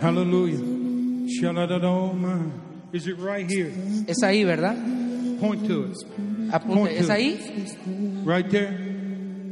Hallelujah. 0.00 1.28
Shut 1.28 1.56
up, 1.56 1.82
oh 1.82 2.12
my. 2.12 2.38
Is 2.92 3.06
it 3.06 3.18
right 3.18 3.48
here? 3.50 3.72
Es 4.06 4.22
ahí, 4.22 4.44
¿verdad? 4.44 4.76
Point 5.40 5.66
to 5.66 5.84
it. 5.90 5.96
Apunte. 6.52 6.98
¿Es 6.98 7.08
ahí? 7.08 7.36
Right 8.24 8.48
there. 8.48 8.72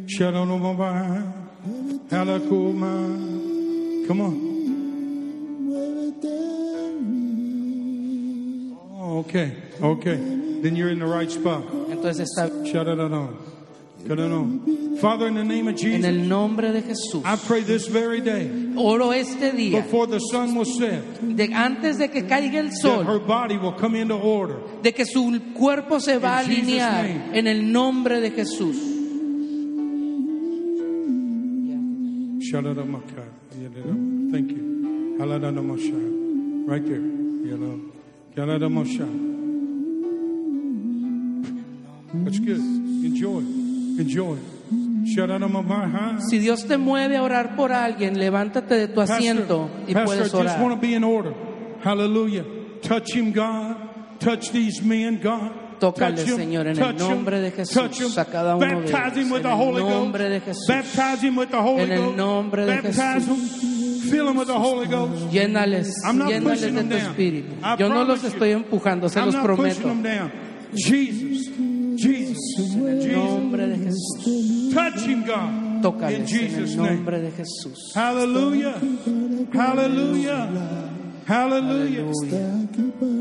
Shut 0.07 0.35
up, 0.35 0.49
oh. 0.49 1.35
Halakuma. 2.11 4.07
Come 4.07 4.21
on. 4.21 4.48
Oh, 9.09 9.21
okay. 9.21 9.57
Okay. 9.81 10.17
Then 10.17 10.77
you're 10.77 10.91
in 10.91 10.99
the 10.99 11.07
right 11.07 11.31
spot. 11.31 11.65
Entonces 11.89 12.29
está 12.29 12.51
Shut 12.71 12.87
it 12.87 13.01
on. 13.01 14.99
Father, 15.01 15.27
in 15.29 15.35
the 15.35 15.45
name 15.45 15.67
of 15.69 15.75
en 15.75 15.79
Jesus, 15.79 16.05
el 16.05 16.29
nombre 16.29 16.73
de 16.73 16.83
Jesús. 16.83 17.23
I 17.25 17.37
pray 17.37 17.63
this 17.63 17.89
very 17.89 18.21
day, 18.21 18.51
Oro 18.77 19.13
este 19.13 19.53
día, 19.53 19.83
before 19.83 20.07
the 20.07 20.19
sun 20.19 20.55
will 20.55 20.65
set, 20.65 21.03
de, 21.21 21.53
antes 21.53 21.99
de 21.99 22.09
que 22.09 22.23
caiga 22.23 22.59
el 22.59 22.69
that 22.69 22.79
sol, 22.81 23.05
her 23.05 23.19
body 23.19 23.57
will 23.57 23.73
come 23.73 23.97
into 23.97 24.15
order. 24.15 24.61
de 24.83 24.93
que 24.93 25.05
su 25.05 25.41
cuerpo 25.55 26.01
se 26.01 26.19
va 26.19 26.39
a 26.39 26.45
In 26.45 26.51
alinear 26.51 27.03
name. 27.03 27.39
en 27.39 27.47
el 27.47 27.73
nombre 27.73 28.21
de 28.21 28.31
Jesús. 28.31 28.77
That. 32.51 32.65
Thank 34.31 34.51
you. 34.53 35.17
Right 36.67 36.85
there. 36.87 37.98
That's 42.25 42.39
good. 42.39 42.61
Enjoy. 43.05 43.41
Enjoy. 43.99 44.39
Si 46.29 46.39
Dios 46.39 46.65
te 46.67 46.77
mueve 46.77 47.17
a 47.17 47.23
orar 47.23 47.57
por 47.57 47.73
alguien, 47.73 48.19
levántate 48.19 48.75
de 48.77 48.89
tu 48.89 49.01
asiento 49.01 49.71
y 49.87 49.95
Pastor, 49.95 50.05
puedes 50.05 50.35
I 50.35 50.37
just 50.37 50.59
want 50.59 50.59
to 50.59 50.65
orar. 50.67 50.81
be 50.81 50.95
in 50.95 51.03
order. 51.05 51.33
Hallelujah. 51.83 52.45
Touch 52.83 53.15
him, 53.15 53.33
God. 53.33 53.77
Touch 54.21 54.51
these 54.51 54.83
men, 54.83 55.19
God. 55.23 55.51
Tócale. 55.81 56.19
Señor, 56.19 56.67
en 56.67 56.79
el 56.79 56.97
nombre 56.97 57.41
de 57.41 57.51
Jesús, 57.53 58.19
a 58.19 58.25
cada 58.27 58.57
uno 58.57 58.67
de 58.67 58.75
Baptize 58.93 59.21
him 59.21 59.27
ellos, 59.29 59.31
with 59.33 59.37
en 59.39 59.43
the 59.43 59.49
el 59.49 59.55
Holy 59.55 59.83
nombre 59.83 60.29
de 60.29 60.41
Ghost. 60.41 60.47
Jesús. 60.47 60.69
Baptize 60.69 61.23
him 61.27 61.37
with 61.39 61.49
the 61.49 61.57
Holy 61.57 61.83
En 61.83 61.93
el 61.93 61.99
Ghost. 62.03 62.17
nombre 62.17 62.67
de 62.67 62.77
Jesús. 62.83 63.68
Fill 64.11 64.29
him 64.29 64.37
with 64.37 64.47
the 64.49 64.59
Holy 64.59 64.87
Ghost. 64.87 65.31
Llénales, 65.33 65.89
I'm 66.05 66.19
not 66.19 66.29
llénales 66.31 66.43
pushing 66.61 66.75
de 66.75 66.81
them 66.83 66.89
tu 66.89 66.97
down. 66.97 67.11
espíritu. 67.11 67.53
I 67.63 67.77
Yo 67.79 67.89
no 67.89 67.95
los 68.05 68.21
promise 68.21 68.23
you. 68.23 68.29
estoy 68.31 68.51
empujando, 68.53 69.09
se 69.09 69.19
I'm 69.21 69.27
los 69.27 69.35
not 69.35 69.47
pushing 69.47 69.83
prometo. 69.83 69.89
them 69.89 70.03
down. 70.03 70.33
Jesus. 70.75 71.49
Jesus. 71.97 72.75
En 72.77 72.89
el 72.89 73.03
Jesus. 73.03 73.17
nombre 73.17 73.67
de 73.67 73.77
Jesús. 73.79 74.75
Touch 74.75 75.01
him, 75.07 75.25
God. 75.25 75.75
In 75.77 75.83
Tócales 75.83 76.19
en 76.21 76.27
Jesus' 76.27 76.71
el 76.73 76.77
name. 76.77 76.95
nombre 76.97 77.21
de 77.21 77.31
Jesús. 77.33 77.93
Hallelujah. 77.95 78.75
Hallelujah. 79.53 80.49
Hallelujah. 81.29 82.05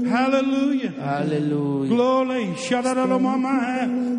Hallelujah. 0.08 0.92
Aleluya. 0.98 1.90
Glory. 1.90 2.46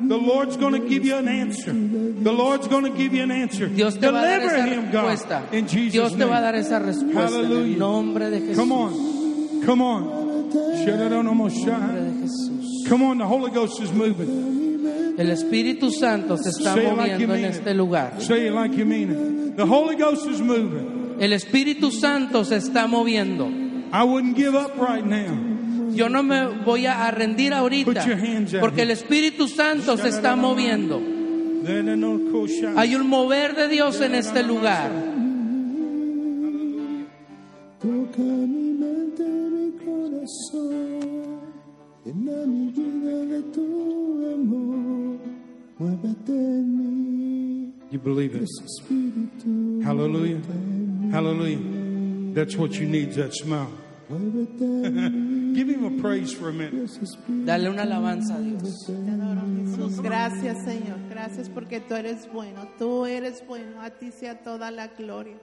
The 0.08 0.16
Lord's 0.20 0.56
going 0.58 0.74
to 0.74 0.86
give 0.86 1.06
you 1.06 1.16
an 1.16 1.26
answer. 1.26 1.72
The 1.72 2.30
Lord's 2.32 2.68
going 2.68 2.84
to 2.84 2.90
give 2.90 3.14
you 3.14 3.22
an 3.22 3.30
answer. 3.30 3.66
Dios 3.68 3.94
te 3.96 4.10
va 4.10 4.18
a 4.20 4.26
dar 4.26 4.40
Deliver 4.40 4.56
esa 4.56 4.66
him, 4.66 4.90
God. 4.92 5.04
respuesta. 5.08 5.42
In 5.52 5.66
Jesus' 5.66 5.92
Dios 5.92 6.12
te 6.16 6.24
va 6.26 6.36
a 6.36 6.40
dar 6.42 6.54
esa 6.56 6.78
respuesta 6.78 7.28
en 7.28 7.34
el 7.34 7.46
Hallelujah. 7.46 7.78
nombre 7.78 8.28
de 8.30 8.40
Jesús. 8.40 8.56
Come 8.58 8.72
on. 8.74 8.92
Come 9.64 9.82
on. 9.82 10.04
Come 12.88 13.04
on. 13.04 13.18
The 13.18 13.24
Holy 13.26 13.50
Ghost 13.50 13.80
is 13.80 13.90
moving. 13.92 15.14
El 15.18 15.30
Espíritu 15.30 15.90
Santo 15.90 16.36
se 16.36 16.50
está 16.50 16.74
Say 16.74 16.86
it 16.86 16.94
like 16.94 17.12
moviendo 17.16 17.34
en 17.36 17.44
este 17.46 17.70
it. 17.70 17.76
lugar. 17.76 18.12
Say 18.20 18.46
it 18.48 18.52
like 18.52 18.76
you 18.76 18.84
mean 18.84 19.10
it. 19.10 19.56
The 19.56 19.64
Holy 19.64 19.96
Ghost 19.96 20.26
is 20.28 20.42
moving. 20.42 21.16
El 21.20 21.32
Espíritu 21.32 21.90
Santo 21.90 22.44
se 22.44 22.56
está 22.56 22.86
moviendo. 22.86 23.48
I 23.92 24.04
wouldn't 24.04 24.36
give 24.36 24.54
up 24.54 24.76
right 24.76 25.04
now. 25.04 25.34
Yo 25.94 26.08
no 26.08 26.22
me 26.22 26.46
voy 26.64 26.86
a 26.86 27.10
rendir 27.10 27.52
ahorita 27.52 27.92
Put 27.92 28.06
your 28.06 28.18
hands 28.18 28.54
out 28.54 28.60
porque 28.60 28.82
el. 28.82 28.90
Espíritu 28.90 29.48
Santo 29.48 29.96
se 29.96 30.08
está 30.08 30.36
moviendo. 30.36 31.00
Hay 32.76 32.94
un 32.94 33.08
mover 33.08 33.54
de 33.54 33.68
Dios 33.68 34.00
en 34.00 34.14
este 34.14 34.42
lugar. 34.42 34.90
Toca 37.80 38.22
mi 38.22 38.72
mente, 38.72 39.22
mi 39.22 39.70
corazón, 39.84 41.40
llena 42.04 42.46
mi 42.46 42.70
vida 42.70 43.24
de 43.24 43.42
tu 43.52 43.62
amor, 44.34 45.18
muévete 45.78 46.32
en 46.32 46.76
mí, 46.76 47.72
You 47.90 47.98
believe 47.98 48.34
it. 48.34 48.48
Hallelujah. 49.84 50.40
Hallelujah. 51.12 51.87
That's 52.34 52.56
what 52.56 52.72
you 52.78 52.86
need, 52.86 53.12
that 53.14 53.34
smile. 53.34 53.72
Give 54.08 55.68
him 55.68 55.84
a 55.84 56.00
praise 56.00 56.32
for 56.32 56.48
a 56.48 56.52
minute. 56.52 56.88
Dale 57.44 57.68
una 57.68 57.82
alabanza 57.82 58.36
a 58.36 58.40
Dios. 58.40 58.86
Te 58.86 58.92
adoro, 58.92 59.42
Jesús. 59.66 60.00
Gracias, 60.00 60.64
Señor. 60.64 60.98
Gracias 61.10 61.50
porque 61.50 61.80
tú 61.80 61.94
eres 61.94 62.26
bueno. 62.32 62.68
Tú 62.78 63.04
eres 63.04 63.44
bueno. 63.46 63.82
A 63.82 63.90
ti 63.90 64.10
sea 64.10 64.42
toda 64.42 64.70
la 64.70 64.88
gloria. 64.88 65.36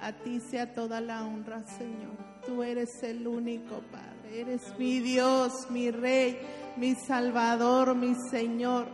A 0.00 0.12
ti 0.12 0.40
sea 0.40 0.74
toda 0.74 1.00
la 1.00 1.24
honra, 1.24 1.64
Señor. 1.66 2.16
Tú 2.44 2.62
eres 2.62 2.90
el 3.02 3.26
único 3.26 3.82
Padre. 3.92 4.40
Eres 4.40 4.62
mi 4.78 4.98
Dios, 5.00 5.52
mi 5.70 5.90
Rey, 5.90 6.38
mi 6.76 6.94
Salvador, 7.06 7.94
mi 7.94 8.14
Señor. 8.30 8.88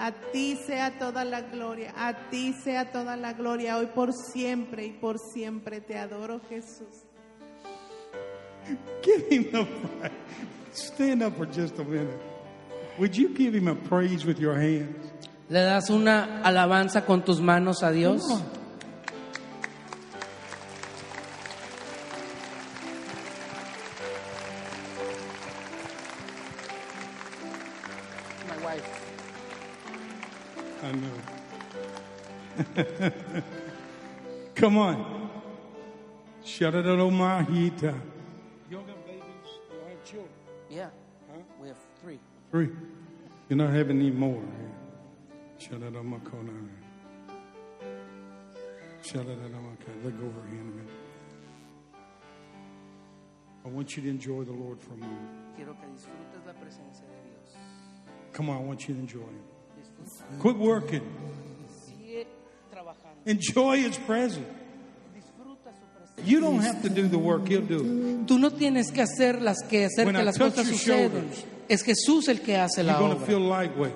A 0.00 0.12
ti 0.32 0.56
sea 0.56 0.98
toda 0.98 1.26
la 1.26 1.42
gloria. 1.42 1.92
A 1.94 2.14
ti 2.30 2.54
sea 2.54 2.90
toda 2.90 3.16
la 3.16 3.34
gloria. 3.34 3.76
Hoy 3.76 3.86
por 3.94 4.14
siempre 4.14 4.86
y 4.86 4.92
por 4.92 5.18
siempre 5.18 5.82
te 5.82 5.98
adoro, 5.98 6.40
Jesús. 6.48 7.04
Give 9.02 9.26
him 9.30 9.54
a 9.54 9.66
praise. 9.66 10.14
Stand 10.72 11.22
up 11.22 11.36
for 11.36 11.46
just 11.46 11.78
a 11.78 11.84
minute. 11.84 12.18
Would 12.98 13.14
you 13.14 13.28
give 13.34 13.54
him 13.54 13.68
a 13.68 13.74
praise 13.74 14.24
with 14.24 14.38
your 14.38 14.54
hands? 14.54 15.10
¿Le 15.50 15.60
das 15.60 15.90
una 15.90 16.40
alabanza 16.44 17.04
con 17.04 17.22
tus 17.22 17.40
manos 17.40 17.82
a 17.82 17.90
Dios? 17.90 18.22
Come 34.60 34.76
on. 34.76 35.30
Shadadadamahita. 36.44 37.94
You 38.68 38.76
don't 38.76 38.86
got 38.86 39.06
babies? 39.06 39.22
You 39.46 39.78
don't 39.78 39.88
have 39.88 40.04
children? 40.04 40.34
Yeah. 40.68 40.90
Huh? 41.32 41.38
We 41.62 41.68
have 41.68 41.78
three. 42.02 42.18
Three. 42.50 42.68
You're 43.48 43.56
not 43.56 43.72
having 43.72 43.98
any 43.98 44.10
more. 44.10 44.42
Shadadamakona. 45.58 46.68
Shadadadamaka. 49.02 50.04
Let 50.04 50.20
go 50.20 50.26
of 50.26 50.34
her 50.34 50.48
hand 50.50 50.60
a 50.60 50.76
minute. 50.76 50.92
I 53.64 53.68
want 53.68 53.96
you 53.96 54.02
to 54.02 54.10
enjoy 54.10 54.44
the 54.44 54.52
Lord 54.52 54.78
for 54.78 54.92
a 54.92 54.96
moment. 54.98 55.56
Quiero 55.56 55.72
que 55.72 55.88
disfrutes 55.88 56.44
la 56.46 56.52
presencia 56.52 57.06
de 57.06 57.30
Dios. 57.30 57.56
Come 58.34 58.50
on, 58.50 58.58
I 58.58 58.60
want 58.60 58.86
you 58.86 58.94
to 58.94 59.00
enjoy 59.00 59.20
Him. 59.20 60.38
Quit 60.38 60.56
working. 60.56 61.02
Trabajando. 62.94 63.20
Enjoy 63.26 63.76
His 63.86 63.96
presence. 63.98 64.46
Disfruta 65.14 65.70
su 65.72 65.86
presencia. 65.94 66.24
You 66.26 66.40
don't 66.40 66.60
have 66.62 66.82
to 66.82 66.88
do 66.88 67.08
the 67.08 67.18
work, 67.18 67.48
He'll 67.48 67.60
do 67.66 67.78
it. 67.80 68.26
Tú 68.26 68.38
no 68.38 68.50
tienes 68.50 68.90
que 68.90 69.02
hacer 69.02 69.40
las 69.42 69.62
que 69.68 69.84
hacer 69.86 70.06
When 70.06 70.14
que 70.16 70.22
I 70.22 70.24
las 70.24 70.36
touch 70.36 70.54
cosas 70.54 70.66
your 70.68 70.78
shoulders, 70.78 71.44
Es 71.68 71.82
Jesús 71.82 72.28
el 72.28 72.40
que 72.40 72.56
hace 72.56 72.82
You're 72.82 72.92
la 72.92 72.98
going 72.98 73.10
to 73.12 73.16
obra. 73.18 73.26
feel 73.26 73.40
lightweight. 73.48 73.94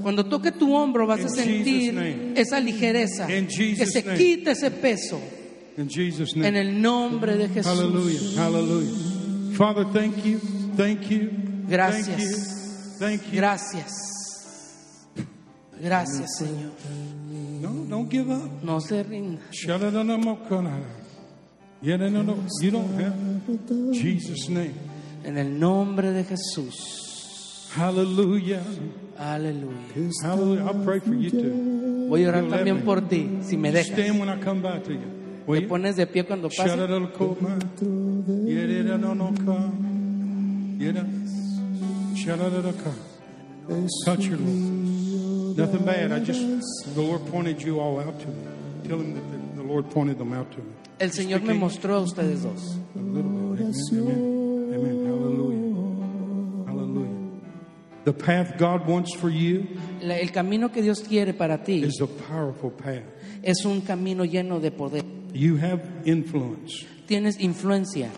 Cuando 0.00 0.24
toque 0.26 0.52
tu 0.52 0.72
hombro 0.74 1.06
vas 1.06 1.20
a 1.20 1.22
In 1.24 1.28
sentir 1.30 1.64
Jesus' 1.64 1.94
name. 1.94 2.32
esa 2.40 2.60
ligereza, 2.60 3.28
In 3.36 3.46
que 3.46 3.54
Jesus' 3.56 3.92
se 3.92 4.02
name. 4.02 4.16
quite 4.18 4.50
ese 4.52 4.70
peso 4.70 5.20
In 5.76 5.88
Jesus' 5.88 6.36
en 6.36 6.54
el 6.56 6.80
nombre 6.80 7.36
de 7.36 7.48
Jesús. 7.48 7.66
Hallelujah. 7.72 8.20
Hallelujah. 8.40 9.56
Father, 9.56 9.84
thank 9.92 10.24
you. 10.24 10.38
Thank 10.76 11.08
you. 11.10 11.30
Gracias. 11.68 12.06
Thank 12.06 12.20
you. 12.20 12.98
Thank 12.98 13.22
you. 13.32 13.36
Gracias. 13.40 13.92
Gracias, 15.80 16.36
Señor. 16.38 16.72
No, 17.60 17.86
don't 17.88 18.08
give 18.08 18.30
up. 18.30 18.62
No 18.62 18.80
se 18.80 19.02
rinda. 19.02 19.40
Shadadanamakana. 19.50 20.80
Yeah, 21.82 21.96
no, 21.96 22.08
no, 22.08 22.22
no. 22.22 22.36
You 22.60 22.70
don't 22.70 23.00
have. 23.00 23.14
Jesus' 23.92 24.48
name. 24.48 24.74
En 25.24 25.36
el 25.38 25.58
nombre 25.58 26.12
de 26.12 26.24
Jesús. 26.24 27.68
Hallelujah. 27.76 28.62
Aleluya. 29.18 30.10
Hallelujah. 30.22 30.64
I'll 30.64 30.84
pray 30.84 31.00
for 31.00 31.14
you 31.14 31.30
too. 31.30 32.06
Voy 32.08 32.24
a 32.24 32.28
orar 32.28 32.48
también 32.48 32.82
por 32.82 33.02
ti, 33.08 33.38
si 33.42 33.56
me 33.56 33.70
dejas. 33.72 33.92
Stand 33.92 34.20
when 34.20 34.28
I 34.28 34.38
come 34.42 34.62
back 34.62 34.84
to 34.84 34.92
you. 34.92 35.00
Will 35.46 35.60
Te 35.60 35.68
pones 35.68 35.96
de 35.96 36.06
pie 36.06 36.24
cuando 36.24 36.48
pase. 36.48 36.76
Touch 44.04 44.24
your 44.26 44.38
Lord. 44.38 44.85
Nothing 45.56 45.84
bad. 45.84 46.12
I 46.12 46.18
just, 46.20 46.40
the 46.94 47.00
Lord 47.00 47.24
pointed 47.26 47.62
you 47.62 47.80
all 47.80 47.98
out 48.00 48.18
to 48.20 48.26
me. 48.28 48.46
Tell 48.88 48.98
him 49.00 49.14
that 49.14 49.56
the, 49.56 49.62
the 49.62 49.66
Lord 49.66 49.90
pointed 49.90 50.18
them 50.18 50.32
out 50.32 50.50
to 50.52 50.58
me. 50.58 50.72
El 51.00 51.10
Señor 51.10 51.42
me 51.42 51.54
mostró 51.54 51.96
a 51.96 52.00
ustedes 52.00 52.42
dos. 52.42 52.76
A 52.94 52.98
little 52.98 53.30
bit. 53.54 53.60
Amen. 53.60 53.74
Amen. 53.92 54.74
Amen. 54.74 55.06
Hallelujah. 55.06 56.66
Hallelujah. 56.66 57.40
The 58.04 58.12
path 58.12 58.56
God 58.58 58.86
wants 58.86 59.14
for 59.14 59.28
you 59.28 59.66
La- 60.00 60.14
El 60.16 60.28
camino 60.30 60.68
que 60.70 60.80
Dios 60.82 61.00
quiere 61.00 61.32
para 61.32 61.58
ti 61.64 61.82
is 61.82 62.00
a 62.00 62.06
powerful 62.06 62.70
path. 62.70 63.02
es 63.42 63.64
un 63.64 63.80
camino 63.80 64.24
lleno 64.24 64.60
de 64.60 64.70
poder. 64.70 65.02
You 65.32 65.56
have 65.56 65.82
influence. 66.06 66.84
Tienes 67.06 67.36
influencia. 67.38 68.10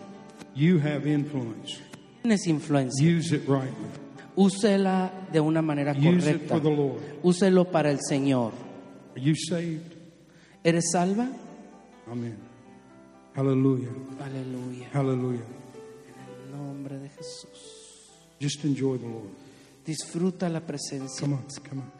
You 0.55 0.79
have 0.79 1.05
influence. 1.07 1.79
Tienes 2.23 2.47
influencia. 2.47 3.01
Use 3.01 3.31
it 3.33 3.47
rightly. 3.47 3.73
Úsela 4.39 5.11
de 5.31 5.39
una 5.41 5.61
manera 5.61 5.91
Use 5.91 6.07
it 6.07 6.21
correcta. 6.21 6.47
for 6.55 6.61
the 6.61 6.69
Lord. 6.69 6.99
Úselo 7.23 7.65
para 7.69 7.91
el 7.91 7.99
Señor. 7.99 8.53
Are 9.15 9.21
you 9.21 9.35
saved? 9.35 9.91
¿Eres 10.63 10.91
salva? 10.91 11.27
Amen. 12.09 12.37
Hallelujah. 13.35 13.89
Aleluya. 14.23 14.89
Hallelujah. 14.93 15.43
En 15.43 16.45
el 16.45 16.51
nombre 16.57 16.97
de 16.99 17.09
Jesús. 17.09 18.07
Just 18.39 18.63
enjoy 18.63 18.97
the 18.97 19.07
Lord. 19.07 19.29
Disfruta 19.85 20.47
la 20.49 20.61
presencia. 20.61 21.19
Come 21.19 21.33
on. 21.35 21.43
Come 21.69 21.81
on. 21.81 21.91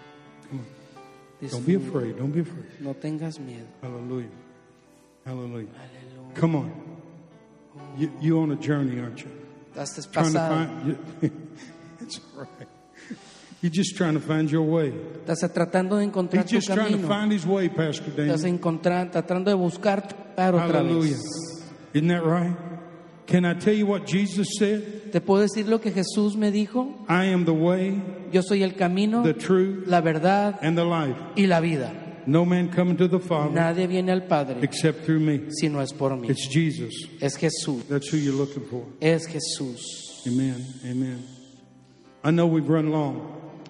Come 0.49 0.59
on. 0.61 1.49
Don't 1.49 1.65
be 1.65 1.73
Disfruta. 1.73 1.87
afraid. 1.89 2.15
Don't 2.17 2.31
be 2.33 2.39
afraid. 2.41 2.65
No 2.79 2.93
tengas 2.93 3.37
miedo. 3.39 3.65
Hallelujah. 3.81 4.29
Hallelujah. 5.25 5.67
Aleluya. 5.67 6.33
Come 6.35 6.55
on. 6.55 6.71
You, 7.97 8.11
you 8.21 8.39
on 8.39 8.51
a 8.51 8.55
journey, 8.55 8.99
aren't 8.99 9.19
you? 9.21 9.29
Estás 9.75 10.09
Trying 10.11 10.33
to 10.33 10.39
find. 10.39 10.87
You, 10.87 11.31
right. 12.35 12.67
You're 13.61 13.71
just 13.73 13.97
trying 13.97 14.13
to 14.13 14.21
find 14.21 14.49
your 14.49 14.63
way. 14.63 14.93
Estás 15.27 15.51
tratando 15.53 15.97
de 15.97 16.05
encontrar 16.05 16.43
He's 16.43 16.49
tu 16.49 16.55
just 16.57 16.67
trying 16.67 16.93
to 16.93 16.97
camino. 17.01 17.07
find 17.07 17.31
his 17.33 17.45
way, 17.45 17.67
Pastor 17.69 18.07
Estás 18.15 18.45
encontrar- 18.45 19.11
tratando 19.11 19.49
de 19.51 19.55
buscar 19.55 20.07
tu 20.07 20.15
otra 20.15 20.79
Hallelujah. 20.79 21.15
vez. 21.17 21.63
Isn't 21.93 22.07
that 22.07 22.23
right? 22.23 22.55
Can 23.27 23.45
I 23.45 23.53
tell 23.55 23.73
you 23.75 23.85
what 23.85 24.05
Jesus 24.07 24.47
said? 24.57 25.11
¿Te 25.11 25.19
puedo 25.21 25.41
decir 25.43 25.67
lo 25.67 25.79
que 25.81 25.91
Jesús 25.91 26.35
me 26.37 26.51
dijo? 26.51 27.05
I 27.09 27.25
am 27.33 27.43
the 27.45 27.51
way, 27.53 28.01
Yo 28.31 28.41
soy 28.41 28.63
el 28.63 28.75
camino, 28.75 29.23
the 29.23 29.33
truth, 29.33 29.85
la 29.87 29.99
verdad 30.01 30.57
and 30.61 30.77
the 30.77 30.85
life. 30.85 31.17
y 31.35 31.45
la 31.45 31.59
vida. 31.59 31.93
No 32.25 32.45
man 32.45 32.69
coming 32.69 32.95
to 32.97 33.07
the 33.07 33.19
Father 33.19 33.51
Nadie 33.53 33.87
viene 33.87 34.11
al 34.11 34.23
Padre 34.23 34.59
except 34.61 35.03
through 35.05 35.19
me. 35.19 35.51
si 35.51 35.67
no 35.67 35.81
es 35.81 35.91
por 35.93 36.15
mí. 36.15 36.29
It's 36.29 36.47
Jesus. 36.47 36.93
Es 37.19 37.35
Jesús. 37.35 37.83
That's 37.89 38.07
who 38.11 38.17
you're 38.17 38.37
looking 38.37 38.63
for. 38.63 38.83
Es 39.01 39.25
Jesús. 39.27 40.23
Amen. 40.27 40.63
Amen. 40.85 41.38
I 42.23 42.31
know 42.31 42.47
we've 42.47 42.67
run 42.67 42.91
long. 42.91 43.21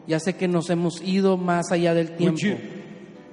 Ya 0.07 0.19
sé 0.19 0.35
que 0.35 0.47
nos 0.47 0.69
hemos 0.69 1.01
ido 1.01 1.37
más 1.37 1.71
allá 1.71 1.93
del 1.93 2.15
tiempo. 2.15 2.39
you? 2.39 2.57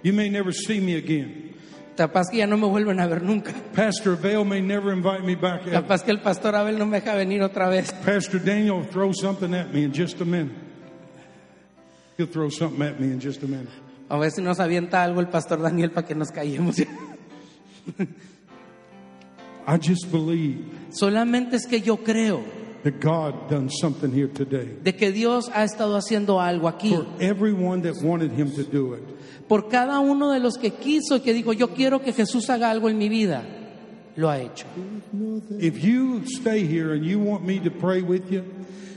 You 0.02 0.12
may 0.12 0.28
never 0.28 0.52
see 0.52 0.80
me 0.80 0.96
again. 0.96 1.54
Capaz 1.96 2.28
que 2.30 2.38
ya 2.38 2.46
no 2.46 2.58
me 2.58 2.66
vuelven 2.66 3.00
a 3.00 3.06
ver 3.06 3.22
nunca. 3.22 3.54
Pastor 3.74 4.12
Avail 4.12 4.44
may 4.44 4.60
never 4.60 4.92
invite 4.92 5.24
me 5.24 5.34
back. 5.34 5.64
Capaz 5.64 6.02
que 6.02 6.10
el 6.10 6.20
pastor 6.20 6.54
Abel 6.54 6.78
no 6.78 6.84
me 6.84 7.00
deja 7.00 7.14
venir 7.14 7.42
otra 7.42 7.68
vez. 7.68 7.90
Pastor 8.04 8.38
Daniel 8.38 8.76
will 8.76 8.84
throw 8.84 9.12
something 9.12 9.54
at 9.54 9.72
me 9.72 9.84
in 9.84 9.92
just 9.92 10.20
a 10.20 10.24
minute. 10.26 10.54
He'll 12.18 12.26
throw 12.26 12.50
something 12.50 12.82
at 12.82 13.00
me 13.00 13.06
in 13.06 13.20
just 13.20 13.42
a 13.42 13.46
minute. 13.46 13.70
A 14.10 14.18
ver 14.18 14.30
si 14.30 14.42
nos 14.42 14.60
avienta 14.60 15.02
algo 15.02 15.20
el 15.20 15.28
pastor 15.28 15.60
Daniel 15.62 15.90
para 15.90 16.06
que 16.06 16.14
nos 16.14 16.30
callemos. 16.30 16.78
I 19.66 19.78
just 19.78 20.12
believe 20.12 20.64
Solamente 20.90 21.56
es 21.56 21.66
que 21.66 21.80
yo 21.80 21.96
creo 21.96 22.44
that 22.87 23.01
God 23.01 23.51
done 23.51 23.68
something 23.68 24.12
here 24.12 24.28
today. 24.28 24.78
de 24.80 24.95
que 24.95 25.11
Dios 25.11 25.51
ha 25.53 25.64
estado 25.64 25.97
haciendo 25.97 26.41
algo 26.41 26.68
aquí. 26.68 26.95
For 26.95 27.07
everyone 27.20 27.82
that 27.82 27.97
wanted 28.01 28.30
him 28.30 28.53
to 28.53 28.62
do 28.62 28.95
it. 28.95 29.03
Por 29.49 29.68
cada 29.68 29.99
uno 29.99 30.30
de 30.30 30.39
los 30.39 30.57
que 30.57 30.70
quiso 30.70 31.16
y 31.16 31.20
que 31.20 31.34
dijo, 31.34 31.53
yo 31.53 31.68
quiero 31.74 32.01
que 32.01 32.12
Jesús 32.12 32.49
haga 32.49 32.70
algo 32.70 32.89
en 32.89 32.97
mi 32.97 33.09
vida, 33.09 33.43
lo 34.14 34.28
ha 34.28 34.39
hecho. 34.39 34.66
If 35.59 35.82
you 35.82 36.22
stay 36.26 36.64
here 36.64 36.93
and 36.93 37.05
you 37.05 37.18
want 37.18 37.45
me 37.45 37.59
to 37.61 37.70
pray 37.70 38.03
with 38.03 38.30
you, 38.30 38.45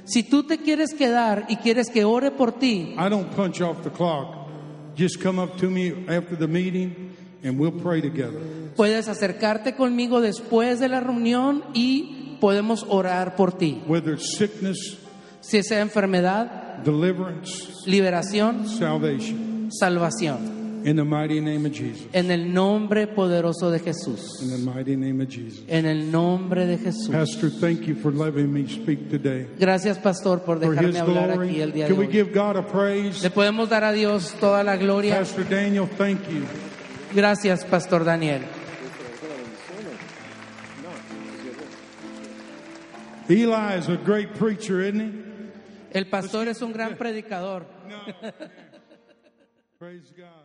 Si 0.06 0.24
tú 0.24 0.44
te 0.44 0.58
quieres 0.58 0.94
quedar 0.96 1.46
y 1.50 1.58
quieres 1.58 1.90
que 1.90 2.04
ore 2.04 2.32
por 2.32 2.54
ti, 2.54 2.96
I 2.98 3.10
don't 3.10 3.30
punch 3.36 3.62
off 3.62 3.84
the 3.84 3.92
clock. 3.92 4.50
Just 4.96 5.20
come 5.22 5.40
up 5.40 5.58
to 5.58 5.70
me 5.70 5.92
after 6.08 6.36
the 6.36 6.48
meeting 6.48 7.16
and 7.44 7.60
we'll 7.60 7.72
pray 7.72 8.02
together. 8.02 8.40
puedes 8.76 9.08
acercarte 9.08 9.76
conmigo 9.76 10.22
después 10.22 10.80
de 10.80 10.90
la 10.90 11.00
reunión 11.00 11.64
y 11.74 12.29
podemos 12.40 12.86
orar 12.90 13.36
por 13.36 13.54
ti. 13.54 13.82
Whether 13.88 14.14
it's 14.14 14.38
sickness, 14.38 14.98
Si 15.42 15.64
sea 15.64 15.80
enfermedad, 15.82 16.84
deliverance, 16.84 17.70
liberación, 17.86 18.68
salvation. 18.68 19.70
salvación. 19.72 20.60
In 20.86 20.96
the 20.96 21.04
mighty 21.04 21.42
name 21.42 21.66
of 21.66 21.74
Jesus. 21.74 22.08
En 22.14 22.32
el 22.32 22.54
nombre 22.54 23.06
poderoso 23.08 23.70
de 23.70 23.80
Jesús. 23.80 24.42
In 24.42 24.50
the 24.50 24.58
mighty 24.58 24.96
name 24.96 25.22
of 25.22 25.28
Jesus. 25.30 25.62
En 25.68 25.86
el 25.86 26.10
nombre 26.10 26.66
de 26.66 26.78
Jesús. 26.78 27.10
Pastor, 27.10 27.50
thank 27.52 27.82
you 27.82 27.96
for 27.96 28.14
letting 28.14 28.52
me 28.52 28.66
speak 28.66 29.10
today. 29.10 29.46
Gracias, 29.60 29.98
pastor, 29.98 30.42
por 30.44 30.58
dejarme 30.60 30.98
hablar 31.00 31.34
glory. 31.34 31.50
aquí 31.50 31.62
el 31.62 31.72
día 31.74 31.84
de 31.86 31.90
Can 31.92 32.00
we 32.00 32.06
hoy. 32.08 32.12
give 32.14 32.32
God 32.34 32.56
a 32.56 32.66
praise? 32.66 33.22
Le 33.22 33.30
podemos 33.30 33.68
dar 33.70 33.84
a 33.84 33.92
Dios 33.92 34.34
toda 34.40 34.64
la 34.64 34.78
gloria. 34.78 35.20
Pastor 35.20 35.50
Daniel, 35.50 35.86
thank 35.98 36.20
you. 36.30 36.44
Gracias, 37.14 37.66
pastor 37.66 38.06
Daniel. 38.06 38.42
Eli 43.30 43.76
is 43.76 43.88
a 43.90 43.98
great 43.98 44.34
preacher, 44.34 44.82
isn't 44.82 45.00
he? 45.00 45.14
El 45.92 46.06
pastor 46.06 46.48
es 46.48 46.62
un 46.62 46.72
gran 46.72 46.96
predicador. 46.98 47.66
Praise 49.80 50.12
God. 50.18 50.39